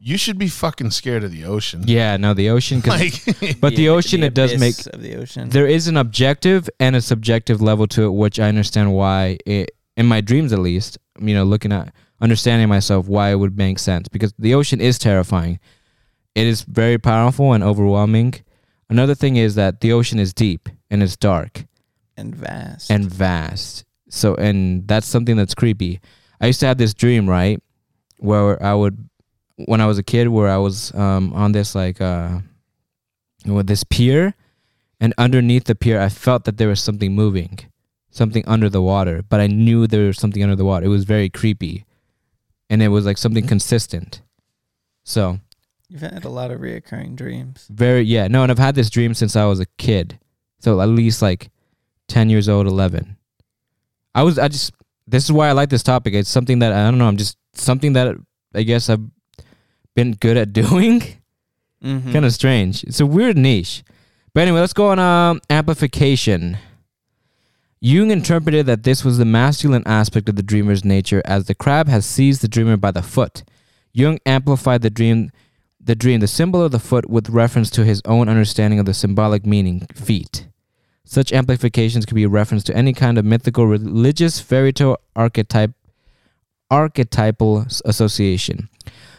you 0.00 0.16
should 0.18 0.36
be 0.38 0.48
fucking 0.48 0.90
scared 0.90 1.24
of 1.24 1.30
the 1.30 1.44
ocean. 1.44 1.84
Yeah, 1.86 2.16
no, 2.16 2.34
the 2.34 2.50
ocean. 2.50 2.82
Like, 2.86 3.24
but 3.60 3.76
the 3.76 3.84
Yeah, 3.84 3.90
ocean, 3.90 4.22
it 4.22 4.34
does 4.34 4.58
make 4.58 4.74
of 4.92 5.00
the 5.00 5.16
ocean. 5.16 5.48
there 5.50 5.66
is 5.66 5.86
an 5.88 5.96
objective 5.96 6.68
and 6.80 6.96
a 6.96 7.00
subjective 7.00 7.62
level 7.62 7.86
to 7.88 8.04
it, 8.06 8.10
which 8.10 8.40
I 8.40 8.48
understand 8.48 8.92
why 8.92 9.38
it, 9.46 9.70
in 9.96 10.06
my 10.06 10.20
dreams 10.20 10.52
at 10.52 10.58
least, 10.58 10.98
you 11.20 11.34
know, 11.34 11.44
looking 11.44 11.70
at 11.72 11.94
understanding 12.20 12.68
myself, 12.68 13.06
why 13.08 13.30
it 13.30 13.36
would 13.36 13.56
make 13.56 13.78
sense 13.78 14.08
because 14.08 14.32
the 14.38 14.54
ocean 14.54 14.80
is 14.80 14.98
terrifying. 14.98 15.58
It 16.34 16.46
is 16.46 16.62
very 16.62 16.98
powerful 16.98 17.52
and 17.52 17.62
overwhelming. 17.62 18.34
Another 18.88 19.14
thing 19.14 19.36
is 19.36 19.54
that 19.54 19.80
the 19.80 19.92
ocean 19.92 20.18
is 20.18 20.32
deep 20.32 20.68
and 20.90 21.02
it's 21.02 21.16
dark 21.16 21.64
and 22.16 22.34
vast. 22.34 22.90
and 22.90 23.04
vast. 23.04 23.84
So, 24.08 24.34
and 24.34 24.86
that's 24.86 25.06
something 25.06 25.36
that's 25.36 25.54
creepy. 25.54 26.00
I 26.40 26.46
used 26.46 26.60
to 26.60 26.66
have 26.66 26.78
this 26.78 26.94
dream, 26.94 27.28
right, 27.28 27.62
where 28.18 28.62
I 28.62 28.74
would, 28.74 29.08
when 29.56 29.80
I 29.80 29.86
was 29.86 29.98
a 29.98 30.02
kid, 30.02 30.28
where 30.28 30.48
I 30.48 30.58
was 30.58 30.94
um, 30.94 31.32
on 31.32 31.52
this 31.52 31.74
like, 31.74 32.00
uh, 32.00 32.40
with 33.46 33.66
this 33.66 33.84
pier, 33.84 34.34
and 35.00 35.14
underneath 35.18 35.64
the 35.64 35.74
pier, 35.74 36.00
I 36.00 36.08
felt 36.08 36.44
that 36.44 36.58
there 36.58 36.68
was 36.68 36.80
something 36.80 37.14
moving, 37.14 37.58
something 38.10 38.44
under 38.46 38.68
the 38.68 38.82
water, 38.82 39.22
but 39.28 39.40
I 39.40 39.46
knew 39.46 39.86
there 39.86 40.06
was 40.06 40.18
something 40.18 40.42
under 40.42 40.56
the 40.56 40.64
water. 40.64 40.86
It 40.86 40.90
was 40.90 41.04
very 41.04 41.28
creepy, 41.28 41.84
and 42.70 42.82
it 42.82 42.88
was 42.88 43.04
like 43.04 43.18
something 43.18 43.46
consistent. 43.46 44.22
So 45.04 45.40
You've 45.92 46.00
had 46.00 46.24
a 46.24 46.30
lot 46.30 46.50
of 46.50 46.60
reoccurring 46.60 47.16
dreams. 47.16 47.68
very 47.70 48.00
yeah 48.00 48.26
no, 48.26 48.42
and 48.42 48.50
I've 48.50 48.58
had 48.58 48.74
this 48.74 48.88
dream 48.88 49.12
since 49.12 49.36
I 49.36 49.44
was 49.44 49.60
a 49.60 49.66
kid, 49.76 50.18
so 50.58 50.80
at 50.80 50.88
least 50.88 51.20
like 51.20 51.50
ten 52.08 52.30
years 52.30 52.48
old, 52.48 52.66
eleven. 52.66 53.18
I 54.14 54.22
was 54.22 54.38
I 54.38 54.48
just 54.48 54.72
this 55.06 55.24
is 55.24 55.32
why 55.32 55.48
I 55.48 55.52
like 55.52 55.68
this 55.68 55.82
topic. 55.82 56.14
It's 56.14 56.30
something 56.30 56.60
that 56.60 56.72
I 56.72 56.84
don't 56.84 56.96
know. 56.96 57.08
I'm 57.08 57.18
just 57.18 57.36
something 57.52 57.92
that 57.92 58.16
I 58.54 58.62
guess 58.62 58.88
I've 58.88 59.04
been 59.94 60.12
good 60.12 60.38
at 60.38 60.52
doing. 60.62 61.02
Mm-hmm. 61.84 62.12
kind 62.12 62.24
of 62.24 62.32
strange. 62.32 62.84
It's 62.84 63.00
a 63.00 63.06
weird 63.06 63.36
niche. 63.36 63.82
But 64.32 64.42
anyway, 64.42 64.60
let's 64.60 64.72
go 64.72 64.90
on 64.90 65.00
um, 65.00 65.40
amplification. 65.50 66.56
Jung 67.80 68.12
interpreted 68.12 68.66
that 68.66 68.84
this 68.84 69.04
was 69.04 69.18
the 69.18 69.24
masculine 69.24 69.82
aspect 69.84 70.28
of 70.28 70.36
the 70.36 70.44
dreamer's 70.44 70.84
nature 70.84 71.20
as 71.24 71.46
the 71.46 71.56
crab 71.56 71.88
has 71.88 72.06
seized 72.06 72.40
the 72.40 72.46
dreamer 72.46 72.76
by 72.76 72.92
the 72.92 73.02
foot. 73.02 73.42
Jung 73.92 74.20
amplified 74.24 74.82
the 74.82 74.90
dream 74.90 75.32
the 75.84 75.94
dream, 75.96 76.20
the 76.20 76.28
symbol 76.28 76.62
of 76.62 76.70
the 76.70 76.78
foot 76.78 77.10
with 77.10 77.28
reference 77.28 77.70
to 77.70 77.84
his 77.84 78.00
own 78.04 78.28
understanding 78.28 78.78
of 78.78 78.86
the 78.86 78.94
symbolic 78.94 79.44
meaning, 79.44 79.86
feet. 79.94 80.46
Such 81.04 81.32
amplifications 81.32 82.06
could 82.06 82.14
be 82.14 82.22
a 82.22 82.28
reference 82.28 82.62
to 82.64 82.76
any 82.76 82.92
kind 82.92 83.18
of 83.18 83.24
mythical, 83.24 83.66
religious, 83.66 84.40
fairy 84.40 84.72
tale 84.72 84.96
archetype 85.16 85.72
archetypal 86.70 87.66
association. 87.84 88.68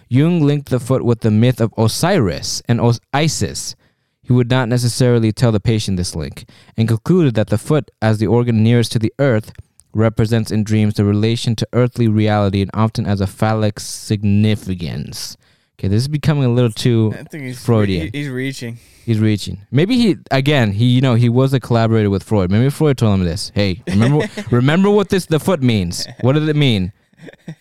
Jung 0.09 0.41
linked 0.41 0.69
the 0.69 0.79
foot 0.79 1.03
with 1.03 1.19
the 1.21 1.29
myth 1.29 1.61
of 1.61 1.73
Osiris 1.77 2.63
and 2.67 2.81
Os- 2.81 2.99
Isis. 3.13 3.75
He 4.23 4.33
would 4.33 4.49
not 4.49 4.69
necessarily 4.69 5.31
tell 5.31 5.51
the 5.51 5.59
patient 5.59 5.97
this 5.97 6.15
link, 6.15 6.45
and 6.77 6.87
concluded 6.87 7.35
that 7.35 7.49
the 7.49 7.57
foot, 7.57 7.91
as 8.01 8.17
the 8.17 8.27
organ 8.27 8.63
nearest 8.63 8.91
to 8.93 8.99
the 8.99 9.13
earth, 9.19 9.51
represents 9.93 10.49
in 10.49 10.63
dreams 10.63 10.95
the 10.95 11.05
relation 11.05 11.55
to 11.57 11.67
earthly 11.73 12.07
reality 12.07 12.61
and 12.61 12.71
often 12.73 13.05
as 13.05 13.21
a 13.21 13.27
phallic 13.27 13.79
significance. 13.79 15.37
Okay, 15.83 15.89
this 15.89 16.01
is 16.03 16.07
becoming 16.07 16.45
a 16.45 16.49
little 16.49 16.71
too. 16.71 17.13
I 17.13 17.23
think 17.23 17.43
he's 17.43 17.61
Freudian. 17.63 18.09
he- 18.13 18.19
he's 18.19 18.29
reaching. 18.29 18.77
He's 19.05 19.19
reaching. 19.19 19.59
Maybe 19.69 19.97
he 19.97 20.15
again. 20.31 20.71
He 20.71 20.85
you 20.85 21.01
know 21.01 21.15
he 21.15 21.27
was 21.27 21.53
a 21.53 21.59
collaborator 21.59 22.09
with 22.09 22.23
Freud. 22.23 22.49
Maybe 22.49 22.69
Freud 22.69 22.97
told 22.97 23.19
him 23.19 23.25
this. 23.25 23.51
Hey, 23.53 23.81
remember 23.87 24.25
remember 24.51 24.89
what 24.89 25.09
this 25.09 25.25
the 25.25 25.41
foot 25.41 25.61
means. 25.61 26.07
What 26.21 26.33
does 26.33 26.47
it 26.47 26.55
mean? 26.55 26.93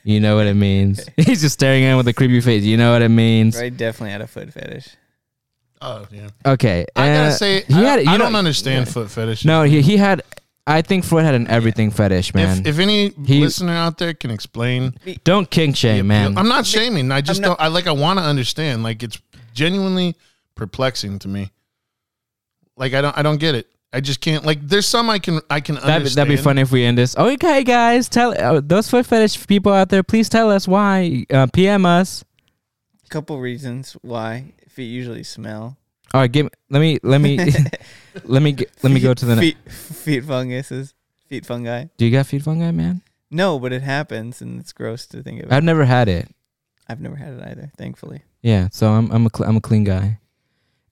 You 0.04 0.20
know 0.20 0.36
what 0.36 0.46
it 0.46 0.54
means. 0.54 1.04
He's 1.16 1.40
just 1.40 1.54
staring 1.54 1.82
at 1.84 1.90
him 1.92 1.96
with 1.96 2.06
a 2.06 2.12
creepy 2.12 2.40
face. 2.40 2.62
You 2.62 2.76
know 2.76 2.92
what 2.92 3.02
it 3.02 3.08
means. 3.08 3.56
Right, 3.56 3.76
definitely 3.76 4.10
had 4.12 4.20
a 4.20 4.28
foot 4.28 4.52
fetish. 4.52 4.88
oh 5.80 6.06
yeah. 6.12 6.28
Okay. 6.46 6.86
I 6.94 7.10
uh, 7.10 7.14
gotta 7.24 7.32
say, 7.32 7.62
he 7.62 7.74
I, 7.74 7.78
had- 7.80 7.96
don't- 7.96 8.04
you 8.04 8.10
I 8.10 8.16
know- 8.18 8.24
don't 8.26 8.36
understand 8.36 8.88
foot 8.88 9.10
fetish. 9.10 9.44
No, 9.44 9.64
he 9.64 9.82
he 9.82 9.96
had. 9.96 10.22
I 10.66 10.82
think 10.82 11.04
Freud 11.04 11.24
had 11.24 11.34
an 11.34 11.48
everything 11.48 11.90
fetish, 11.90 12.34
man. 12.34 12.60
If, 12.60 12.66
if 12.66 12.78
any 12.78 13.08
He- 13.26 13.40
listener 13.40 13.72
out 13.72 13.98
there 13.98 14.14
can 14.14 14.30
explain, 14.30 14.94
don't 15.24 15.50
kink 15.50 15.76
shame, 15.76 16.06
man. 16.06 16.38
I'm 16.38 16.48
not 16.48 16.66
shaming. 16.66 17.10
I 17.10 17.20
just 17.20 17.38
I'm 17.40 17.48
not- 17.48 17.58
don't. 17.58 17.60
I 17.60 17.68
like. 17.68 17.86
I 17.88 17.92
want 17.92 18.18
to 18.20 18.24
understand. 18.24 18.82
Like 18.84 19.02
it's 19.02 19.18
genuinely 19.54 20.14
perplexing 20.54 21.18
to 21.20 21.28
me. 21.28 21.50
Like 22.76 22.94
I 22.94 23.00
don't. 23.00 23.16
I 23.18 23.22
don't 23.22 23.38
get 23.38 23.54
it. 23.56 23.66
I 23.92 24.00
just 24.00 24.20
can't. 24.20 24.44
Like 24.46 24.66
there's 24.66 24.86
some 24.86 25.10
I 25.10 25.18
can. 25.18 25.40
I 25.50 25.60
can 25.60 25.74
That'd, 25.74 25.90
understand. 25.90 26.28
that'd 26.30 26.38
be 26.38 26.42
funny 26.42 26.62
if 26.62 26.70
we 26.70 26.84
end 26.84 26.96
this. 26.96 27.16
Okay, 27.16 27.64
guys, 27.64 28.08
tell 28.08 28.32
uh, 28.40 28.60
those 28.64 28.88
foot 28.88 29.04
fetish 29.04 29.46
people 29.48 29.72
out 29.72 29.88
there. 29.88 30.02
Please 30.04 30.28
tell 30.28 30.50
us 30.50 30.68
why. 30.68 31.26
Uh, 31.28 31.46
PM 31.52 31.84
us. 31.84 32.24
A 33.04 33.08
couple 33.08 33.38
reasons 33.40 33.94
why 34.00 34.54
feet 34.68 34.84
usually 34.86 35.24
smell. 35.24 35.76
All 36.14 36.20
right, 36.20 36.30
give. 36.30 36.48
Let 36.70 36.80
me. 36.80 36.98
Let 37.02 37.20
me. 37.20 37.38
let 38.24 38.42
me. 38.42 38.52
Get, 38.60 38.70
let 38.82 38.92
me 38.92 39.00
go 39.00 39.14
to 39.14 39.24
the. 39.24 39.36
ne- 39.36 39.40
feet. 39.40 39.72
Feet 39.72 40.24
funguses. 40.24 40.94
Feet 41.28 41.46
fungi. 41.46 41.84
Do 41.96 42.04
you 42.04 42.12
got 42.12 42.26
feet 42.26 42.42
fungi, 42.42 42.70
man? 42.70 43.02
No, 43.30 43.58
but 43.58 43.72
it 43.72 43.82
happens, 43.82 44.42
and 44.42 44.60
it's 44.60 44.72
gross 44.72 45.06
to 45.06 45.22
think 45.22 45.42
about. 45.42 45.56
I've 45.56 45.64
never 45.64 45.84
had 45.86 46.08
it. 46.08 46.28
I've 46.88 47.00
never 47.00 47.16
had 47.16 47.32
it 47.34 47.42
either, 47.42 47.72
thankfully. 47.78 48.22
Yeah, 48.42 48.68
so 48.70 48.88
I'm 48.88 49.10
I'm 49.10 49.26
a 49.26 49.30
cl- 49.34 49.48
I'm 49.48 49.56
a 49.56 49.60
clean 49.60 49.84
guy. 49.84 50.18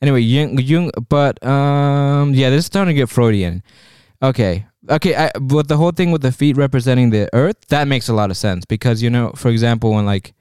Anyway, 0.01 0.21
Jung, 0.21 0.59
Jung 0.59 0.91
but 1.09 1.45
um 1.45 2.33
yeah, 2.35 2.49
this 2.49 2.61
is 2.61 2.67
starting 2.67 2.95
to 2.95 2.99
get 2.99 3.11
Freudian. 3.11 3.63
Okay. 4.23 4.67
Okay, 4.89 5.15
I, 5.15 5.31
but 5.39 5.69
the 5.69 5.77
whole 5.77 5.91
thing 5.91 6.11
with 6.11 6.23
the 6.23 6.33
feet 6.33 6.57
representing 6.57 7.11
the 7.11 7.29
earth, 7.35 7.57
that 7.69 7.87
makes 7.87 8.09
a 8.09 8.15
lot 8.15 8.31
of 8.31 8.37
sense 8.39 8.65
because 8.65 9.03
you 9.03 9.11
know, 9.11 9.33
for 9.37 9.51
example, 9.51 9.93
when 9.93 10.07
like 10.07 10.33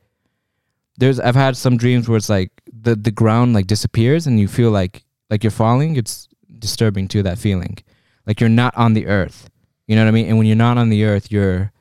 there's 1.00 1.20
I've 1.20 1.36
had 1.36 1.58
some 1.58 1.78
dreams 1.78 2.08
where 2.08 2.18
it's 2.18 2.30
like 2.30 2.52
the 2.72 2.96
the 2.96 3.12
ground 3.12 3.54
like 3.54 3.68
disappears 3.68 4.28
and 4.28 4.40
you 4.40 4.48
feel 4.48 4.72
like 4.72 5.04
like 5.30 5.44
you're 5.44 5.52
falling, 5.52 5.96
it's 5.96 6.28
disturbing 6.60 7.08
to 7.10 7.24
that 7.24 7.38
feeling. 7.38 7.78
Like 8.28 8.40
you're 8.40 8.50
not 8.50 8.76
on 8.78 8.94
the 8.94 9.08
earth. 9.08 9.50
You 9.88 9.96
know 9.96 10.04
what 10.04 10.10
I 10.10 10.12
mean? 10.12 10.28
And 10.28 10.38
when 10.38 10.46
you're 10.46 10.56
not 10.56 10.78
on 10.78 10.90
the 10.90 11.06
earth, 11.06 11.32
you're 11.32 11.72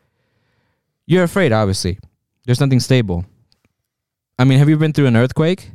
you're 1.07 1.25
afraid 1.25 1.53
obviously. 1.53 1.99
There's 2.47 2.61
nothing 2.61 2.81
stable. 2.81 3.27
I 4.39 4.45
mean, 4.45 4.59
have 4.59 4.69
you 4.69 4.77
been 4.79 4.93
through 4.93 5.07
an 5.07 5.17
earthquake? 5.17 5.71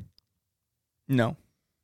No. 1.08 1.36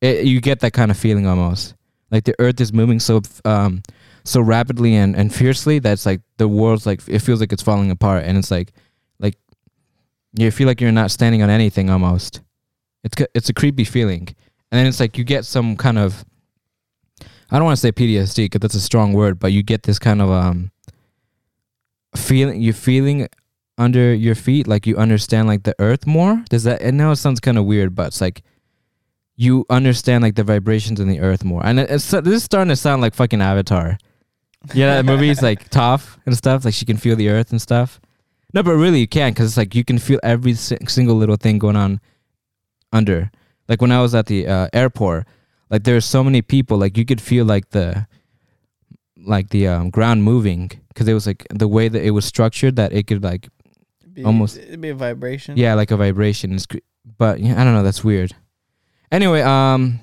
it, 0.02 0.26
you 0.26 0.40
get 0.42 0.62
that 0.62 0.72
kind 0.72 0.90
of 0.92 0.98
feeling 0.98 1.28
almost 1.28 1.76
like 2.10 2.24
the 2.24 2.36
earth 2.40 2.60
is 2.62 2.72
moving 2.74 3.00
so 3.00 3.22
um 3.46 3.84
so 4.24 4.42
rapidly 4.42 4.96
and, 4.96 5.16
and 5.16 5.34
fiercely 5.34 5.80
that's 5.80 6.06
like 6.06 6.22
the 6.38 6.48
world's 6.48 6.86
like 6.86 7.02
it 7.08 7.20
feels 7.20 7.40
like 7.40 7.52
it's 7.52 7.62
falling 7.64 7.92
apart 7.92 8.24
and 8.24 8.38
it's 8.38 8.50
like 8.52 8.72
you 10.36 10.52
feel 10.52 10.68
like 10.68 10.80
you're 10.82 10.92
not 10.92 11.12
standing 11.12 11.42
on 11.42 11.50
anything 11.50 11.90
almost 11.90 12.42
it's 13.04 13.16
it's 13.34 13.50
a 13.50 13.54
creepy 13.54 13.84
feeling 13.84 14.28
and 14.72 14.78
then 14.80 14.86
it's 14.86 15.00
like 15.00 15.18
you 15.18 15.24
get 15.24 15.46
some 15.46 15.76
kind 15.76 15.98
of 15.98 16.24
I 17.52 17.56
don't 17.58 17.66
want 17.66 17.78
to 17.78 17.82
say 17.82 17.92
PTSD 17.92 18.46
because 18.46 18.60
that's 18.60 18.76
a 18.76 18.82
strong 18.82 19.14
word 19.14 19.40
but 19.40 19.52
you 19.52 19.64
get 19.64 19.84
this 19.84 19.98
kind 20.00 20.22
of 20.22 20.30
um 20.30 20.72
feeling 22.16 22.62
You're 22.62 22.74
feeling 22.74 23.28
under 23.78 24.14
your 24.14 24.36
feet 24.36 24.68
like 24.68 24.86
you 24.86 24.98
understand 24.98 25.48
like 25.48 25.64
the 25.64 25.76
earth 25.80 26.06
more 26.06 26.44
does 26.50 26.64
that 26.66 26.86
I 26.86 26.92
know 26.92 27.12
it 27.12 27.16
sounds 27.16 27.40
kind 27.40 27.58
of 27.58 27.66
weird 27.66 27.96
but 27.96 28.08
it's 28.08 28.22
like 28.22 28.42
you 29.38 29.66
understand 29.70 30.22
like 30.22 30.36
the 30.36 30.44
vibrations 30.44 31.00
in 31.00 31.08
the 31.08 31.22
earth 31.22 31.46
more. 31.46 31.66
And 31.66 31.80
it- 31.80 31.90
it's 31.90 32.12
this 32.12 32.28
is 32.28 32.44
starting 32.44 32.68
to 32.70 32.76
sound 32.76 33.02
like 33.02 33.14
fucking 33.16 33.42
Avatar. 33.42 33.98
Yeah, 34.74 34.96
that 34.96 35.06
movie's 35.06 35.42
like 35.42 35.70
Toph 35.72 36.18
and 36.26 36.36
stuff. 36.36 36.66
Like 36.66 36.74
she 36.74 36.84
can 36.84 36.98
feel 36.98 37.16
the 37.16 37.30
earth 37.30 37.52
and 37.52 37.62
stuff. 37.62 38.02
No, 38.54 38.64
but 38.64 38.74
really 38.74 39.00
you 39.00 39.08
can 39.08 39.32
because 39.32 39.48
it's 39.50 39.58
like 39.58 39.76
you 39.76 39.84
can 39.84 40.00
feel 40.00 40.20
every 40.24 40.54
si- 40.56 40.78
single 40.88 41.16
little 41.16 41.36
thing 41.38 41.60
going 41.60 41.76
on 41.76 42.00
under. 42.92 43.32
Like 43.68 43.82
when 43.82 43.92
I 43.92 44.02
was 44.02 44.16
at 44.16 44.26
the 44.26 44.48
uh, 44.48 44.68
airport, 44.74 45.28
like 45.70 45.84
there's 45.84 46.06
so 46.06 46.24
many 46.24 46.42
people. 46.42 46.78
Like 46.78 46.98
you 46.98 47.06
could 47.06 47.22
feel 47.22 47.46
like 47.46 47.70
the 47.70 48.08
like 49.18 49.50
the 49.50 49.68
um, 49.68 49.90
ground 49.92 50.24
moving 50.24 50.72
because 50.88 51.08
it 51.08 51.14
was 51.14 51.28
like 51.28 51.46
the 51.54 51.68
way 51.68 51.90
that 51.90 52.04
it 52.04 52.12
was 52.12 52.26
structured 52.26 52.76
that 52.78 52.92
it 52.94 53.06
could 53.06 53.24
like 53.24 53.50
Be, 54.14 54.24
Almost- 54.24 54.58
It'd 54.58 54.82
be 54.82 54.90
a 54.90 54.96
vibration. 54.96 55.56
Yeah, 55.58 55.76
like 55.76 55.92
a 55.92 55.98
vibration. 55.98 56.54
It's, 56.54 56.66
cre- 56.66 56.78
but 57.18 57.40
yeah, 57.40 57.60
I 57.62 57.64
don't 57.64 57.74
know. 57.74 57.84
That's 57.84 58.04
weird. 58.04 58.34
Anyway, 59.12 59.42
um, 59.42 60.00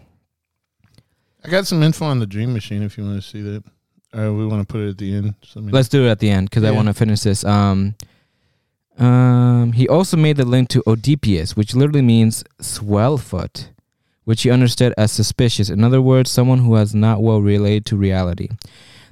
I 1.44 1.48
got 1.48 1.66
some 1.66 1.82
info 1.82 2.04
on 2.06 2.18
the 2.18 2.26
Dream 2.26 2.52
Machine 2.52 2.82
if 2.82 2.96
you 2.98 3.04
want 3.04 3.22
to 3.22 3.28
see 3.28 3.40
that. 3.42 3.64
Or 4.14 4.32
we 4.32 4.46
want 4.46 4.66
to 4.66 4.72
put 4.72 4.80
it 4.82 4.90
at 4.90 4.98
the 4.98 5.14
end. 5.14 5.34
So, 5.42 5.60
I 5.60 5.62
mean- 5.62 5.72
let's 5.72 5.88
do 5.88 6.04
it 6.06 6.10
at 6.10 6.18
the 6.20 6.30
end 6.30 6.48
because 6.50 6.62
I 6.64 6.70
want 6.70 6.86
to 6.88 6.94
finish 6.94 7.20
this. 7.20 7.44
Um, 7.44 7.94
um, 8.98 9.72
he 9.72 9.88
also 9.88 10.16
made 10.16 10.36
the 10.36 10.44
link 10.44 10.68
to 10.70 10.82
Oedipus, 10.86 11.56
which 11.56 11.74
literally 11.74 12.02
means 12.02 12.44
swell 12.60 13.18
foot, 13.18 13.70
which 14.24 14.42
he 14.42 14.50
understood 14.50 14.94
as 14.96 15.12
suspicious. 15.12 15.68
In 15.68 15.84
other 15.84 16.00
words, 16.00 16.30
someone 16.30 16.58
who 16.60 16.74
has 16.74 16.94
not 16.94 17.22
well 17.22 17.40
related 17.40 17.84
to 17.86 17.96
reality. 17.96 18.48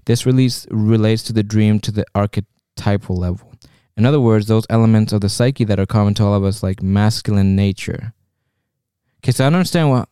This 0.06 0.26
release 0.26 0.66
relates 0.70 1.22
to 1.24 1.32
the 1.32 1.42
dream 1.42 1.80
to 1.80 1.92
the 1.92 2.04
archetypal 2.14 3.16
level. 3.16 3.52
In 3.96 4.04
other 4.06 4.20
words, 4.20 4.46
those 4.46 4.66
elements 4.68 5.12
of 5.12 5.20
the 5.20 5.28
psyche 5.28 5.64
that 5.64 5.78
are 5.78 5.86
common 5.86 6.14
to 6.14 6.24
all 6.24 6.34
of 6.34 6.44
us, 6.44 6.62
like 6.62 6.82
masculine 6.82 7.54
nature. 7.54 8.12
Okay, 9.22 9.32
so 9.32 9.44
I 9.44 9.46
don't 9.48 9.56
understand 9.60 9.90
what. 9.90 10.08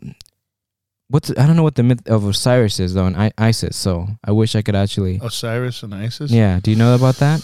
What's 1.09 1.31
I 1.31 1.47
don't 1.47 1.57
know 1.57 1.62
what 1.62 1.75
the 1.75 1.83
myth 1.83 2.09
of 2.09 2.25
Osiris 2.25 2.81
is 2.81 2.95
though 2.95 3.07
in 3.07 3.14
I- 3.16 3.33
Isis. 3.37 3.77
So 3.77 4.09
I 4.25 4.33
wish 4.33 4.55
I 4.55 4.62
could 4.62 4.75
actually. 4.77 5.20
Osiris 5.23 5.83
and 5.83 5.95
Isis. 5.95 6.31
Yeah, 6.31 6.59
do 6.62 6.70
you 6.70 6.77
know 6.77 6.95
about 6.95 7.16
that? 7.16 7.43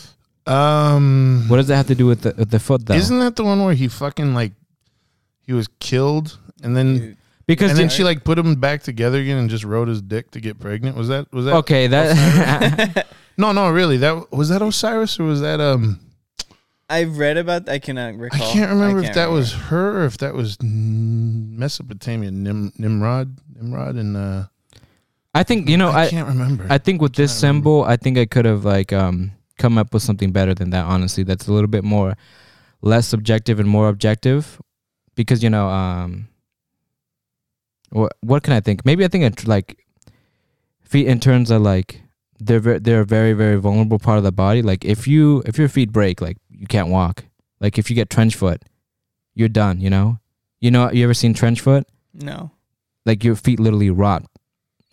Um. 0.49 1.45
What 1.49 1.59
does 1.59 1.69
that 1.69 1.77
have 1.77 1.87
to 1.89 1.95
do 1.95 2.07
with 2.07 2.23
the 2.23 2.35
with 2.37 2.51
the 2.51 2.59
foot 2.59 2.87
though? 2.87 2.95
Isn't 2.95 3.19
that 3.21 3.37
the 3.37 3.45
one 3.45 3.63
where 3.65 3.75
he 3.75 3.89
fucking 3.89 4.35
like 4.35 4.53
he 5.43 5.53
was 5.53 5.69
killed 5.81 6.39
and 6.63 6.77
then 6.77 7.17
because 7.47 7.71
and 7.71 7.79
then 7.79 7.89
she 7.89 8.05
like 8.05 8.25
put 8.25 8.39
him 8.39 8.57
back 8.57 8.83
together 8.83 9.19
again 9.19 9.39
and 9.39 9.49
just 9.49 9.65
rode 9.65 9.89
his 9.89 10.03
dick 10.03 10.31
to 10.33 10.41
get 10.41 10.59
pregnant? 10.59 10.97
Was 10.97 11.09
that 11.09 11.33
was 11.33 11.45
that 11.47 11.55
okay 11.57 11.87
that 11.87 13.07
No, 13.39 13.53
no, 13.53 13.71
really. 13.71 13.99
That 13.99 14.33
was 14.33 14.49
that 14.49 14.63
Osiris 14.63 15.21
or 15.21 15.25
was 15.25 15.41
that 15.41 15.61
um 15.61 16.01
I've 16.91 17.19
read 17.19 17.37
about. 17.37 17.69
I 17.69 17.79
cannot 17.79 18.17
recall. 18.17 18.43
I 18.43 18.53
can't 18.53 18.71
remember 18.71 18.99
if 18.99 19.05
can't 19.05 19.15
that 19.15 19.31
was 19.31 19.53
her 19.53 20.03
or 20.03 20.07
if 20.07 20.19
that 20.19 20.35
was 20.35 20.57
Mesopotamia 20.63 22.31
Nim, 22.31 22.73
Nimrod, 22.79 23.37
Nimrod 23.55 23.97
and 23.97 24.17
uh 24.17 24.45
I 25.35 25.43
think 25.45 25.69
you 25.69 25.77
know 25.77 25.91
I, 25.91 26.05
I 26.05 26.09
can't 26.09 26.29
remember. 26.29 26.67
I 26.69 26.79
think 26.79 27.01
with 27.01 27.15
this 27.15 27.33
Can't 27.33 27.43
remember. 27.43 27.59
symbol 27.69 27.85
I 27.85 27.97
think 27.97 28.19
I 28.19 28.27
could 28.27 28.45
have 28.45 28.65
like 28.65 28.93
um 28.93 29.33
come 29.59 29.77
up 29.79 29.93
with 29.93 30.03
something 30.03 30.33
better 30.33 30.55
than 30.55 30.71
that 30.71 30.85
honestly 30.87 31.23
that's 31.25 31.49
a 31.49 31.53
little 31.53 31.69
bit 31.69 31.85
more 31.85 32.15
less 32.81 33.07
subjective 33.09 33.59
and 33.61 33.69
more 33.69 33.89
objective. 33.89 34.61
Because 35.15 35.43
you 35.43 35.51
know 35.51 35.69
um 35.69 36.29
what 37.91 38.13
what 38.21 38.43
can 38.43 38.53
I 38.53 38.61
think? 38.61 38.85
Maybe 38.85 39.05
I 39.05 39.09
think 39.09 39.25
it 39.25 39.47
like 39.47 39.85
feet 40.83 41.07
in 41.07 41.21
terms 41.21 41.51
of 41.51 41.63
like 41.63 42.03
they're 42.39 42.61
ve- 42.61 42.79
they're 42.79 43.01
a 43.01 43.07
very 43.07 43.33
very 43.33 43.57
vulnerable 43.57 43.99
part 43.99 44.19
of 44.19 44.25
the 44.25 44.33
body. 44.33 44.63
Like 44.63 44.85
if 44.85 45.09
you 45.09 45.43
if 45.45 45.59
your 45.59 45.69
feet 45.69 45.91
break 45.93 46.21
like 46.21 46.37
you 46.51 46.67
can't 46.67 46.89
walk. 46.89 47.25
Like 47.61 47.79
if 47.79 47.91
you 47.91 47.97
get 47.97 48.09
trench 48.11 48.37
foot 48.37 48.63
you're 49.35 49.49
done 49.49 49.81
you 49.81 49.91
know? 49.91 50.19
You 50.61 50.71
know 50.71 50.91
you 50.93 51.05
ever 51.05 51.15
seen 51.15 51.35
trench 51.35 51.61
foot? 51.61 51.87
No. 52.15 52.51
like 53.07 53.23
your 53.25 53.37
feet 53.37 53.61
literally 53.61 53.91
rot 53.91 54.25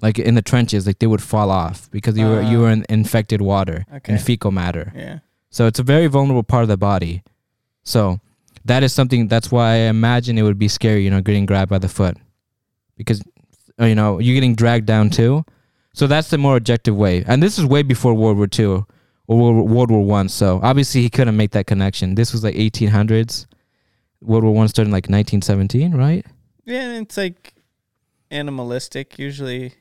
like 0.01 0.19
in 0.19 0.35
the 0.35 0.41
trenches 0.41 0.85
like 0.85 0.99
they 0.99 1.07
would 1.07 1.21
fall 1.21 1.49
off 1.49 1.89
because 1.91 2.17
you 2.17 2.25
were 2.25 2.41
you 2.41 2.59
were 2.59 2.69
in 2.69 2.85
infected 2.89 3.41
water 3.41 3.85
Okay. 3.93 4.13
and 4.13 4.21
fecal 4.21 4.51
matter 4.51 4.91
Yeah. 4.95 5.19
so 5.49 5.67
it's 5.67 5.79
a 5.79 5.83
very 5.83 6.07
vulnerable 6.07 6.43
part 6.43 6.63
of 6.63 6.67
the 6.69 6.77
body 6.77 7.23
so 7.83 8.19
that 8.65 8.83
is 8.83 8.93
something 8.93 9.27
that's 9.27 9.51
why 9.51 9.71
i 9.73 9.77
imagine 9.97 10.37
it 10.37 10.43
would 10.43 10.59
be 10.59 10.67
scary 10.67 11.03
you 11.03 11.09
know 11.09 11.21
getting 11.21 11.45
grabbed 11.45 11.69
by 11.69 11.77
the 11.79 11.87
foot 11.89 12.17
because 12.97 13.21
uh, 13.79 13.85
you 13.85 13.95
know 13.95 14.19
you're 14.19 14.35
getting 14.35 14.55
dragged 14.55 14.85
down 14.85 15.09
too 15.09 15.43
so 15.93 16.07
that's 16.07 16.29
the 16.29 16.37
more 16.37 16.57
objective 16.57 16.95
way 16.95 17.23
and 17.27 17.41
this 17.41 17.57
is 17.57 17.65
way 17.65 17.81
before 17.83 18.13
world 18.13 18.37
war 18.37 18.47
ii 18.59 18.83
or 19.27 19.37
World 19.65 19.89
War 19.89 20.05
One. 20.05 20.29
So 20.29 20.59
obviously 20.61 21.01
he 21.01 21.09
couldn't 21.09 21.35
make 21.35 21.49
that 21.53 21.65
connection. 21.65 22.13
This 22.13 22.31
was 22.31 22.43
like 22.43 22.53
1800s. 22.53 23.47
World 24.21 24.43
War 24.43 24.53
One 24.53 24.67
started 24.67 24.89
in 24.89 24.91
like 24.91 25.05
1917, 25.09 25.95
right? 25.95 26.23
Yeah, 26.63 26.81
and 26.91 27.07
it's 27.07 27.17
like 27.17 27.55
animalistic. 28.29 29.17
Usually, 29.19 29.73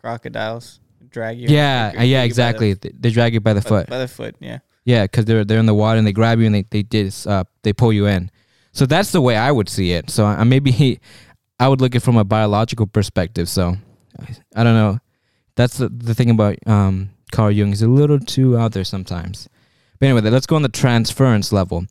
crocodiles 0.00 0.80
drag 1.08 1.38
you. 1.38 1.48
Yeah, 1.48 1.92
yeah, 1.92 1.92
drag 1.92 2.08
you 2.08 2.14
by 2.14 2.20
the- 2.20 2.24
exactly. 2.26 2.72
They 2.74 2.90
they 2.98 3.10
drag 3.10 3.34
you 3.34 3.40
by 3.40 3.52
the 3.54 3.60
by- 3.62 3.68
foot. 3.68 3.88
By 3.88 3.98
the 3.98 4.08
foot. 4.08 4.36
Yeah. 4.40 4.58
Yeah, 4.84 5.04
because 5.04 5.24
they're 5.26 5.44
they're 5.44 5.58
in 5.58 5.66
the 5.66 5.74
water 5.74 5.98
and 5.98 6.06
they 6.06 6.12
grab 6.12 6.38
you 6.40 6.46
and 6.46 6.54
they 6.54 6.64
they 6.70 6.82
dis, 6.82 7.26
uh 7.26 7.44
they 7.62 7.72
pull 7.72 7.92
you 7.92 8.06
in. 8.06 8.30
So 8.72 8.86
that's 8.86 9.12
the 9.12 9.20
way 9.20 9.36
I 9.36 9.50
would 9.52 9.68
see 9.68 9.92
it. 9.92 10.10
So 10.10 10.24
uh, 10.26 10.44
maybe 10.44 10.70
he, 10.70 11.00
I 11.58 11.68
would 11.68 11.80
look 11.80 11.94
at 11.94 12.02
it 12.02 12.04
from 12.04 12.16
a 12.16 12.24
biological 12.24 12.86
perspective. 12.86 13.48
So 13.48 13.76
I 14.54 14.64
don't 14.64 14.74
know. 14.74 14.98
That's 15.56 15.76
the 15.78 15.88
the 15.88 16.14
thing 16.14 16.30
about 16.30 16.56
um 16.66 17.10
Carl 17.32 17.50
Jung. 17.50 17.68
He's 17.68 17.82
a 17.82 17.88
little 17.88 18.18
too 18.18 18.56
out 18.56 18.72
there 18.72 18.84
sometimes. 18.84 19.48
But 19.98 20.06
anyway, 20.08 20.30
let's 20.30 20.46
go 20.46 20.56
on 20.56 20.62
the 20.62 20.68
transference 20.70 21.52
level. 21.52 21.84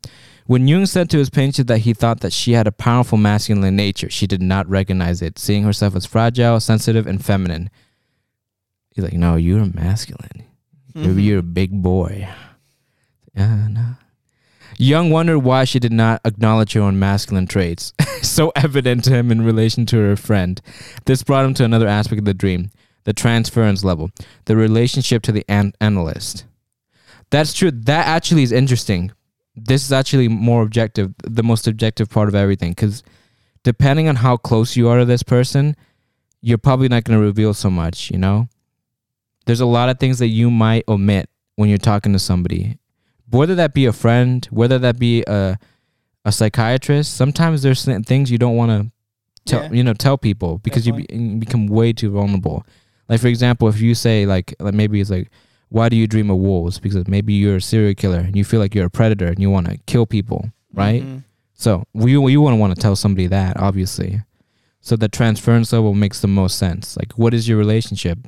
When 0.46 0.66
Jung 0.66 0.86
said 0.86 1.08
to 1.10 1.18
his 1.18 1.30
patient 1.30 1.68
that 1.68 1.78
he 1.78 1.94
thought 1.94 2.20
that 2.20 2.32
she 2.32 2.52
had 2.52 2.66
a 2.66 2.72
powerful 2.72 3.16
masculine 3.16 3.76
nature, 3.76 4.10
she 4.10 4.26
did 4.26 4.42
not 4.42 4.68
recognize 4.68 5.22
it, 5.22 5.38
seeing 5.38 5.62
herself 5.62 5.94
as 5.94 6.06
fragile, 6.06 6.58
sensitive, 6.58 7.06
and 7.06 7.24
feminine. 7.24 7.70
He's 8.90 9.04
like, 9.04 9.12
"No, 9.12 9.36
you're 9.36 9.64
masculine. 9.66 10.44
You're, 10.94 11.06
mm-hmm. 11.06 11.18
you're 11.18 11.38
a 11.38 11.42
big 11.42 11.82
boy." 11.82 12.28
Yeah, 13.34 13.68
no. 13.68 13.96
Jung 14.78 15.10
wondered 15.10 15.40
why 15.40 15.64
she 15.64 15.78
did 15.78 15.92
not 15.92 16.22
acknowledge 16.24 16.72
her 16.72 16.80
own 16.80 16.98
masculine 16.98 17.46
traits, 17.46 17.92
so 18.22 18.50
evident 18.56 19.04
to 19.04 19.10
him 19.10 19.30
in 19.30 19.42
relation 19.42 19.84
to 19.86 19.98
her 19.98 20.16
friend. 20.16 20.60
This 21.04 21.22
brought 21.22 21.44
him 21.44 21.54
to 21.54 21.64
another 21.64 21.86
aspect 21.86 22.20
of 22.20 22.24
the 22.24 22.32
dream, 22.32 22.70
the 23.04 23.12
transference 23.12 23.84
level, 23.84 24.10
the 24.46 24.56
relationship 24.56 25.22
to 25.24 25.32
the 25.32 25.44
an- 25.48 25.74
analyst. 25.80 26.46
That's 27.30 27.52
true. 27.52 27.70
That 27.70 28.06
actually 28.06 28.42
is 28.42 28.52
interesting. 28.52 29.12
This 29.54 29.84
is 29.84 29.92
actually 29.92 30.28
more 30.28 30.62
objective, 30.62 31.12
the 31.22 31.42
most 31.42 31.66
objective 31.66 32.08
part 32.08 32.28
of 32.28 32.34
everything, 32.34 32.70
because 32.70 33.02
depending 33.62 34.08
on 34.08 34.16
how 34.16 34.36
close 34.36 34.76
you 34.76 34.88
are 34.88 34.98
to 34.98 35.04
this 35.04 35.22
person, 35.22 35.76
you're 36.40 36.58
probably 36.58 36.88
not 36.88 37.04
going 37.04 37.18
to 37.18 37.24
reveal 37.24 37.52
so 37.52 37.68
much, 37.68 38.10
you 38.10 38.18
know? 38.18 38.48
There's 39.46 39.60
a 39.60 39.66
lot 39.66 39.88
of 39.88 39.98
things 39.98 40.18
that 40.18 40.28
you 40.28 40.50
might 40.50 40.84
omit 40.88 41.28
when 41.56 41.68
you're 41.68 41.78
talking 41.78 42.12
to 42.12 42.18
somebody 42.18 42.76
whether 43.30 43.54
that 43.54 43.72
be 43.74 43.86
a 43.86 43.92
friend, 43.92 44.44
whether 44.50 44.76
that 44.80 44.98
be 44.98 45.22
a 45.28 45.56
a 46.24 46.32
psychiatrist, 46.32 47.14
sometimes 47.14 47.62
there's 47.62 47.84
things 48.04 48.28
you 48.30 48.38
don't 48.38 48.56
want 48.56 48.70
to 48.72 48.90
tell 49.46 49.62
Yeah. 49.62 49.70
you 49.72 49.84
know 49.84 49.94
tell 49.94 50.18
people 50.18 50.58
because 50.58 50.84
you, 50.86 50.94
be, 50.94 51.06
you 51.10 51.36
become 51.36 51.66
way 51.68 51.92
too 51.92 52.10
vulnerable. 52.10 52.66
Like 53.08 53.20
for 53.20 53.28
example, 53.28 53.68
if 53.68 53.80
you 53.80 53.94
say 53.94 54.26
like 54.26 54.54
like 54.58 54.74
maybe 54.74 55.00
it's 55.00 55.10
like 55.10 55.30
why 55.68 55.88
do 55.88 55.96
you 55.96 56.08
dream 56.08 56.28
of 56.30 56.38
wolves? 56.38 56.80
Because 56.80 57.06
maybe 57.06 57.32
you're 57.32 57.56
a 57.56 57.60
serial 57.62 57.94
killer 57.94 58.18
and 58.18 58.34
you 58.36 58.44
feel 58.44 58.58
like 58.58 58.74
you're 58.74 58.86
a 58.86 58.90
predator 58.90 59.28
and 59.28 59.38
you 59.38 59.48
want 59.48 59.68
to 59.68 59.78
kill 59.86 60.06
people, 60.06 60.50
right? 60.74 61.02
Mhm. 61.04 61.22
So 61.54 61.84
you 61.94 62.26
you 62.28 62.40
wouldn't 62.40 62.60
want 62.60 62.74
to 62.74 62.80
tell 62.82 62.96
somebody 62.96 63.28
that, 63.28 63.56
obviously. 63.60 64.22
So 64.80 64.96
the 64.96 65.08
transference 65.08 65.72
level 65.72 65.94
makes 65.94 66.20
the 66.20 66.26
most 66.28 66.58
sense. 66.58 66.96
Like, 66.96 67.12
what 67.16 67.32
is 67.32 67.46
your 67.48 67.58
relationship, 67.58 68.18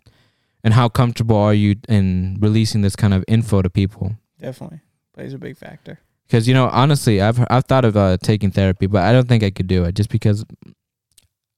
and 0.64 0.74
how 0.74 0.88
comfortable 0.88 1.36
are 1.36 1.54
you 1.54 1.76
in 1.88 2.38
releasing 2.40 2.82
this 2.82 2.96
kind 2.96 3.14
of 3.14 3.24
info 3.28 3.62
to 3.62 3.70
people? 3.70 4.16
Definitely 4.40 4.80
plays 5.12 5.34
a 5.34 5.38
big 5.38 5.56
factor. 5.56 6.00
Because 6.26 6.48
you 6.48 6.54
know, 6.54 6.68
honestly, 6.68 7.20
I've 7.20 7.44
I've 7.50 7.64
thought 7.64 7.84
of 7.84 7.96
uh, 7.96 8.16
taking 8.22 8.50
therapy, 8.50 8.86
but 8.86 9.02
I 9.02 9.12
don't 9.12 9.28
think 9.28 9.42
I 9.42 9.50
could 9.50 9.66
do 9.66 9.84
it 9.84 9.94
just 9.94 10.08
because 10.08 10.44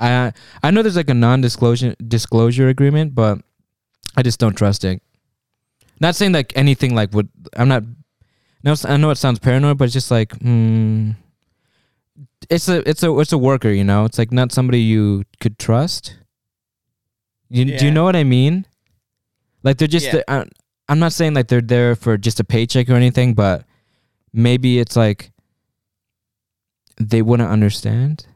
I 0.01 0.33
I 0.63 0.71
know 0.71 0.83
there's 0.83 0.97
like 0.97 1.11
a 1.11 1.15
non-disclosure 1.15 1.95
disclosure 2.07 2.69
agreement, 2.69 3.15
but 3.15 3.39
I 4.17 4.23
just 4.23 4.41
don't 4.41 4.55
trust 4.55 4.85
it. 4.85 5.01
Not 6.01 6.17
saying 6.17 6.33
like 6.33 6.53
anything 6.57 6.95
like 6.95 7.13
would 7.13 7.29
I'm 7.57 7.69
not. 7.69 7.85
No, 8.65 8.75
I 8.87 8.97
know 8.97 9.11
it 9.11 9.17
sounds 9.19 9.39
paranoid, 9.39 9.79
but 9.79 9.85
it's 9.85 9.93
just 9.93 10.11
like 10.11 10.33
hmm. 10.39 11.13
It's 12.51 12.69
a 12.69 12.89
it's 12.89 13.03
a 13.03 13.19
it's 13.19 13.33
a 13.33 13.39
worker, 13.39 13.71
you 13.71 13.85
know. 13.85 14.05
It's 14.05 14.19
like 14.19 14.33
not 14.33 14.53
somebody 14.53 14.81
you 14.81 15.25
could 15.41 15.59
trust. 15.59 16.17
You 17.49 17.65
do 17.79 17.87
you 17.87 17.93
know 17.93 18.05
what 18.05 18.17
I 18.17 18.25
mean? 18.25 18.67
Like 19.65 19.79
they're 19.79 19.89
just 19.89 20.07
Yeah. 20.07 20.21
uh, 20.29 20.45
I'm 20.89 20.99
not 20.99 21.13
saying 21.13 21.35
like 21.35 21.49
they're 21.49 21.61
there 21.63 21.97
for 21.97 22.17
just 22.19 22.39
a 22.39 22.45
paycheck 22.45 22.89
or 22.91 22.95
anything, 22.95 23.35
but 23.35 23.65
maybe 24.33 24.79
it's 24.79 24.95
like 24.95 25.33
they 27.01 27.23
wouldn't 27.23 27.51
understand. 27.51 28.27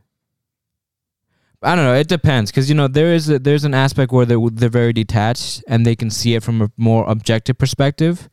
I 1.63 1.75
don't 1.75 1.85
know. 1.85 1.95
It 1.95 2.09
depends 2.09 2.51
because 2.51 2.69
you 2.69 2.75
know 2.75 2.89
there 2.89 3.13
is 3.13 3.29
a, 3.29 3.39
there's 3.39 3.65
an 3.65 3.75
aspect 3.75 4.13
where 4.13 4.25
they're 4.25 4.39
they're 4.51 4.69
very 4.69 4.93
detached 4.93 5.63
and 5.69 5.85
they 5.85 5.95
can 5.97 6.09
see 6.11 6.35
it 6.35 6.43
from 6.43 6.63
a 6.63 6.71
more 6.77 7.05
objective 7.09 7.59
perspective. 7.59 8.29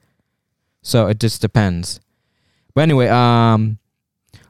So 0.81 1.07
it 1.07 1.19
just 1.19 1.41
depends. 1.41 1.99
But 2.75 2.81
anyway, 2.81 3.07
um, 3.07 3.79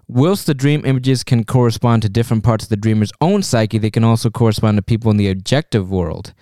whilst 0.08 0.46
the 0.46 0.54
dream 0.54 0.86
images 0.86 1.24
can 1.24 1.46
correspond 1.46 2.02
to 2.04 2.10
different 2.10 2.44
parts 2.44 2.66
of 2.66 2.70
the 2.70 2.76
dreamer's 2.76 3.12
own 3.22 3.42
psyche, 3.44 3.78
they 3.78 3.92
can 3.92 4.04
also 4.04 4.30
correspond 4.30 4.78
to 4.78 4.82
people 4.82 5.10
in 5.10 5.18
the 5.18 5.30
objective 5.30 5.90
world 5.90 6.34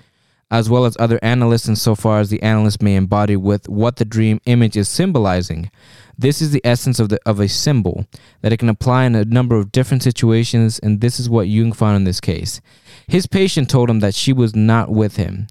as 0.53 0.69
well 0.69 0.85
as 0.85 0.95
other 0.99 1.17
analysts 1.23 1.67
insofar 1.67 2.19
as 2.19 2.29
the 2.29 2.41
analyst 2.43 2.79
may 2.79 2.95
embody 2.95 3.35
with 3.35 3.67
what 3.67 3.95
the 3.95 4.05
dream 4.05 4.39
image 4.45 4.77
is 4.77 4.87
symbolizing. 4.87 5.71
This 6.15 6.43
is 6.43 6.51
the 6.51 6.61
essence 6.63 6.99
of 6.99 7.09
the 7.09 7.19
of 7.25 7.39
a 7.39 7.49
symbol 7.49 8.05
that 8.41 8.53
it 8.53 8.57
can 8.57 8.69
apply 8.69 9.05
in 9.05 9.15
a 9.15 9.25
number 9.25 9.55
of 9.55 9.71
different 9.71 10.03
situations, 10.03 10.77
and 10.77 11.01
this 11.01 11.19
is 11.19 11.27
what 11.27 11.47
Jung 11.47 11.71
found 11.73 11.95
in 11.95 12.03
this 12.03 12.21
case. 12.21 12.61
His 13.07 13.25
patient 13.25 13.67
told 13.67 13.89
him 13.89 13.99
that 14.01 14.13
she 14.13 14.31
was 14.31 14.55
not 14.55 14.91
with 14.91 15.15
him. 15.15 15.47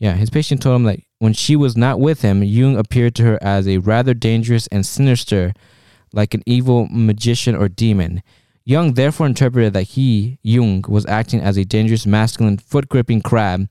Yeah, 0.00 0.14
his 0.14 0.30
patient 0.30 0.60
told 0.60 0.80
him 0.80 0.82
that 0.82 0.98
when 1.20 1.32
she 1.32 1.54
was 1.54 1.76
not 1.76 2.00
with 2.00 2.22
him, 2.22 2.42
Jung 2.42 2.76
appeared 2.76 3.14
to 3.14 3.22
her 3.22 3.38
as 3.40 3.68
a 3.68 3.78
rather 3.78 4.14
dangerous 4.14 4.66
and 4.66 4.84
sinister 4.84 5.54
like 6.12 6.34
an 6.34 6.42
evil 6.44 6.88
magician 6.90 7.54
or 7.54 7.68
demon. 7.68 8.20
Jung 8.64 8.94
therefore 8.94 9.26
interpreted 9.26 9.74
that 9.74 9.82
he, 9.82 10.38
Jung, 10.42 10.84
was 10.88 11.06
acting 11.06 11.40
as 11.40 11.56
a 11.56 11.64
dangerous 11.64 12.04
masculine 12.04 12.56
foot 12.56 12.88
gripping 12.88 13.20
crab, 13.20 13.68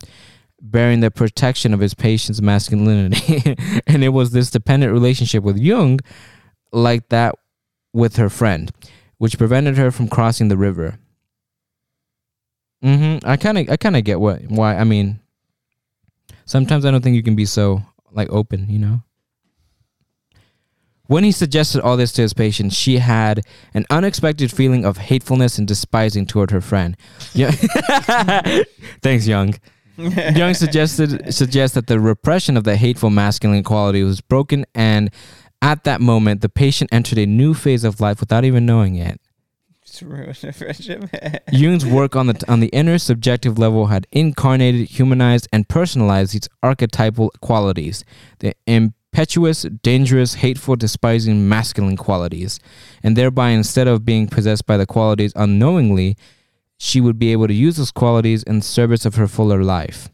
bearing 0.63 1.01
the 1.01 1.11
protection 1.11 1.73
of 1.73 1.81
his 1.81 1.93
patient's 1.93 2.41
masculinity. 2.41 3.55
and 3.87 4.03
it 4.03 4.09
was 4.09 4.31
this 4.31 4.49
dependent 4.49 4.93
relationship 4.93 5.43
with 5.43 5.57
Jung, 5.57 5.99
like 6.71 7.09
that 7.09 7.35
with 7.91 8.15
her 8.15 8.29
friend, 8.29 8.71
which 9.17 9.37
prevented 9.37 9.77
her 9.77 9.91
from 9.91 10.07
crossing 10.07 10.47
the 10.47 10.57
river. 10.57 10.97
hmm 12.81 13.17
I 13.23 13.35
kind 13.37 13.57
of, 13.57 13.69
I 13.69 13.77
kind 13.77 13.97
of 13.97 14.05
get 14.05 14.19
what, 14.21 14.41
why. 14.47 14.77
I 14.77 14.85
mean, 14.85 15.19
sometimes 16.45 16.85
I 16.85 16.91
don't 16.91 17.03
think 17.03 17.17
you 17.17 17.23
can 17.23 17.35
be 17.35 17.45
so 17.45 17.81
like 18.11 18.29
open, 18.31 18.67
you 18.69 18.79
know. 18.79 19.03
When 21.07 21.25
he 21.25 21.33
suggested 21.33 21.81
all 21.81 21.97
this 21.97 22.13
to 22.13 22.21
his 22.21 22.33
patient, 22.33 22.71
she 22.71 22.99
had 22.99 23.41
an 23.73 23.85
unexpected 23.89 24.51
feeling 24.51 24.85
of 24.85 24.97
hatefulness 24.97 25.57
and 25.57 25.67
despising 25.67 26.25
toward 26.25 26.51
her 26.51 26.61
friend. 26.61 26.95
Yeah. 27.33 27.51
Thanks, 29.01 29.27
Jung. 29.27 29.55
Jung 29.97 30.53
suggested 30.53 31.33
suggests 31.33 31.75
that 31.75 31.87
the 31.87 31.99
repression 31.99 32.57
of 32.57 32.63
the 32.63 32.77
hateful 32.77 33.09
masculine 33.09 33.63
quality 33.63 34.03
was 34.03 34.21
broken, 34.21 34.65
and 34.73 35.11
at 35.61 35.83
that 35.83 36.01
moment, 36.01 36.41
the 36.41 36.49
patient 36.49 36.89
entered 36.91 37.19
a 37.19 37.25
new 37.25 37.53
phase 37.53 37.83
of 37.83 38.01
life 38.01 38.19
without 38.19 38.43
even 38.43 38.65
knowing 38.65 38.95
it. 38.95 39.21
Just 39.85 40.41
the 40.41 40.51
friendship. 40.51 41.09
Jung's 41.51 41.85
work 41.85 42.15
on 42.15 42.27
the 42.27 42.43
on 42.47 42.59
the 42.59 42.67
inner 42.67 42.97
subjective 42.97 43.59
level 43.59 43.87
had 43.87 44.07
incarnated, 44.11 44.89
humanized, 44.89 45.47
and 45.53 45.69
personalized 45.69 46.33
these 46.33 46.49
archetypal 46.63 47.31
qualities, 47.41 48.03
the 48.39 48.55
impetuous, 48.65 49.63
dangerous, 49.83 50.35
hateful, 50.35 50.75
despising 50.75 51.47
masculine 51.47 51.97
qualities, 51.97 52.59
and 53.03 53.15
thereby, 53.15 53.49
instead 53.49 53.87
of 53.87 54.03
being 54.03 54.27
possessed 54.27 54.65
by 54.65 54.77
the 54.77 54.87
qualities 54.87 55.33
unknowingly, 55.35 56.17
she 56.83 56.99
would 56.99 57.17
be 57.17 57.31
able 57.31 57.47
to 57.47 57.53
use 57.53 57.77
those 57.77 57.91
qualities 57.91 58.43
in 58.43 58.61
service 58.61 59.05
of 59.05 59.15
her 59.15 59.25
fuller 59.25 59.63
life. 59.63 60.09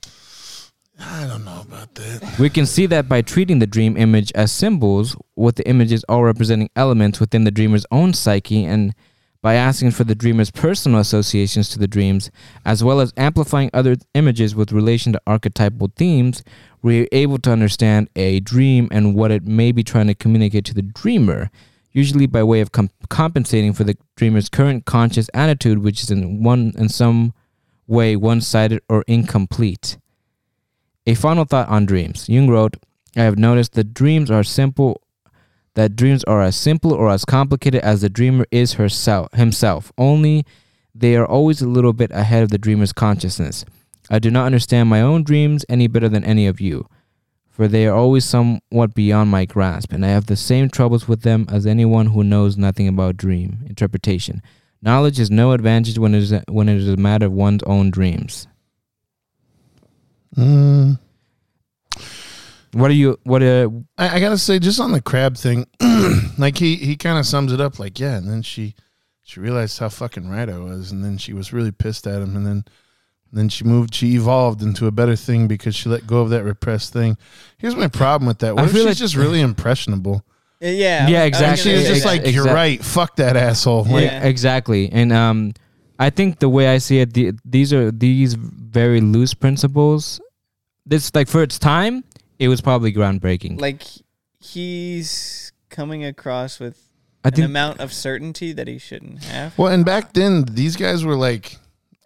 I 0.99 1.25
don't 1.25 1.43
know 1.43 1.61
about 1.61 1.95
that. 1.95 2.37
We 2.37 2.49
can 2.49 2.67
see 2.67 2.85
that 2.85 3.09
by 3.09 3.23
treating 3.23 3.57
the 3.57 3.65
dream 3.65 3.97
image 3.97 4.31
as 4.35 4.51
symbols, 4.51 5.15
with 5.35 5.55
the 5.55 5.67
images 5.67 6.03
all 6.07 6.23
representing 6.23 6.69
elements 6.75 7.19
within 7.19 7.43
the 7.43 7.51
dreamer's 7.51 7.87
own 7.89 8.13
psyche, 8.13 8.65
and 8.65 8.93
by 9.41 9.55
asking 9.55 9.91
for 9.91 10.03
the 10.03 10.13
dreamer's 10.13 10.51
personal 10.51 10.99
associations 10.99 11.69
to 11.69 11.79
the 11.79 11.87
dreams, 11.87 12.29
as 12.65 12.83
well 12.83 12.99
as 12.99 13.13
amplifying 13.17 13.71
other 13.73 13.95
images 14.13 14.53
with 14.53 14.71
relation 14.71 15.11
to 15.13 15.21
archetypal 15.25 15.89
themes, 15.95 16.43
we're 16.83 17.07
able 17.11 17.39
to 17.39 17.51
understand 17.51 18.09
a 18.15 18.41
dream 18.41 18.89
and 18.91 19.15
what 19.15 19.31
it 19.31 19.43
may 19.43 19.71
be 19.71 19.83
trying 19.83 20.07
to 20.07 20.13
communicate 20.13 20.65
to 20.65 20.75
the 20.75 20.83
dreamer, 20.83 21.49
usually 21.91 22.27
by 22.27 22.43
way 22.43 22.61
of 22.61 22.71
com- 22.71 22.89
compensating 23.09 23.73
for 23.73 23.83
the 23.83 23.97
dreamer's 24.15 24.49
current 24.49 24.85
conscious 24.85 25.29
attitude, 25.33 25.79
which 25.79 26.03
is 26.03 26.11
in 26.11 26.43
one 26.43 26.73
in 26.77 26.89
some 26.89 27.33
way 27.87 28.15
one-sided 28.15 28.81
or 28.87 29.03
incomplete. 29.07 29.97
A 31.07 31.15
final 31.15 31.45
thought 31.45 31.69
on 31.69 31.85
dreams. 31.85 32.29
Jung 32.29 32.49
wrote, 32.49 32.77
I 33.15 33.23
have 33.23 33.37
noticed 33.37 33.73
that 33.73 33.93
dreams 33.93 34.29
are 34.29 34.43
simple 34.43 35.01
that 35.75 35.95
dreams 35.95 36.23
are 36.25 36.41
as 36.41 36.55
simple 36.55 36.93
or 36.93 37.09
as 37.09 37.23
complicated 37.25 37.81
as 37.81 38.01
the 38.01 38.09
dreamer 38.09 38.45
is 38.51 38.73
herself 38.73 39.31
himself. 39.33 39.91
Only 39.97 40.45
they 40.93 41.15
are 41.15 41.25
always 41.25 41.61
a 41.61 41.67
little 41.67 41.93
bit 41.93 42.11
ahead 42.11 42.43
of 42.43 42.49
the 42.49 42.57
dreamer's 42.57 42.91
consciousness. 42.91 43.63
I 44.09 44.19
do 44.19 44.29
not 44.29 44.45
understand 44.45 44.89
my 44.89 45.01
own 45.01 45.23
dreams 45.23 45.65
any 45.69 45.87
better 45.87 46.09
than 46.09 46.23
any 46.23 46.47
of 46.47 46.59
you, 46.59 46.87
for 47.59 47.67
they 47.67 47.85
are 47.85 47.93
always 47.93 48.23
somewhat 48.23 48.93
beyond 48.93 49.29
my 49.29 49.43
grasp, 49.43 49.91
and 49.91 50.05
I 50.05 50.07
have 50.11 50.27
the 50.27 50.37
same 50.37 50.69
troubles 50.69 51.09
with 51.09 51.23
them 51.23 51.45
as 51.51 51.65
anyone 51.65 52.05
who 52.05 52.23
knows 52.23 52.55
nothing 52.55 52.87
about 52.87 53.17
dream 53.17 53.65
interpretation. 53.67 54.41
Knowledge 54.81 55.19
is 55.19 55.29
no 55.29 55.51
advantage 55.51 55.99
when 55.99 56.15
it 56.15 56.19
is 56.19 56.31
a, 56.31 56.41
when 56.47 56.69
it 56.69 56.77
is 56.77 56.87
a 56.87 56.95
matter 56.95 57.25
of 57.25 57.33
one's 57.33 57.61
own 57.63 57.91
dreams. 57.91 58.47
Mm. 60.37 60.99
What 62.71 62.91
are 62.91 62.93
you? 62.93 63.19
What? 63.23 63.43
Uh, 63.43 63.69
I, 63.97 64.15
I 64.15 64.19
gotta 64.21 64.37
say, 64.37 64.57
just 64.59 64.79
on 64.79 64.93
the 64.93 65.01
crab 65.01 65.35
thing, 65.35 65.67
like 66.37 66.57
he 66.57 66.77
he 66.77 66.95
kind 66.95 67.19
of 67.19 67.25
sums 67.25 67.51
it 67.51 67.59
up. 67.59 67.77
Like, 67.77 67.99
yeah, 67.99 68.15
and 68.15 68.29
then 68.29 68.41
she 68.41 68.73
she 69.21 69.41
realized 69.41 69.79
how 69.79 69.89
fucking 69.89 70.29
right 70.29 70.47
I 70.47 70.59
was, 70.59 70.93
and 70.93 71.03
then 71.03 71.17
she 71.17 71.33
was 71.33 71.51
really 71.51 71.73
pissed 71.73 72.07
at 72.07 72.21
him, 72.21 72.37
and 72.37 72.47
then 72.47 72.63
then 73.31 73.49
she 73.49 73.63
moved. 73.63 73.93
She 73.93 74.15
evolved 74.15 74.61
into 74.61 74.87
a 74.87 74.91
better 74.91 75.15
thing 75.15 75.47
because 75.47 75.75
she 75.75 75.89
let 75.89 76.07
go 76.07 76.21
of 76.21 76.29
that 76.31 76.43
repressed 76.43 76.93
thing. 76.93 77.17
Here's 77.57 77.75
my 77.75 77.87
problem 77.87 78.27
with 78.27 78.39
that. 78.39 78.55
What 78.55 78.63
I 78.63 78.65
if 78.67 78.71
feel 78.71 78.81
she's 78.81 78.87
like- 78.87 78.97
just 78.97 79.15
really 79.15 79.41
impressionable? 79.41 80.23
yeah. 80.61 81.07
Yeah, 81.07 81.23
exactly. 81.23 81.57
She 81.63 81.69
gonna 81.69 81.77
was 81.77 81.87
say 81.87 81.93
just 81.93 82.03
that. 82.03 82.09
like, 82.09 82.21
"You're 82.33 82.43
Exact- 82.43 82.53
right. 82.55 82.83
Fuck 82.83 83.15
that 83.17 83.37
asshole." 83.37 83.85
Like, 83.85 84.03
Yeah. 84.03 84.23
exactly, 84.25 84.91
and 84.91 85.13
um, 85.13 85.53
I 85.97 86.09
think 86.09 86.39
the 86.39 86.49
way 86.49 86.67
I 86.67 86.79
see 86.79 86.99
it, 86.99 87.13
the, 87.13 87.31
these 87.45 87.71
are 87.73 87.91
these 87.91 88.33
very 88.33 88.99
loose 89.01 89.33
principles. 89.33 90.19
This 90.85 91.13
like 91.15 91.27
for 91.27 91.43
its 91.43 91.59
time, 91.59 92.03
it 92.39 92.47
was 92.49 92.59
probably 92.61 92.91
groundbreaking. 92.91 93.59
like 93.61 93.83
he's 94.53 95.51
coming 95.69 96.03
across 96.03 96.59
with 96.59 96.77
I 97.23 97.29
an 97.29 97.33
think 97.35 97.45
amount 97.45 97.79
of 97.79 97.93
certainty 97.93 98.51
that 98.53 98.67
he 98.67 98.77
shouldn't 98.77 99.23
have. 99.25 99.57
Well, 99.57 99.71
and 99.71 99.85
back 99.85 100.13
then, 100.13 100.43
these 100.43 100.75
guys 100.75 101.03
were 101.05 101.15
like, 101.15 101.57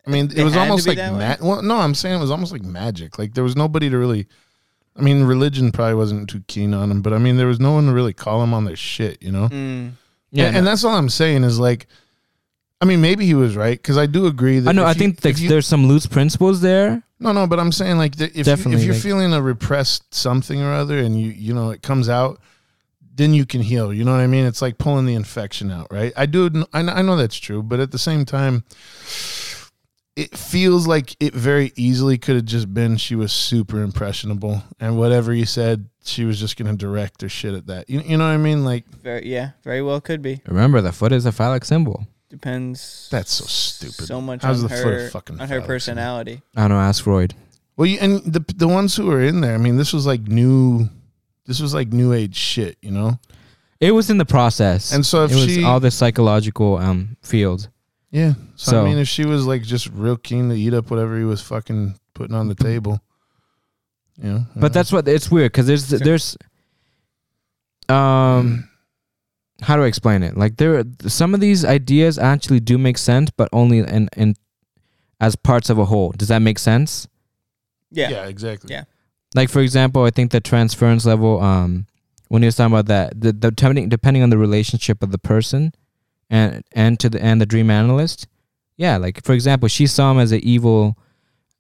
I 0.06 0.10
mean, 0.10 0.28
They 0.28 0.42
it 0.42 0.44
was 0.44 0.56
almost 0.58 0.88
like, 0.88 0.98
ma- 0.98 1.36
well, 1.42 1.62
no, 1.62 1.78
I'm 1.78 1.96
saying 1.96 2.18
it 2.18 2.22
was 2.22 2.32
almost 2.32 2.52
like 2.52 2.64
magic. 2.64 3.18
Like 3.18 3.34
there 3.36 3.44
was 3.44 3.56
nobody 3.56 3.90
to 3.90 3.98
really, 3.98 4.28
I 4.98 5.02
mean, 5.02 5.24
religion 5.24 5.72
probably 5.72 5.96
wasn't 5.96 6.30
too 6.30 6.44
keen 6.48 6.74
on 6.74 6.92
him, 6.92 7.02
but 7.02 7.14
I 7.14 7.18
mean, 7.20 7.38
there 7.38 7.48
was 7.48 7.60
no 7.60 7.72
one 7.74 7.86
to 7.88 7.94
really 7.94 8.14
call 8.14 8.44
him 8.44 8.54
on 8.54 8.66
their 8.66 8.76
shit, 8.76 9.22
you 9.24 9.32
know? 9.32 9.48
Mm. 9.50 9.94
yeah, 10.32 10.48
and, 10.48 10.58
and 10.58 10.68
that's 10.68 10.84
all 10.84 10.96
I'm 10.96 11.10
saying 11.10 11.44
is 11.46 11.58
like, 11.60 11.88
I 12.82 12.86
mean, 12.86 13.00
maybe 13.00 13.26
he 13.26 13.34
was 13.34 13.56
right 13.56 13.78
because 13.82 13.98
I 13.98 14.06
do 14.06 14.26
agree 14.26 14.60
that. 14.60 14.70
I 14.70 14.74
know. 14.74 14.84
I 14.84 14.90
you- 14.90 14.96
think 14.96 15.24
like 15.24 15.40
you- 15.40 15.48
there's 15.48 15.66
some 15.68 15.88
loose 15.88 16.06
principles 16.06 16.60
there. 16.60 17.02
no, 17.18 17.32
no, 17.32 17.48
but 17.48 17.58
I'm 17.58 17.72
saying 17.72 17.98
like 17.98 18.20
if 18.20 18.36
you, 18.46 18.54
if 18.54 18.66
you're 18.84 18.94
like- 18.94 19.02
feeling 19.02 19.34
a 19.34 19.42
repressed 19.42 20.14
something 20.14 20.62
or 20.62 20.74
other, 20.74 20.98
and 20.98 21.18
you 21.18 21.32
you 21.32 21.54
know 21.54 21.70
it 21.70 21.82
comes 21.82 22.10
out, 22.10 22.42
then 23.16 23.34
you 23.34 23.46
can 23.46 23.62
heal. 23.62 23.94
You 23.94 24.04
know 24.04 24.12
what 24.12 24.20
I 24.20 24.28
mean? 24.28 24.44
It's 24.46 24.62
like 24.62 24.78
pulling 24.80 25.06
the 25.06 25.14
infection 25.16 25.72
out, 25.72 25.88
right? 25.94 26.12
I 26.18 26.26
do. 26.26 26.66
I 26.74 26.80
I 26.82 27.02
know 27.04 27.16
that's 27.16 27.38
true, 27.38 27.64
but 27.64 27.80
at 27.80 27.92
the 27.92 27.98
same 28.00 28.26
time, 28.26 28.66
it 30.16 30.38
feels 30.38 30.88
like 30.88 31.16
it 31.20 31.34
very 31.34 31.72
easily 31.76 32.18
could 32.18 32.36
have 32.36 32.46
just 32.46 32.74
been 32.74 32.98
she 32.98 33.16
was 33.16 33.32
super 33.34 33.82
impressionable, 33.82 34.62
and 34.80 34.98
whatever 34.98 35.32
he 35.34 35.46
said, 35.46 35.88
she 36.04 36.24
was 36.26 36.40
just 36.40 36.58
gonna 36.58 36.76
direct 36.76 37.22
her 37.22 37.30
shit 37.30 37.54
at 37.54 37.68
that. 37.68 37.90
You, 37.90 38.02
you 38.02 38.18
know 38.18 38.26
what 38.26 38.34
I 38.34 38.38
mean? 38.38 38.64
Like 38.64 38.88
Very 39.02 39.28
yeah, 39.28 39.52
very 39.64 39.82
well 39.82 40.00
could 40.02 40.22
be. 40.22 40.42
Remember, 40.46 40.82
the 40.82 40.92
foot 40.92 41.12
is 41.12 41.26
a 41.26 41.32
phallic 41.32 41.66
symbol. 41.66 42.06
Depends. 42.30 43.08
That's 43.12 43.32
so 43.32 43.46
stupid. 43.46 44.06
So 44.08 44.20
much 44.20 44.42
How's 44.44 44.64
on 44.64 44.70
the 44.70 44.76
foot 44.76 44.94
a 44.94 44.98
her 45.00 45.10
fucking 45.10 45.36
on 45.36 45.42
her 45.42 45.48
phallic 45.48 45.62
symbol? 45.62 45.68
personality. 45.68 46.42
I 46.56 46.62
don't 46.62 46.70
know. 46.70 46.80
Ask 46.80 47.04
Freud. 47.04 47.34
Well, 47.78 47.86
you, 47.88 47.98
and 48.02 48.22
the 48.24 48.44
the 48.56 48.68
ones 48.68 48.96
who 48.96 49.06
were 49.08 49.22
in 49.22 49.42
there, 49.42 49.54
I 49.56 49.58
mean, 49.58 49.78
this 49.78 49.94
was 49.94 50.06
like 50.06 50.22
new. 50.22 50.90
This 51.46 51.60
was 51.60 51.74
like 51.74 51.92
new 51.92 52.14
age 52.14 52.36
shit, 52.36 52.78
you 52.82 52.92
know. 52.92 53.20
It 53.80 53.92
was 53.92 54.10
in 54.10 54.18
the 54.18 54.26
process, 54.26 54.94
And 54.94 55.06
so 55.06 55.26
if 55.26 55.32
it 55.32 55.36
was 55.36 55.46
she- 55.46 55.64
all 55.64 55.80
the 55.80 55.92
psychological 55.92 56.78
um 56.78 57.18
fields. 57.22 57.68
Yeah. 58.14 58.34
So, 58.56 58.72
So- 58.72 58.82
I 58.82 58.90
mean, 58.90 59.00
if 59.00 59.08
she 59.10 59.26
was 59.26 59.46
like 59.46 59.64
just 59.64 59.90
real 59.92 60.16
keen 60.18 60.48
to 60.50 60.56
eat 60.56 60.74
up 60.74 60.90
whatever 60.92 61.18
he 61.18 61.26
was 61.26 61.42
fucking 61.42 61.96
putting 62.14 62.36
on 62.36 62.48
the 62.48 62.56
table, 62.56 63.02
you 64.22 64.30
know. 64.32 64.46
But 64.56 64.72
that's 64.72 64.92
what 64.92 65.08
it's 65.08 65.30
weird 65.32 65.52
because 65.52 65.66
there's 65.68 65.90
there's 65.90 66.38
um 67.90 68.70
how 69.62 69.76
do 69.76 69.84
I 69.84 69.88
explain 69.88 70.24
it? 70.24 70.38
Like 70.38 70.58
there 70.58 70.84
some 71.08 71.34
of 71.34 71.40
these 71.40 71.66
ideas 71.66 72.18
actually 72.20 72.60
do 72.60 72.78
make 72.78 72.98
sense, 72.98 73.30
but 73.36 73.50
only 73.52 73.80
in 73.80 74.10
in 74.16 74.36
as 75.20 75.36
parts 75.36 75.70
of 75.70 75.80
a 75.80 75.86
whole. 75.86 76.12
Does 76.12 76.28
that 76.28 76.40
make 76.40 76.60
sense? 76.60 77.08
Yeah. 77.92 78.10
yeah, 78.10 78.26
exactly. 78.26 78.74
Yeah. 78.74 78.84
Like 79.36 79.50
for 79.50 79.62
example, 79.62 80.04
I 80.04 80.12
think 80.12 80.32
the 80.32 80.40
transference 80.42 81.06
level 81.06 81.42
um 81.42 81.88
when 82.28 82.42
he 82.42 82.46
was 82.46 82.56
talking 82.56 82.74
about 82.74 82.88
that 82.88 83.20
the, 83.20 83.32
the 83.32 83.52
depending 83.52 83.90
depending 83.90 84.22
on 84.24 84.30
the 84.30 84.38
relationship 84.38 85.02
of 85.04 85.12
the 85.12 85.18
person 85.18 85.74
and 86.30 86.64
and 86.74 87.00
to 87.00 87.10
the 87.10 87.22
and 87.24 87.40
the 87.40 87.46
dream 87.46 87.70
analyst. 87.70 88.28
Yeah, 88.78 88.98
like 88.98 89.24
for 89.24 89.34
example, 89.34 89.70
she 89.70 89.88
saw 89.88 90.12
him 90.12 90.20
as 90.20 90.32
an 90.32 90.42
evil 90.44 90.98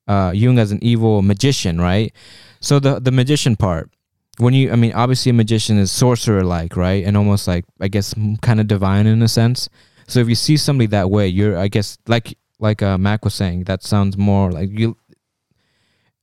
uh 0.08 0.32
Jung 0.34 0.60
as 0.60 0.72
an 0.72 0.80
evil 0.84 1.22
magician, 1.22 1.80
right? 1.80 2.14
So 2.60 2.80
the 2.80 3.00
the 3.00 3.12
magician 3.12 3.56
part, 3.56 3.92
when 4.38 4.54
you, 4.54 4.72
I 4.72 4.76
mean, 4.76 4.94
obviously 4.94 5.30
a 5.30 5.34
magician 5.34 5.78
is 5.78 5.92
sorcerer 5.92 6.44
like, 6.44 6.76
right, 6.76 7.06
and 7.06 7.16
almost 7.16 7.48
like 7.48 7.66
I 7.80 7.88
guess 7.88 8.14
kind 8.42 8.60
of 8.60 8.68
divine 8.68 9.06
in 9.06 9.22
a 9.22 9.28
sense. 9.28 9.70
So 10.08 10.20
if 10.20 10.30
you 10.30 10.36
see 10.36 10.58
somebody 10.58 10.88
that 10.88 11.10
way, 11.10 11.28
you're, 11.28 11.58
I 11.58 11.68
guess, 11.68 11.98
like 12.08 12.38
like 12.60 12.82
uh, 12.82 12.98
Mac 12.98 13.26
was 13.26 13.34
saying, 13.34 13.66
that 13.66 13.84
sounds 13.84 14.18
more 14.18 14.52
like 14.52 14.70
you. 14.72 14.98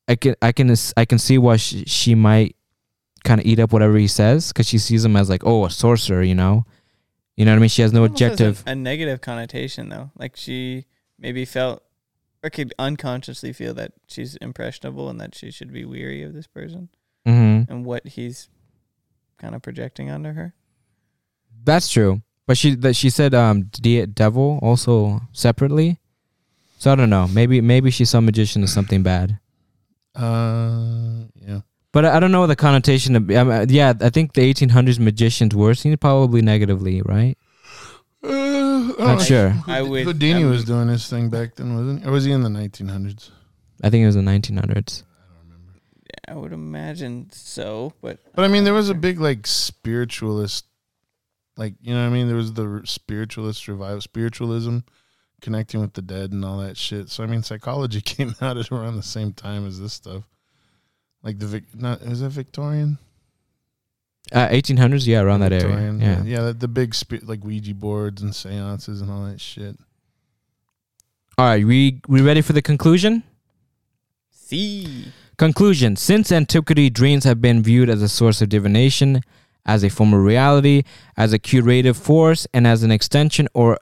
I 0.09 0.16
can 0.16 0.34
I 0.43 0.53
can 0.53 0.74
I 0.97 1.05
can 1.05 1.18
see 1.18 1.38
why 1.38 1.57
she, 1.57 1.84
she 1.84 2.14
might 2.14 2.57
kind 3.22 3.41
of 3.41 3.47
eat 3.47 3.61
up 3.61 3.72
whatever 3.72 3.97
he 3.99 4.09
says 4.09 4.49
because 4.49 4.66
she 4.66 4.78
sees 4.78 5.05
him 5.05 5.14
as 5.14 5.28
like 5.28 5.45
oh 5.45 5.66
a 5.66 5.70
sorcerer, 5.70 6.22
you 6.22 6.34
know, 6.34 6.64
you 7.41 7.47
know 7.47 7.53
what 7.53 7.57
I 7.57 7.61
mean. 7.61 7.68
She 7.70 7.80
has 7.80 7.91
no 7.95 8.03
Almost 8.03 8.20
has 8.20 8.32
objective. 8.32 8.62
A, 8.66 8.72
a 8.72 8.74
negative 8.74 9.22
connotation 9.22 9.88
though. 9.88 10.11
Like 10.14 10.36
she 10.36 10.84
maybe 11.18 11.47
felt 11.47 11.82
or 12.45 12.51
could 12.51 12.74
unconsciously 12.78 13.55
feel 13.55 13.72
that 13.74 13.93
she's 14.07 14.36
impressionable 14.36 15.09
and 15.09 15.18
that 15.22 15.34
she 15.34 15.51
should 15.51 15.72
be 15.72 15.86
weary 15.86 16.22
of 16.22 16.34
this 16.34 16.47
person 16.47 16.91
hmm 17.24 17.62
and 17.68 17.86
what 17.86 18.07
he's 18.09 18.51
kind 19.38 19.55
of 19.55 19.62
projecting 19.62 20.11
onto 20.11 20.32
her. 20.34 20.53
That's 21.64 21.88
true. 21.88 22.20
But 22.47 22.59
she 22.59 22.74
that 22.74 22.95
she 22.95 23.09
said 23.09 23.32
um 23.32 23.70
de- 23.72 24.05
devil 24.05 24.59
also 24.61 25.22
separately. 25.32 25.99
So 26.76 26.93
I 26.93 26.95
don't 26.95 27.09
know. 27.09 27.26
Maybe 27.26 27.62
maybe 27.62 27.91
she 27.91 28.05
saw 28.05 28.20
magician 28.20 28.62
as 28.62 28.70
something 28.70 29.03
bad. 29.03 29.38
Uh, 30.14 31.24
yeah. 31.36 31.61
But 31.93 32.05
I 32.05 32.16
I 32.16 32.20
don't 32.20 32.32
know 32.32 32.47
the 32.47 32.57
connotation 32.57 33.16
of. 33.16 33.30
Um, 33.30 33.51
uh, 33.51 33.66
yeah, 33.68 33.93
I 34.01 34.11
think 34.11 34.34
the 34.34 34.43
1800s 34.43 34.99
magicians 34.99 35.55
were 35.55 35.74
seen 35.74 35.97
probably 35.97 36.41
negatively, 36.43 37.03
right? 37.03 37.36
Uh, 38.22 38.93
Not 38.99 39.22
sure. 39.22 39.55
I 39.66 39.82
would- 39.82 40.05
Houdini 40.05 40.45
I 40.45 40.47
was 40.47 40.64
doing 40.64 40.88
his 40.88 41.09
thing 41.09 41.30
back 41.30 41.57
then, 41.57 41.74
wasn't 41.74 42.03
he? 42.03 42.09
Or 42.09 42.12
was 42.12 42.24
he 42.24 42.32
in 42.32 42.43
the 42.43 42.51
1900s? 42.51 43.30
I 43.82 43.88
think 43.91 44.03
it 44.03 44.07
was 44.07 44.14
the 44.14 44.20
1900s. 44.20 44.59
I 44.59 44.66
don't 44.68 45.43
remember. 45.43 45.72
Yeah, 46.05 46.34
I 46.34 46.36
would 46.36 46.53
imagine 46.53 47.28
so, 47.32 47.95
but 48.03 48.18
But 48.34 48.45
I 48.45 48.49
mean, 48.49 48.64
there 48.64 48.74
was 48.74 48.91
a 48.91 48.95
big 48.95 49.18
like 49.18 49.47
spiritualist, 49.47 50.66
like 51.57 51.74
you 51.80 51.95
know, 51.95 52.01
what 52.03 52.11
I 52.11 52.12
mean, 52.12 52.26
there 52.28 52.36
was 52.36 52.53
the 52.53 52.82
spiritualist 52.84 53.66
revival, 53.68 54.01
spiritualism, 54.03 54.78
connecting 55.41 55.80
with 55.80 55.95
the 55.95 56.03
dead 56.03 56.32
and 56.32 56.45
all 56.45 56.59
that 56.59 56.76
shit. 56.76 57.09
So 57.09 57.24
I 57.24 57.26
mean, 57.26 57.43
psychology 57.43 58.01
came 58.03 58.34
out 58.43 58.59
at 58.59 58.70
around 58.70 58.97
the 58.97 59.03
same 59.03 59.32
time 59.32 59.66
as 59.66 59.80
this 59.80 59.95
stuff. 59.95 60.24
Like 61.23 61.39
the 61.39 61.47
Vic, 61.47 61.64
not 61.75 62.01
is 62.03 62.21
that 62.21 62.31
Victorian? 62.31 62.99
Uh, 64.33 64.49
1800s, 64.49 65.07
yeah, 65.07 65.21
around 65.21 65.41
that 65.41 65.53
area. 65.53 65.66
Victorian, 65.66 66.01
Yeah. 66.01 66.23
yeah, 66.23 66.41
the, 66.47 66.53
the 66.53 66.68
big 66.68 66.95
spi- 66.95 67.21
like 67.25 67.43
Ouija 67.45 67.75
boards 67.75 68.23
and 68.23 68.35
seances 68.35 69.01
and 69.01 69.11
all 69.11 69.25
that 69.25 69.41
shit. 69.41 69.77
All 71.37 71.47
right, 71.47 71.64
we 71.64 72.01
we 72.07 72.21
ready 72.21 72.41
for 72.43 72.53
the 72.53 72.62
conclusion? 72.62 73.23
see. 74.31 75.07
Conclusion 75.37 75.97
Since 75.97 76.31
antiquity, 76.33 76.91
dreams 76.91 77.25
have 77.25 77.41
been 77.41 77.62
viewed 77.62 77.89
as 77.89 78.03
a 78.03 78.09
source 78.09 78.43
of 78.43 78.51
divination, 78.51 79.23
as 79.64 79.83
a 79.83 79.89
form 79.89 80.12
of 80.12 80.23
reality, 80.23 80.83
as 81.16 81.33
a 81.33 81.39
curative 81.39 81.97
force, 81.97 82.47
and 82.53 82.66
as 82.66 82.83
an 82.83 82.91
extension 82.91 83.49
or 83.55 83.79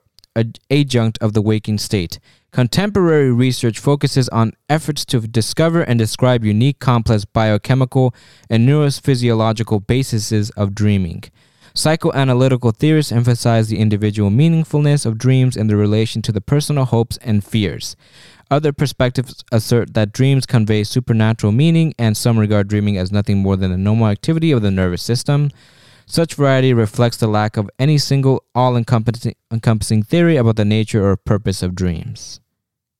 adjunct 0.70 1.18
of 1.20 1.32
the 1.32 1.42
waking 1.42 1.78
state. 1.78 2.20
Contemporary 2.50 3.30
research 3.30 3.78
focuses 3.78 4.28
on 4.30 4.52
efforts 4.70 5.04
to 5.04 5.20
discover 5.20 5.82
and 5.82 5.98
describe 5.98 6.44
unique, 6.44 6.78
complex 6.78 7.24
biochemical 7.24 8.14
and 8.48 8.66
neurophysiological 8.66 9.86
bases 9.86 10.50
of 10.50 10.74
dreaming. 10.74 11.24
Psychoanalytical 11.74 12.74
theorists 12.74 13.12
emphasize 13.12 13.68
the 13.68 13.78
individual 13.78 14.30
meaningfulness 14.30 15.04
of 15.04 15.18
dreams 15.18 15.56
and 15.56 15.68
their 15.68 15.76
relation 15.76 16.22
to 16.22 16.32
the 16.32 16.40
personal 16.40 16.86
hopes 16.86 17.18
and 17.18 17.44
fears. 17.44 17.94
Other 18.50 18.72
perspectives 18.72 19.44
assert 19.52 19.92
that 19.92 20.12
dreams 20.12 20.46
convey 20.46 20.82
supernatural 20.84 21.52
meaning, 21.52 21.94
and 21.98 22.16
some 22.16 22.38
regard 22.38 22.66
dreaming 22.66 22.96
as 22.96 23.12
nothing 23.12 23.38
more 23.38 23.56
than 23.56 23.70
a 23.70 23.76
normal 23.76 24.08
activity 24.08 24.50
of 24.50 24.62
the 24.62 24.70
nervous 24.70 25.02
system. 25.02 25.50
Such 26.10 26.36
variety 26.36 26.72
reflects 26.72 27.18
the 27.18 27.26
lack 27.26 27.58
of 27.58 27.68
any 27.78 27.98
single 27.98 28.42
all 28.54 28.76
encompassing 28.76 30.02
theory 30.02 30.36
about 30.36 30.56
the 30.56 30.64
nature 30.64 31.06
or 31.06 31.16
purpose 31.16 31.62
of 31.62 31.74
dreams. 31.74 32.40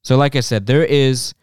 So, 0.02 0.18
like 0.18 0.36
I 0.36 0.40
said, 0.40 0.66
there 0.66 0.84
is. 0.84 1.34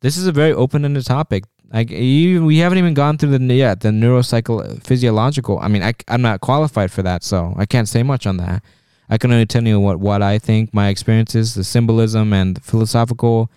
This 0.00 0.18
is 0.18 0.26
a 0.26 0.32
very 0.32 0.52
open-ended 0.52 1.06
topic. 1.06 1.44
Like 1.72 1.88
you, 1.90 2.44
we 2.44 2.58
haven't 2.58 2.76
even 2.76 2.92
gone 2.92 3.16
through 3.16 3.38
the 3.38 3.54
yet 3.54 3.80
the 3.80 3.88
neuropsychophysiological. 3.88 5.58
I 5.62 5.68
mean, 5.68 5.82
I, 5.82 5.94
I'm 6.08 6.20
not 6.20 6.42
qualified 6.42 6.92
for 6.92 7.02
that, 7.02 7.24
so 7.24 7.54
I 7.56 7.64
can't 7.64 7.88
say 7.88 8.02
much 8.02 8.26
on 8.26 8.36
that. 8.36 8.62
I 9.08 9.16
can 9.16 9.32
only 9.32 9.46
tell 9.46 9.66
you 9.66 9.80
what 9.80 9.98
what 9.98 10.20
I 10.20 10.38
think, 10.38 10.74
my 10.74 10.88
experiences, 10.88 11.54
the 11.54 11.64
symbolism, 11.64 12.34
and 12.34 12.58
the 12.58 12.60
philosophical. 12.60 13.50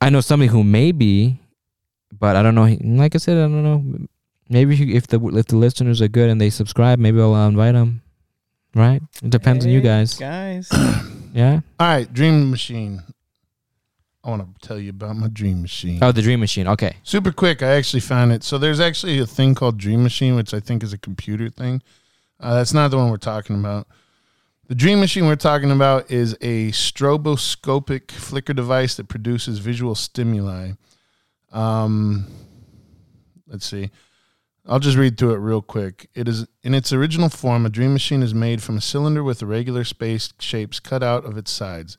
I 0.00 0.10
know 0.10 0.20
somebody 0.20 0.48
who 0.48 0.64
may 0.64 0.90
be, 0.90 1.38
but 2.10 2.34
I 2.34 2.42
don't 2.42 2.56
know. 2.56 2.76
Like 3.00 3.14
I 3.14 3.18
said, 3.18 3.38
I 3.38 3.42
don't 3.42 3.62
know. 3.62 4.08
Maybe 4.48 4.94
if 4.94 5.06
the 5.06 5.20
if 5.36 5.46
the 5.46 5.56
listeners 5.56 6.00
are 6.00 6.08
good 6.08 6.30
and 6.30 6.40
they 6.40 6.50
subscribe, 6.50 6.98
maybe 6.98 7.20
I'll 7.20 7.34
uh, 7.34 7.48
invite 7.48 7.74
them. 7.74 8.02
Right? 8.74 9.02
It 9.22 9.30
depends 9.30 9.64
on 9.64 9.70
you 9.72 9.80
guys. 9.80 10.14
Guys. 10.14 10.70
Yeah. 11.36 11.60
All 11.78 11.86
right, 11.86 12.10
Dream 12.10 12.50
Machine. 12.50 13.02
I 14.24 14.30
want 14.30 14.58
to 14.58 14.66
tell 14.66 14.78
you 14.78 14.88
about 14.88 15.16
my 15.16 15.28
Dream 15.28 15.60
Machine. 15.60 15.98
Oh, 16.00 16.10
the 16.10 16.22
Dream 16.22 16.40
Machine. 16.40 16.66
Okay. 16.66 16.96
Super 17.02 17.30
quick, 17.30 17.62
I 17.62 17.74
actually 17.74 18.00
found 18.00 18.32
it. 18.32 18.42
So 18.42 18.56
there's 18.56 18.80
actually 18.80 19.18
a 19.18 19.26
thing 19.26 19.54
called 19.54 19.76
Dream 19.76 20.02
Machine, 20.02 20.34
which 20.34 20.54
I 20.54 20.60
think 20.60 20.82
is 20.82 20.94
a 20.94 20.98
computer 20.98 21.50
thing. 21.50 21.82
Uh, 22.40 22.54
that's 22.54 22.72
not 22.72 22.90
the 22.90 22.96
one 22.96 23.10
we're 23.10 23.18
talking 23.18 23.60
about. 23.60 23.86
The 24.68 24.74
Dream 24.74 24.98
Machine 24.98 25.26
we're 25.26 25.36
talking 25.36 25.70
about 25.70 26.10
is 26.10 26.32
a 26.40 26.70
stroboscopic 26.72 28.10
flicker 28.10 28.54
device 28.54 28.96
that 28.96 29.08
produces 29.08 29.58
visual 29.58 29.94
stimuli. 29.94 30.72
Um, 31.52 32.26
let's 33.46 33.66
see. 33.66 33.90
I'll 34.68 34.80
just 34.80 34.96
read 34.96 35.16
through 35.16 35.34
it 35.34 35.38
real 35.38 35.62
quick. 35.62 36.10
It 36.14 36.26
is 36.26 36.46
in 36.64 36.74
its 36.74 36.92
original 36.92 37.28
form, 37.28 37.64
a 37.64 37.68
dream 37.68 37.92
machine 37.92 38.22
is 38.22 38.34
made 38.34 38.62
from 38.62 38.78
a 38.78 38.80
cylinder 38.80 39.22
with 39.22 39.42
irregular 39.42 39.84
spaced 39.84 40.42
shapes 40.42 40.80
cut 40.80 41.04
out 41.04 41.24
of 41.24 41.36
its 41.38 41.52
sides. 41.52 41.96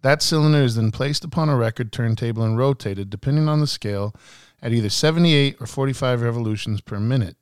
That 0.00 0.22
cylinder 0.22 0.62
is 0.62 0.76
then 0.76 0.92
placed 0.92 1.24
upon 1.24 1.48
a 1.48 1.56
record 1.56 1.92
turntable 1.92 2.42
and 2.42 2.56
rotated, 2.56 3.10
depending 3.10 3.48
on 3.48 3.60
the 3.60 3.66
scale, 3.66 4.14
at 4.62 4.72
either 4.72 4.88
78 4.88 5.56
or 5.60 5.66
45 5.66 6.22
revolutions 6.22 6.80
per 6.80 6.98
minute. 6.98 7.36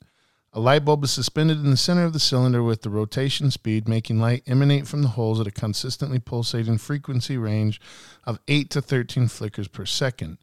A 0.51 0.59
light 0.59 0.83
bulb 0.83 1.03
is 1.03 1.11
suspended 1.11 1.59
in 1.59 1.69
the 1.69 1.77
center 1.77 2.03
of 2.03 2.13
the 2.13 2.19
cylinder 2.19 2.63
with 2.63 2.81
the 2.81 2.89
rotation 2.89 3.51
speed, 3.51 3.87
making 3.87 4.19
light 4.19 4.43
emanate 4.47 4.87
from 4.87 5.03
the 5.03 5.09
holes 5.09 5.39
at 5.39 5.47
a 5.47 5.51
consistently 5.51 6.19
pulsating 6.19 6.77
frequency 6.77 7.37
range 7.37 7.79
of 8.25 8.39
8 8.47 8.69
to 8.71 8.81
13 8.81 9.27
flickers 9.27 9.67
per 9.67 9.85
second. 9.85 10.37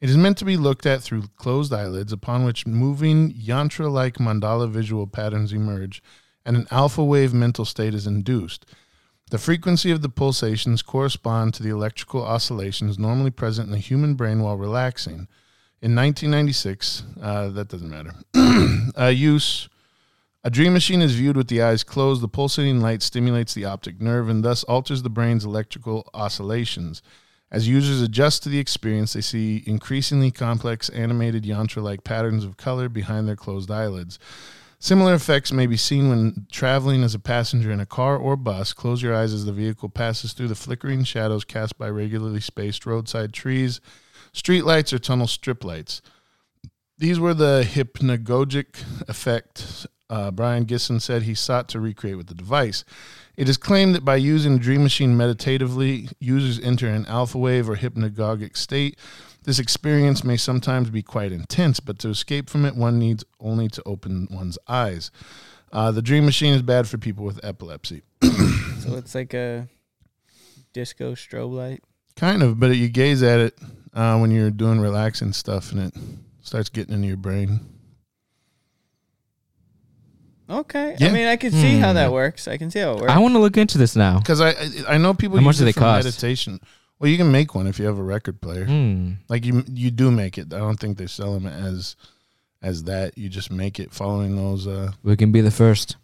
It 0.00 0.08
is 0.08 0.16
meant 0.16 0.38
to 0.38 0.44
be 0.44 0.56
looked 0.56 0.86
at 0.86 1.02
through 1.02 1.24
closed 1.36 1.72
eyelids, 1.72 2.12
upon 2.12 2.44
which 2.44 2.66
moving 2.66 3.32
yantra 3.34 3.90
like 3.90 4.16
mandala 4.16 4.70
visual 4.70 5.06
patterns 5.06 5.52
emerge, 5.52 6.02
and 6.44 6.56
an 6.56 6.66
alpha 6.70 7.04
wave 7.04 7.34
mental 7.34 7.66
state 7.66 7.94
is 7.94 8.06
induced. 8.06 8.64
The 9.30 9.38
frequency 9.38 9.90
of 9.90 10.02
the 10.02 10.08
pulsations 10.08 10.82
correspond 10.82 11.54
to 11.54 11.62
the 11.62 11.68
electrical 11.68 12.24
oscillations 12.24 12.98
normally 12.98 13.30
present 13.30 13.66
in 13.66 13.72
the 13.72 13.78
human 13.78 14.14
brain 14.14 14.42
while 14.42 14.56
relaxing. 14.56 15.28
In 15.82 15.94
1996, 15.94 17.04
uh, 17.22 17.48
that 17.50 17.68
doesn't 17.68 17.90
matter. 17.90 18.14
uh, 18.98 19.06
use 19.06 19.68
a 20.42 20.50
dream 20.50 20.72
machine 20.72 21.02
is 21.02 21.14
viewed 21.14 21.36
with 21.36 21.48
the 21.48 21.60
eyes 21.60 21.84
closed. 21.84 22.22
The 22.22 22.28
pulsating 22.28 22.80
light 22.80 23.02
stimulates 23.02 23.52
the 23.52 23.66
optic 23.66 24.00
nerve 24.00 24.30
and 24.30 24.42
thus 24.42 24.64
alters 24.64 25.02
the 25.02 25.10
brain's 25.10 25.44
electrical 25.44 26.08
oscillations. 26.14 27.02
As 27.52 27.68
users 27.68 28.00
adjust 28.00 28.44
to 28.44 28.48
the 28.48 28.60
experience, 28.60 29.12
they 29.12 29.20
see 29.20 29.64
increasingly 29.66 30.30
complex 30.30 30.88
animated 30.90 31.44
yantra 31.44 31.82
like 31.82 32.04
patterns 32.04 32.44
of 32.44 32.56
color 32.56 32.88
behind 32.88 33.26
their 33.26 33.36
closed 33.36 33.70
eyelids. 33.70 34.18
Similar 34.78 35.14
effects 35.14 35.52
may 35.52 35.66
be 35.66 35.76
seen 35.76 36.08
when 36.08 36.46
traveling 36.50 37.02
as 37.02 37.14
a 37.14 37.18
passenger 37.18 37.70
in 37.70 37.80
a 37.80 37.86
car 37.86 38.16
or 38.16 38.34
bus. 38.36 38.72
Close 38.72 39.02
your 39.02 39.14
eyes 39.14 39.34
as 39.34 39.44
the 39.44 39.52
vehicle 39.52 39.90
passes 39.90 40.32
through 40.32 40.48
the 40.48 40.54
flickering 40.54 41.04
shadows 41.04 41.44
cast 41.44 41.76
by 41.76 41.90
regularly 41.90 42.40
spaced 42.40 42.86
roadside 42.86 43.34
trees, 43.34 43.80
streetlights, 44.32 44.92
or 44.92 44.98
tunnel 44.98 45.26
strip 45.26 45.64
lights. 45.64 46.00
These 46.96 47.20
were 47.20 47.34
the 47.34 47.62
hypnagogic 47.66 48.84
effect 49.08 49.86
uh, 50.10 50.30
Brion 50.32 50.66
Gysin 50.66 51.00
said 51.00 51.22
he 51.22 51.34
sought 51.34 51.68
to 51.68 51.80
recreate 51.80 52.16
with 52.16 52.26
the 52.26 52.34
device. 52.34 52.84
It 53.36 53.48
is 53.48 53.56
claimed 53.56 53.94
that 53.94 54.04
by 54.04 54.16
using 54.16 54.56
a 54.56 54.58
dream 54.58 54.82
machine 54.82 55.16
meditatively, 55.16 56.08
users 56.18 56.58
enter 56.62 56.88
an 56.88 57.06
alpha 57.06 57.38
wave 57.38 57.70
or 57.70 57.76
hypnagogic 57.76 58.56
state. 58.56 58.98
This 59.44 59.58
experience 59.58 60.24
may 60.24 60.36
sometimes 60.36 60.90
be 60.90 61.02
quite 61.02 61.32
intense, 61.32 61.80
but 61.80 61.98
to 62.00 62.08
escape 62.08 62.50
from 62.50 62.66
it, 62.66 62.76
one 62.76 62.98
needs 62.98 63.24
only 63.38 63.68
to 63.68 63.82
open 63.86 64.28
one's 64.30 64.58
eyes. 64.68 65.10
Uh, 65.72 65.92
the 65.92 66.02
dream 66.02 66.24
machine 66.24 66.52
is 66.52 66.62
bad 66.62 66.88
for 66.88 66.98
people 66.98 67.24
with 67.24 67.42
epilepsy. 67.44 68.02
so 68.22 68.96
it's 68.96 69.14
like 69.14 69.32
a 69.32 69.68
disco 70.72 71.14
strobe 71.14 71.54
light. 71.54 71.84
Kind 72.16 72.42
of, 72.42 72.58
but 72.58 72.76
you 72.76 72.88
gaze 72.88 73.22
at 73.22 73.38
it 73.38 73.58
uh, 73.94 74.18
when 74.18 74.32
you're 74.32 74.50
doing 74.50 74.80
relaxing 74.80 75.32
stuff 75.32 75.70
and 75.70 75.80
it 75.80 75.94
starts 76.42 76.68
getting 76.68 76.94
into 76.94 77.06
your 77.06 77.16
brain. 77.16 77.60
Okay. 80.50 80.96
Yeah. 80.98 81.08
I 81.08 81.12
mean, 81.12 81.26
I 81.26 81.36
can 81.36 81.52
see 81.52 81.78
how 81.78 81.90
Hmm. 81.90 81.94
that 81.94 82.12
works. 82.12 82.48
I 82.48 82.56
can 82.56 82.70
see 82.70 82.80
how 82.80 82.92
it 82.92 83.00
works. 83.00 83.12
I 83.12 83.18
want 83.18 83.34
to 83.34 83.38
look 83.38 83.56
into 83.56 83.78
this 83.78 83.94
now. 83.94 84.18
Because 84.18 84.40
I, 84.40 84.50
I 84.50 84.94
I 84.94 84.98
know 84.98 85.14
people 85.14 85.38
How 85.38 85.44
much 85.44 85.54
use 85.54 85.58
do 85.58 85.64
it 85.64 85.66
they 85.66 85.72
for 85.72 85.80
cost? 85.80 86.04
meditation. 86.06 86.60
Well, 86.98 87.08
you 87.10 87.16
can 87.16 87.30
make 87.30 87.54
one 87.54 87.66
if 87.66 87.78
you 87.78 87.86
have 87.86 87.98
a 87.98 88.02
record 88.02 88.40
player. 88.40 88.64
Hmm. 88.66 89.12
Like 89.28 89.44
you 89.46 89.64
you 89.72 89.90
do 89.90 90.10
make 90.10 90.36
it. 90.38 90.52
I 90.52 90.58
don't 90.58 90.78
think 90.80 90.98
they 90.98 91.06
sell 91.06 91.32
them 91.34 91.46
as 91.46 91.96
as 92.62 92.84
that. 92.84 93.16
You 93.16 93.28
just 93.28 93.50
make 93.50 93.78
it 93.80 93.92
following 93.92 94.36
those. 94.36 94.66
Uh, 94.66 94.92
We 95.02 95.16
can 95.16 95.30
be 95.32 95.40
the 95.40 95.50
first. 95.52 95.96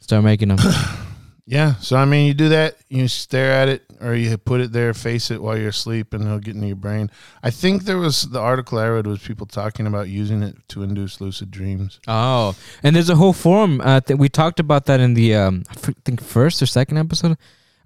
Start 0.00 0.24
making 0.24 0.48
them. 0.48 0.58
yeah. 1.44 1.74
So 1.76 1.96
I 1.96 2.04
mean, 2.04 2.26
you 2.26 2.34
do 2.34 2.48
that. 2.50 2.76
You 2.88 3.08
stare 3.08 3.52
at 3.52 3.68
it, 3.68 3.82
or 4.00 4.14
you 4.14 4.36
put 4.38 4.60
it 4.60 4.72
there, 4.72 4.94
face 4.94 5.30
it 5.30 5.42
while 5.42 5.58
you're 5.58 5.70
asleep, 5.70 6.14
and 6.14 6.24
it'll 6.24 6.38
get 6.38 6.54
into 6.54 6.68
your 6.68 6.76
brain. 6.76 7.10
I 7.42 7.50
think 7.50 7.84
there 7.84 7.98
was 7.98 8.22
the 8.30 8.38
article 8.38 8.78
I 8.78 8.88
read 8.88 9.06
was 9.06 9.20
people 9.20 9.46
talking 9.46 9.86
about 9.86 10.08
using 10.08 10.42
it 10.42 10.56
to 10.68 10.82
induce 10.82 11.20
lucid 11.20 11.50
dreams. 11.50 11.98
Oh, 12.06 12.54
and 12.82 12.94
there's 12.94 13.10
a 13.10 13.16
whole 13.16 13.32
forum. 13.32 13.80
Uh, 13.80 14.00
th- 14.00 14.18
we 14.18 14.28
talked 14.28 14.60
about 14.60 14.86
that 14.86 15.00
in 15.00 15.14
the 15.14 15.34
um, 15.34 15.64
I 15.68 15.74
think 16.04 16.22
first 16.22 16.62
or 16.62 16.66
second 16.66 16.98
episode. 16.98 17.36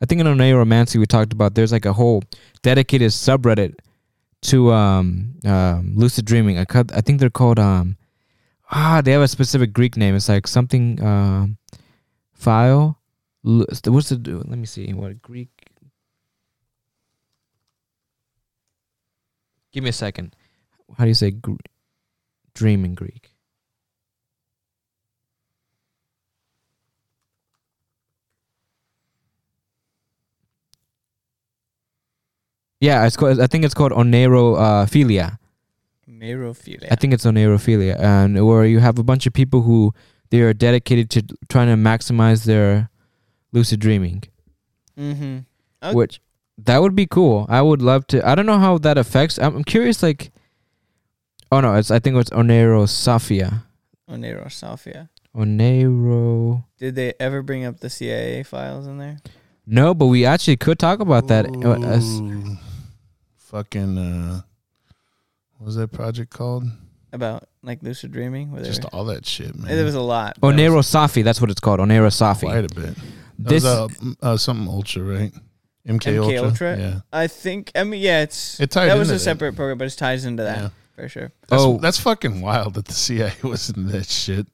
I 0.02 0.04
think 0.04 0.20
in 0.20 0.26
Oneiromancy 0.26 0.96
we 0.96 1.06
talked 1.06 1.32
about 1.32 1.54
there's 1.54 1.72
like 1.72 1.86
a 1.86 1.94
whole 1.94 2.22
dedicated 2.60 3.10
subreddit 3.10 3.76
to 4.42 4.70
um, 4.72 5.34
um 5.46 5.92
lucid 5.96 6.26
dreaming. 6.26 6.58
I, 6.58 6.66
cut, 6.66 6.92
I 6.94 7.00
think 7.00 7.20
they're 7.20 7.30
called 7.30 7.58
um 7.58 7.96
ah 8.70 9.00
they 9.02 9.12
have 9.12 9.22
a 9.22 9.28
specific 9.28 9.72
Greek 9.72 9.96
name. 9.96 10.14
It's 10.14 10.28
like 10.28 10.46
something 10.46 11.02
um 11.02 11.56
file 12.34 12.95
What's 13.46 13.80
the 13.80 13.90
let 13.90 14.58
me 14.58 14.66
see 14.66 14.92
what 14.92 15.22
Greek 15.22 15.50
Give 19.72 19.84
me 19.84 19.90
a 19.90 19.92
second. 19.92 20.34
How 20.96 21.04
do 21.04 21.08
you 21.08 21.14
say 21.14 21.30
gr- 21.30 21.54
dream 22.54 22.84
in 22.84 22.94
Greek? 22.94 23.34
Yeah, 32.80 33.06
it's 33.06 33.16
called. 33.16 33.38
I 33.38 33.46
think 33.46 33.64
it's 33.64 33.74
called 33.74 33.92
onerophilia. 33.92 35.38
Merophilia. 36.08 36.88
I 36.90 36.94
think 36.94 37.12
it's 37.12 37.24
onerophilia, 37.24 37.98
and 38.00 38.46
where 38.46 38.64
you 38.64 38.78
have 38.80 38.98
a 38.98 39.02
bunch 39.02 39.26
of 39.26 39.32
people 39.32 39.62
who 39.62 39.92
they 40.30 40.40
are 40.40 40.54
dedicated 40.54 41.10
to 41.10 41.36
trying 41.48 41.68
to 41.68 41.74
maximize 41.74 42.44
their 42.44 42.88
lucid 43.52 43.80
dreaming. 43.80 44.24
Mm-hmm. 44.98 45.38
Okay. 45.82 45.94
Which 45.94 46.20
that 46.58 46.78
would 46.80 46.94
be 46.96 47.06
cool. 47.06 47.46
I 47.48 47.62
would 47.62 47.82
love 47.82 48.06
to. 48.08 48.26
I 48.26 48.34
don't 48.34 48.46
know 48.46 48.58
how 48.58 48.78
that 48.78 48.96
affects. 48.98 49.38
I'm, 49.38 49.56
I'm 49.56 49.64
curious. 49.64 50.02
Like, 50.02 50.30
oh 51.52 51.60
no, 51.60 51.74
it's 51.74 51.90
I 51.90 51.98
think 51.98 52.16
it's 52.16 52.30
onerosophia. 52.30 52.86
Safia. 52.88 53.62
Onero. 54.10 54.46
Safia. 54.46 55.08
Onero. 55.36 56.64
Did 56.78 56.94
they 56.94 57.12
ever 57.20 57.42
bring 57.42 57.64
up 57.64 57.80
the 57.80 57.90
CIA 57.90 58.42
files 58.42 58.86
in 58.86 58.98
there? 58.98 59.18
No, 59.66 59.94
but 59.94 60.06
we 60.06 60.24
actually 60.24 60.56
could 60.56 60.78
talk 60.78 61.00
about 61.00 61.28
that. 61.28 61.46
uh, 61.46 61.98
Ooh. 62.00 62.56
fucking 63.36 63.98
uh 63.98 64.40
what 65.58 65.66
was 65.66 65.76
that 65.76 65.88
project 65.92 66.30
called? 66.30 66.64
About 67.12 67.48
like 67.62 67.82
lucid 67.82 68.12
dreaming? 68.12 68.52
Where 68.52 68.62
they 68.62 68.68
Just 68.68 68.84
all 68.86 69.04
that 69.06 69.26
shit, 69.26 69.54
man. 69.56 69.74
there 69.74 69.84
was 69.84 69.94
a 69.94 70.00
lot. 70.00 70.36
but 70.40 70.56
that 70.56 70.70
was- 70.70 70.86
Onerosophy. 70.86 71.24
That's 71.24 71.40
what 71.40 71.50
it's 71.50 71.60
called. 71.60 71.80
Onerosophy. 71.80 72.40
quite 72.42 72.70
a 72.70 72.74
bit. 72.74 72.96
That 73.38 73.48
This 73.50 73.64
was 73.64 73.90
uh, 74.22 74.26
uh, 74.26 74.36
something 74.36 74.68
ultra, 74.68 75.02
right? 75.02 75.32
MK, 75.86 76.00
MK 76.00 76.18
Ultra. 76.22 76.48
Ultra? 76.48 76.78
Yeah. 76.78 77.00
I 77.12 77.26
think. 77.28 77.70
I 77.74 77.84
mean, 77.84 78.00
yeah, 78.02 78.22
it's 78.22 78.58
It 78.58 78.70
tied 78.70 78.88
that 78.88 78.98
was 78.98 79.10
a 79.10 79.14
that. 79.14 79.18
separate 79.20 79.54
program, 79.54 79.78
but 79.78 79.86
it 79.92 79.96
ties 79.96 80.24
into 80.24 80.42
that 80.42 80.58
Yeah. 80.58 80.68
for 80.96 81.08
sure. 81.08 81.32
That's, 81.48 81.62
Oh. 81.62 81.78
that's 81.78 81.98
fucking 81.98 82.40
wild 82.40 82.74
that 82.74 82.86
the 82.86 82.92
CIA 82.92 83.32
was 83.42 83.70
in 83.70 83.86
that 83.88 84.06
shit. 84.08 84.46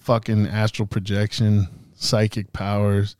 Fucking 0.00 0.46
astral 0.46 0.86
projection, 0.86 1.68
psychic 1.96 2.52
powers, 2.52 3.16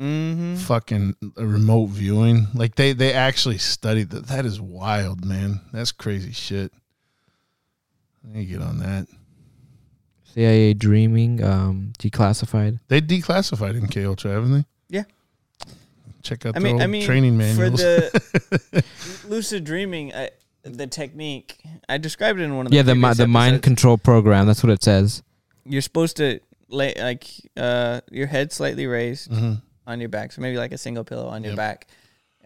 Mm-hmm. 0.00 0.56
fucking 0.56 1.14
remote 1.36 1.86
viewing. 1.90 2.46
Like 2.54 2.74
they 2.74 2.92
they 2.92 3.12
actually 3.12 3.58
studied 3.58 4.10
that. 4.10 4.26
That 4.28 4.46
is 4.46 4.60
wild, 4.60 5.24
man. 5.24 5.60
That's 5.72 5.92
crazy 5.92 6.32
shit. 6.32 6.72
I 8.24 8.32
need 8.32 8.46
to 8.46 8.52
get 8.58 8.62
on 8.62 8.78
that. 8.78 9.06
CIA 10.34 10.74
dreaming. 10.74 11.42
Um, 11.42 11.92
declassified. 11.98 12.78
They 12.88 13.00
declassified 13.00 13.80
MK 13.80 14.06
Ultra, 14.06 14.32
haven't 14.32 14.52
they? 14.52 14.64
Yeah. 14.88 15.04
Check 16.22 16.46
out 16.46 16.56
I 16.56 16.58
the 16.60 16.64
mean, 16.64 16.72
old 16.74 16.82
I 16.82 16.86
mean, 16.86 17.04
training 17.04 17.38
for 17.38 17.68
the 17.70 18.84
lucid 19.28 19.64
dreaming, 19.64 20.14
I, 20.14 20.30
the 20.62 20.86
technique 20.86 21.58
I 21.88 21.98
described 21.98 22.38
it 22.40 22.44
in 22.44 22.56
one 22.56 22.66
of 22.66 22.70
the 22.70 22.76
Yeah, 22.76 22.82
the 22.82 22.94
mi- 22.94 23.12
the 23.14 23.26
mind 23.26 23.62
control 23.62 23.98
program. 23.98 24.46
That's 24.46 24.62
what 24.62 24.70
it 24.70 24.82
says. 24.84 25.22
You're 25.64 25.82
supposed 25.82 26.16
to 26.18 26.38
lay 26.68 26.94
like 26.96 27.26
uh 27.56 28.00
your 28.10 28.26
head 28.28 28.52
slightly 28.52 28.86
raised 28.86 29.30
Mhm. 29.32 29.60
on 29.86 29.98
your 30.00 30.08
back, 30.08 30.30
so 30.32 30.40
maybe 30.40 30.56
like 30.56 30.70
a 30.72 30.78
single 30.78 31.02
pillow 31.04 31.26
on 31.26 31.42
your 31.42 31.56
back. 31.56 31.88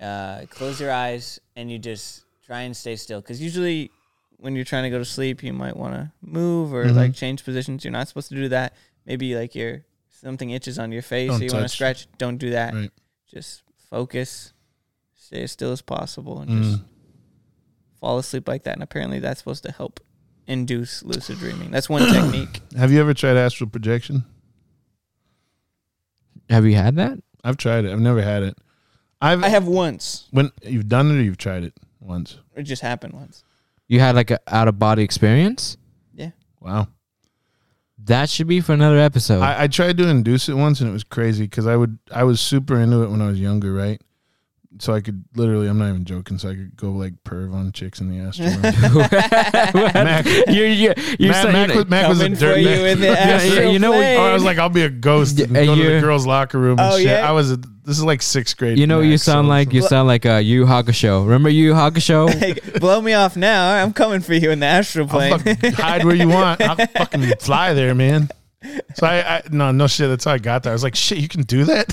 Uh, 0.00 0.46
close 0.50 0.80
your 0.80 0.90
eyes 0.92 1.38
and 1.54 1.70
you 1.70 1.78
just 1.78 2.24
try 2.46 2.62
and 2.62 2.74
stay 2.76 2.96
still, 2.96 3.20
because 3.20 3.40
usually 3.42 3.90
when 4.38 4.54
you're 4.54 4.64
trying 4.64 4.84
to 4.84 4.90
go 4.90 4.98
to 4.98 5.04
sleep, 5.04 5.42
you 5.42 5.52
might 5.52 5.76
want 5.76 5.94
to 5.94 6.12
move 6.20 6.72
or 6.74 6.84
Mhm. 6.86 6.94
like 6.94 7.14
change 7.14 7.44
positions. 7.44 7.84
You're 7.84 7.92
not 7.92 8.08
supposed 8.08 8.28
to 8.28 8.34
do 8.34 8.48
that. 8.50 8.74
Maybe 9.06 9.34
like 9.34 9.54
your 9.54 9.84
something 10.10 10.50
itches 10.50 10.78
on 10.78 10.92
your 10.92 11.02
face, 11.02 11.28
Don't 11.30 11.38
so 11.38 11.44
you 11.44 11.52
want 11.52 11.64
to 11.64 11.68
scratch. 11.68 12.06
Don't 12.18 12.38
do 12.38 12.50
that. 12.50 12.74
Right. 12.74 12.90
Just 13.32 13.62
focus, 13.90 14.52
stay 15.14 15.42
as 15.42 15.52
still 15.52 15.72
as 15.72 15.82
possible, 15.82 16.40
and 16.40 16.50
Mm. 16.50 16.62
just 16.62 16.82
fall 18.00 18.18
asleep 18.18 18.48
like 18.48 18.62
that. 18.64 18.74
And 18.74 18.82
apparently, 18.82 19.18
that's 19.20 19.38
supposed 19.40 19.62
to 19.64 19.72
help 19.72 20.00
induce 20.46 21.02
lucid 21.02 21.38
dreaming. 21.38 21.70
That's 21.70 21.88
one 21.88 22.02
technique. 22.12 22.60
Have 22.76 22.92
you 22.92 23.00
ever 23.00 23.14
tried 23.14 23.36
astral 23.36 23.68
projection? 23.70 24.24
Have 26.50 26.64
you 26.64 26.74
had 26.76 26.96
that? 26.96 27.18
I've 27.42 27.56
tried 27.56 27.84
it. 27.84 27.92
I've 27.92 28.00
never 28.00 28.22
had 28.22 28.42
it. 28.42 28.56
I've 29.20 29.42
I 29.42 29.48
have 29.48 29.66
once. 29.66 30.28
when 30.30 30.52
you've 30.62 30.88
done 30.88 31.10
it 31.10 31.14
or 31.18 31.22
you've 31.22 31.38
tried 31.38 31.64
it 31.64 31.74
once. 32.00 32.38
It 32.54 32.62
just 32.64 32.82
happened 32.82 33.14
once. 33.14 33.42
You 33.88 34.00
had 34.00 34.14
like 34.16 34.30
an 34.30 34.38
out 34.46 34.68
of 34.68 34.78
body 34.78 35.02
experience. 35.02 35.76
Yeah. 36.14 36.30
Wow. 36.60 36.88
That 38.04 38.30
should 38.30 38.46
be 38.46 38.60
for 38.60 38.72
another 38.72 38.98
episode. 38.98 39.40
I, 39.40 39.64
I 39.64 39.66
tried 39.68 39.98
to 39.98 40.06
induce 40.08 40.48
it 40.48 40.54
once 40.54 40.80
and 40.80 40.88
it 40.88 40.92
was 40.92 41.04
crazy 41.04 41.44
because 41.44 41.66
I 41.66 41.76
would 41.76 41.98
I 42.12 42.24
was 42.24 42.40
super 42.40 42.78
into 42.78 43.02
it 43.02 43.10
when 43.10 43.20
I 43.20 43.28
was 43.28 43.40
younger, 43.40 43.72
right? 43.72 44.00
So 44.78 44.92
I 44.92 45.00
could 45.00 45.24
literally, 45.34 45.68
I'm 45.68 45.78
not 45.78 45.88
even 45.88 46.04
joking. 46.04 46.38
So 46.38 46.50
I 46.50 46.54
could 46.54 46.76
go 46.76 46.90
like 46.92 47.14
perv 47.24 47.54
on 47.54 47.72
chicks 47.72 48.00
in 48.00 48.08
the 48.10 48.18
astral 48.18 48.48
room. 48.50 49.88
Mac, 49.94 50.26
you're, 50.48 50.66
you're, 50.66 50.94
you're 51.18 51.32
Mac, 51.32 51.52
Mac 51.52 51.74
was, 51.74 51.86
Mac 51.88 52.08
was 52.08 52.20
a 52.20 52.28
dirt 52.28 52.58
you 52.58 52.68
in 52.68 53.00
the 53.00 53.06
Yeah, 53.08 53.12
astral 53.14 53.72
you 53.72 53.78
know 53.78 53.90
what- 53.92 53.98
plane. 53.98 54.18
I 54.20 54.32
was 54.32 54.44
like, 54.44 54.58
I'll 54.58 54.68
be 54.68 54.82
a 54.82 54.90
ghost 54.90 55.40
and 55.40 55.54
Yeah, 55.54 55.64
go 55.66 55.74
to 55.76 55.82
the 55.94 56.00
girls' 56.00 56.26
locker 56.26 56.58
room 56.58 56.78
and 56.78 56.92
Oh, 56.92 56.96
shit. 56.98 57.06
yeah? 57.06 57.28
I 57.28 57.32
was. 57.32 57.52
A, 57.52 57.56
this 57.56 57.96
is 57.98 58.04
like 58.04 58.20
sixth 58.20 58.56
grade. 58.56 58.78
you 58.78 58.86
know, 58.88 59.00
you 59.00 59.16
sound 59.16 59.46
so- 59.46 59.48
like 59.50 59.72
you 59.72 59.80
sound 59.82 60.08
like 60.08 60.26
uh, 60.26 60.30
a 60.30 60.40
Yu 60.40 60.64
Hakusho. 60.64 61.24
Remember 61.24 61.48
Yu 61.48 61.72
Hakusho? 61.72 62.26
Like, 62.40 62.80
blow 62.80 63.00
me 63.00 63.12
off 63.12 63.36
now. 63.36 63.82
I'm 63.82 63.92
coming 63.92 64.20
for 64.20 64.34
you 64.34 64.50
in 64.50 64.58
the 64.60 64.66
astral 64.66 65.08
I'll 65.10 65.38
plane. 65.38 65.56
hide 65.74 66.04
where 66.04 66.14
you 66.16 66.28
want. 66.28 66.60
I'll 66.60 66.74
fucking 66.76 67.34
fly 67.38 67.74
there, 67.74 67.94
man. 67.94 68.28
So 68.94 69.06
I, 69.06 69.36
I 69.36 69.42
no 69.50 69.72
no 69.72 69.86
shit. 69.86 70.08
That's 70.08 70.24
how 70.24 70.32
I 70.32 70.38
got 70.38 70.62
there. 70.62 70.72
I 70.72 70.74
was 70.74 70.82
like, 70.82 70.94
shit, 70.94 71.18
you 71.18 71.28
can 71.28 71.42
do 71.42 71.64
that. 71.64 71.88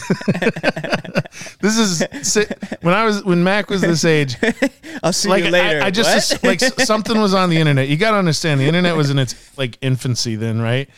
this 1.61 1.77
is 1.77 2.47
when 2.81 2.93
I 2.93 3.05
was 3.05 3.23
when 3.23 3.43
Mac 3.43 3.69
was 3.69 3.81
this 3.81 4.05
age. 4.05 4.35
I'll 5.03 5.13
see 5.13 5.29
like 5.29 5.43
you 5.43 5.51
later. 5.51 5.81
I, 5.81 5.87
I 5.87 5.91
just 5.91 6.43
like 6.43 6.59
something 6.59 7.19
was 7.19 7.33
on 7.33 7.49
the 7.49 7.57
internet. 7.57 7.87
You 7.89 7.97
got 7.97 8.11
to 8.11 8.17
understand 8.17 8.59
the 8.59 8.65
internet 8.65 8.95
was 8.95 9.09
in 9.09 9.19
its 9.19 9.57
like 9.57 9.77
infancy 9.81 10.35
then, 10.35 10.61
right? 10.61 10.89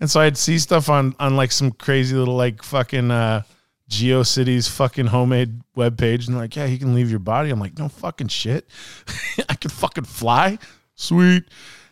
And 0.00 0.10
so 0.10 0.20
I'd 0.20 0.36
see 0.36 0.58
stuff 0.58 0.88
on 0.88 1.14
on 1.20 1.36
like 1.36 1.52
some 1.52 1.70
crazy 1.70 2.16
little 2.16 2.36
like 2.36 2.62
fucking 2.62 3.10
uh 3.10 3.42
GeoCities 3.92 4.70
fucking 4.70 5.06
homemade 5.06 5.60
webpage 5.76 6.26
and 6.26 6.36
like, 6.36 6.56
yeah, 6.56 6.64
you 6.64 6.78
can 6.78 6.94
leave 6.94 7.10
your 7.10 7.18
body. 7.18 7.50
I'm 7.50 7.60
like, 7.60 7.78
no 7.78 7.88
fucking 7.88 8.28
shit. 8.28 8.68
I 9.48 9.54
can 9.54 9.70
fucking 9.70 10.04
fly. 10.04 10.58
Sweet. 10.94 11.44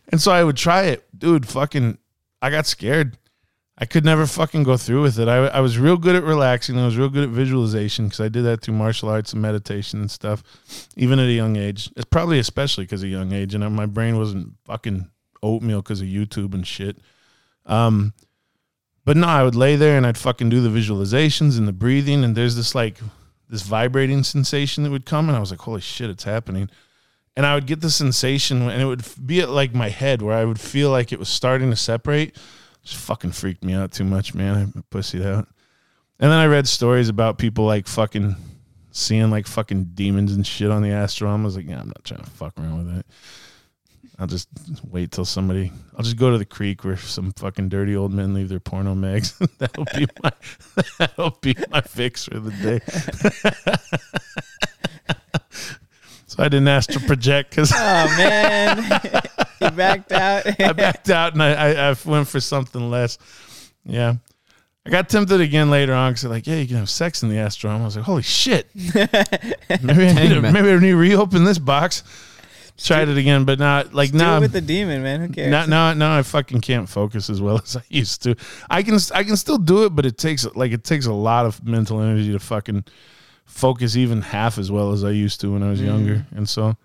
And 0.08 0.20
so 0.20 0.32
I 0.32 0.42
would 0.42 0.56
try 0.56 0.84
it. 0.84 1.06
Dude, 1.16 1.46
fucking 1.46 1.98
I 2.42 2.50
got 2.50 2.66
scared. 2.66 3.18
I 3.80 3.86
could 3.86 4.04
never 4.04 4.26
fucking 4.26 4.62
go 4.62 4.76
through 4.76 5.00
with 5.00 5.18
it. 5.18 5.26
I, 5.26 5.46
I 5.46 5.60
was 5.60 5.78
real 5.78 5.96
good 5.96 6.14
at 6.14 6.22
relaxing. 6.22 6.78
I 6.78 6.84
was 6.84 6.98
real 6.98 7.08
good 7.08 7.24
at 7.24 7.30
visualization 7.30 8.06
because 8.06 8.20
I 8.20 8.28
did 8.28 8.44
that 8.44 8.60
through 8.60 8.74
martial 8.74 9.08
arts 9.08 9.32
and 9.32 9.40
meditation 9.40 10.00
and 10.00 10.10
stuff, 10.10 10.42
even 10.96 11.18
at 11.18 11.28
a 11.28 11.32
young 11.32 11.56
age. 11.56 11.90
It's 11.96 12.04
probably 12.04 12.38
especially 12.38 12.84
because 12.84 13.02
of 13.02 13.08
young 13.08 13.32
age, 13.32 13.54
and 13.54 13.74
my 13.74 13.86
brain 13.86 14.18
wasn't 14.18 14.52
fucking 14.66 15.08
oatmeal 15.42 15.80
because 15.80 16.02
of 16.02 16.08
YouTube 16.08 16.52
and 16.52 16.66
shit. 16.66 16.98
Um, 17.64 18.12
but 19.06 19.16
no, 19.16 19.26
I 19.26 19.42
would 19.42 19.54
lay 19.54 19.76
there 19.76 19.96
and 19.96 20.06
I'd 20.06 20.18
fucking 20.18 20.50
do 20.50 20.60
the 20.60 20.68
visualizations 20.68 21.56
and 21.56 21.66
the 21.66 21.72
breathing, 21.72 22.22
and 22.22 22.36
there's 22.36 22.56
this 22.56 22.74
like 22.74 22.98
this 23.48 23.62
vibrating 23.62 24.22
sensation 24.24 24.84
that 24.84 24.90
would 24.90 25.06
come, 25.06 25.28
and 25.28 25.36
I 25.36 25.40
was 25.40 25.50
like, 25.50 25.60
holy 25.60 25.80
shit, 25.80 26.10
it's 26.10 26.24
happening. 26.24 26.68
And 27.34 27.46
I 27.46 27.54
would 27.54 27.66
get 27.66 27.80
the 27.80 27.90
sensation, 27.90 28.60
and 28.60 28.82
it 28.82 28.84
would 28.84 29.04
be 29.24 29.40
at 29.40 29.48
like 29.48 29.74
my 29.74 29.88
head 29.88 30.20
where 30.20 30.36
I 30.36 30.44
would 30.44 30.60
feel 30.60 30.90
like 30.90 31.12
it 31.12 31.18
was 31.18 31.30
starting 31.30 31.70
to 31.70 31.76
separate 31.76 32.36
just 32.90 33.02
fucking 33.02 33.32
freaked 33.32 33.64
me 33.64 33.72
out 33.72 33.92
too 33.92 34.04
much, 34.04 34.34
man. 34.34 34.72
I 34.76 34.80
pussied 34.94 35.24
out. 35.24 35.48
And 36.18 36.30
then 36.30 36.38
I 36.38 36.46
read 36.46 36.68
stories 36.68 37.08
about 37.08 37.38
people 37.38 37.64
like 37.64 37.86
fucking 37.86 38.36
seeing 38.90 39.30
like 39.30 39.46
fucking 39.46 39.92
demons 39.94 40.34
and 40.34 40.46
shit 40.46 40.70
on 40.70 40.82
the 40.82 40.90
astral. 40.90 41.32
I 41.32 41.42
was 41.42 41.56
like, 41.56 41.66
yeah, 41.66 41.80
I'm 41.80 41.88
not 41.88 42.04
trying 42.04 42.22
to 42.22 42.30
fuck 42.30 42.58
around 42.58 42.78
with 42.78 42.94
that. 42.94 43.06
I'll 44.18 44.26
just 44.26 44.48
wait 44.84 45.12
till 45.12 45.24
somebody. 45.24 45.72
I'll 45.96 46.04
just 46.04 46.18
go 46.18 46.30
to 46.30 46.36
the 46.36 46.44
creek 46.44 46.84
where 46.84 46.98
some 46.98 47.32
fucking 47.32 47.70
dirty 47.70 47.96
old 47.96 48.12
men 48.12 48.34
leave 48.34 48.50
their 48.50 48.60
porno 48.60 48.94
mags. 48.94 49.32
that'll 49.58 49.86
be 49.96 50.06
my. 50.22 50.32
That'll 50.98 51.38
be 51.40 51.56
my 51.70 51.80
fix 51.80 52.26
for 52.26 52.38
the 52.38 52.50
day. 52.50 52.80
so 56.30 56.44
I 56.44 56.48
didn't 56.48 56.68
ask 56.68 56.90
to 56.90 57.00
project 57.00 57.50
because 57.50 57.72
oh 57.74 57.76
man, 57.76 58.78
he 59.58 59.70
backed 59.70 60.12
out. 60.12 60.46
I 60.60 60.72
backed 60.72 61.10
out 61.10 61.32
and 61.32 61.42
I, 61.42 61.54
I, 61.54 61.90
I 61.90 61.96
went 62.04 62.28
for 62.28 62.38
something 62.38 62.88
less. 62.88 63.18
Yeah. 63.84 64.14
I 64.86 64.90
got 64.90 65.08
tempted 65.08 65.40
again 65.40 65.70
later 65.70 65.92
on 65.92 66.12
because 66.12 66.26
like, 66.26 66.46
yeah, 66.46 66.54
you 66.54 66.68
can 66.68 66.76
have 66.76 66.88
sex 66.88 67.24
in 67.24 67.30
the 67.30 67.34
Astrodome. 67.34 67.80
I 67.80 67.84
was 67.84 67.96
like, 67.96 68.04
holy 68.04 68.22
shit. 68.22 68.68
maybe, 68.74 69.08
I 69.08 70.14
need 70.14 70.28
to, 70.28 70.40
maybe 70.40 70.70
I 70.70 70.78
need 70.78 70.90
to 70.90 70.96
reopen 70.96 71.42
this 71.42 71.58
box. 71.58 72.04
Tried 72.78 73.08
it 73.08 73.18
again, 73.18 73.44
but 73.44 73.58
not 73.58 73.92
like 73.92 74.12
Do 74.12 74.18
now. 74.18 74.36
it 74.36 74.40
with 74.40 74.52
the 74.52 74.60
demon, 74.60 75.02
man. 75.02 75.20
Who 75.20 75.28
cares? 75.30 75.50
Now, 75.50 75.66
now, 75.66 75.94
now 75.94 76.16
I 76.16 76.22
fucking 76.22 76.60
can't 76.60 76.88
focus 76.88 77.28
as 77.28 77.40
well 77.42 77.60
as 77.60 77.76
I 77.76 77.82
used 77.88 78.22
to. 78.22 78.36
I 78.70 78.84
can, 78.84 78.98
I 79.12 79.24
can 79.24 79.36
still 79.36 79.58
do 79.58 79.84
it, 79.84 79.96
but 79.96 80.06
it 80.06 80.16
takes 80.16 80.46
like 80.54 80.70
it 80.70 80.84
takes 80.84 81.06
a 81.06 81.12
lot 81.12 81.44
of 81.44 81.66
mental 81.66 82.00
energy 82.00 82.30
to 82.30 82.38
fucking 82.38 82.84
focus 83.50 83.96
even 83.96 84.22
half 84.22 84.58
as 84.58 84.70
well 84.70 84.92
as 84.92 85.04
I 85.04 85.10
used 85.10 85.40
to 85.42 85.52
when 85.52 85.62
I 85.62 85.70
was 85.70 85.82
younger. 85.82 86.24
And 86.34 86.48
so, 86.48 86.76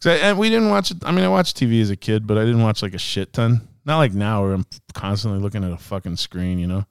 cause 0.00 0.12
I, 0.12 0.14
and 0.28 0.38
we 0.38 0.50
didn't 0.50 0.68
watch 0.68 0.90
it. 0.90 0.98
I 1.04 1.12
mean, 1.12 1.24
I 1.24 1.28
watched 1.28 1.56
TV 1.56 1.80
as 1.80 1.90
a 1.90 1.96
kid, 1.96 2.26
but 2.26 2.36
I 2.36 2.44
didn't 2.44 2.62
watch 2.62 2.82
like 2.82 2.94
a 2.94 2.98
shit 2.98 3.32
ton. 3.32 3.66
Not 3.84 3.98
like 3.98 4.12
now 4.12 4.42
where 4.42 4.52
I'm 4.52 4.66
constantly 4.92 5.40
looking 5.40 5.64
at 5.64 5.72
a 5.72 5.78
fucking 5.78 6.16
screen, 6.16 6.58
you 6.58 6.66
know. 6.66 6.84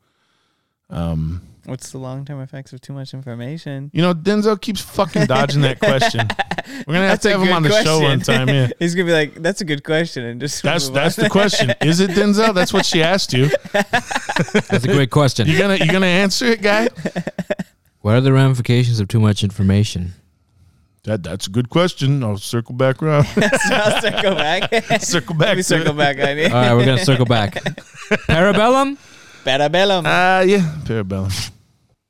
Um, 0.89 1.43
What's 1.65 1.91
the 1.91 1.99
long 1.99 2.26
term 2.26 2.41
effects 2.41 2.74
of 2.74 2.82
too 2.82 2.93
much 2.93 3.13
information? 3.13 3.91
You 3.93 4.01
know, 4.01 4.13
Denzel 4.15 4.59
keeps 4.59 4.82
fucking 4.82 5.28
dodging 5.28 5.61
that 5.61 5.80
question. 5.80 6.28
We're 6.88 6.95
gonna 6.95 7.07
have 7.07 7.22
That's 7.22 7.24
to 7.24 7.32
have 7.32 7.41
him 7.41 7.53
on 7.53 7.61
the 7.61 7.84
show 7.84 7.99
one 7.99 8.22
time. 8.22 8.49
Yeah, 8.49 8.70
He's 8.80 8.95
gonna 8.95 9.05
be 9.05 9.11
like, 9.11 9.36
"That's 9.36 9.61
a 9.61 9.65
good 9.65 9.84
question," 9.84 10.24
and 10.24 10.41
just 10.41 10.63
that's 10.63 10.89
that's 10.89 11.20
on. 11.20 11.26
the 11.26 11.30
question. 11.30 11.74
Is 11.82 11.99
it 11.99 12.11
Denzel? 12.11 12.55
That's 12.55 12.74
what 12.74 12.86
she 12.86 13.03
asked 13.03 13.34
you. 13.34 13.49
That's 13.72 14.84
a 14.86 14.88
great 14.88 15.11
question. 15.11 15.47
You 15.47 15.59
gonna 15.59 15.76
you 15.76 15.91
gonna 15.91 16.07
answer 16.07 16.45
it, 16.45 16.61
guy? 16.61 16.89
What 18.02 18.16
are 18.16 18.22
the 18.22 18.32
ramifications 18.34 19.00
of 19.00 19.08
too 19.08 19.20
much 19.20 19.43
information? 19.43 20.14
That 21.04 21.24
that's 21.24 21.47
a 21.47 21.50
good 21.50 21.70
question. 21.70 22.24
I'll 22.24 22.38
circle 22.38 22.76
back 22.76 23.02
around. 23.02 23.28
I'll 23.72 24.02
circle 24.02 24.36
back. 24.36 24.74
circle 25.02 25.36
back. 25.36 25.47
Let 25.47 25.58
me 25.58 25.64
circle 25.64 25.93
it. 25.93 25.97
back. 25.97 26.20
I 26.20 26.34
mean. 26.36 26.52
All 26.52 26.62
right, 26.62 26.74
we're 26.74 26.86
gonna 26.86 27.04
circle 27.04 27.26
back. 27.26 27.54
Parabellum. 28.28 28.97
Parabellum. 29.43 30.04
Ah, 30.06 30.41
yeah, 30.41 30.76
parabellum. 30.84 31.52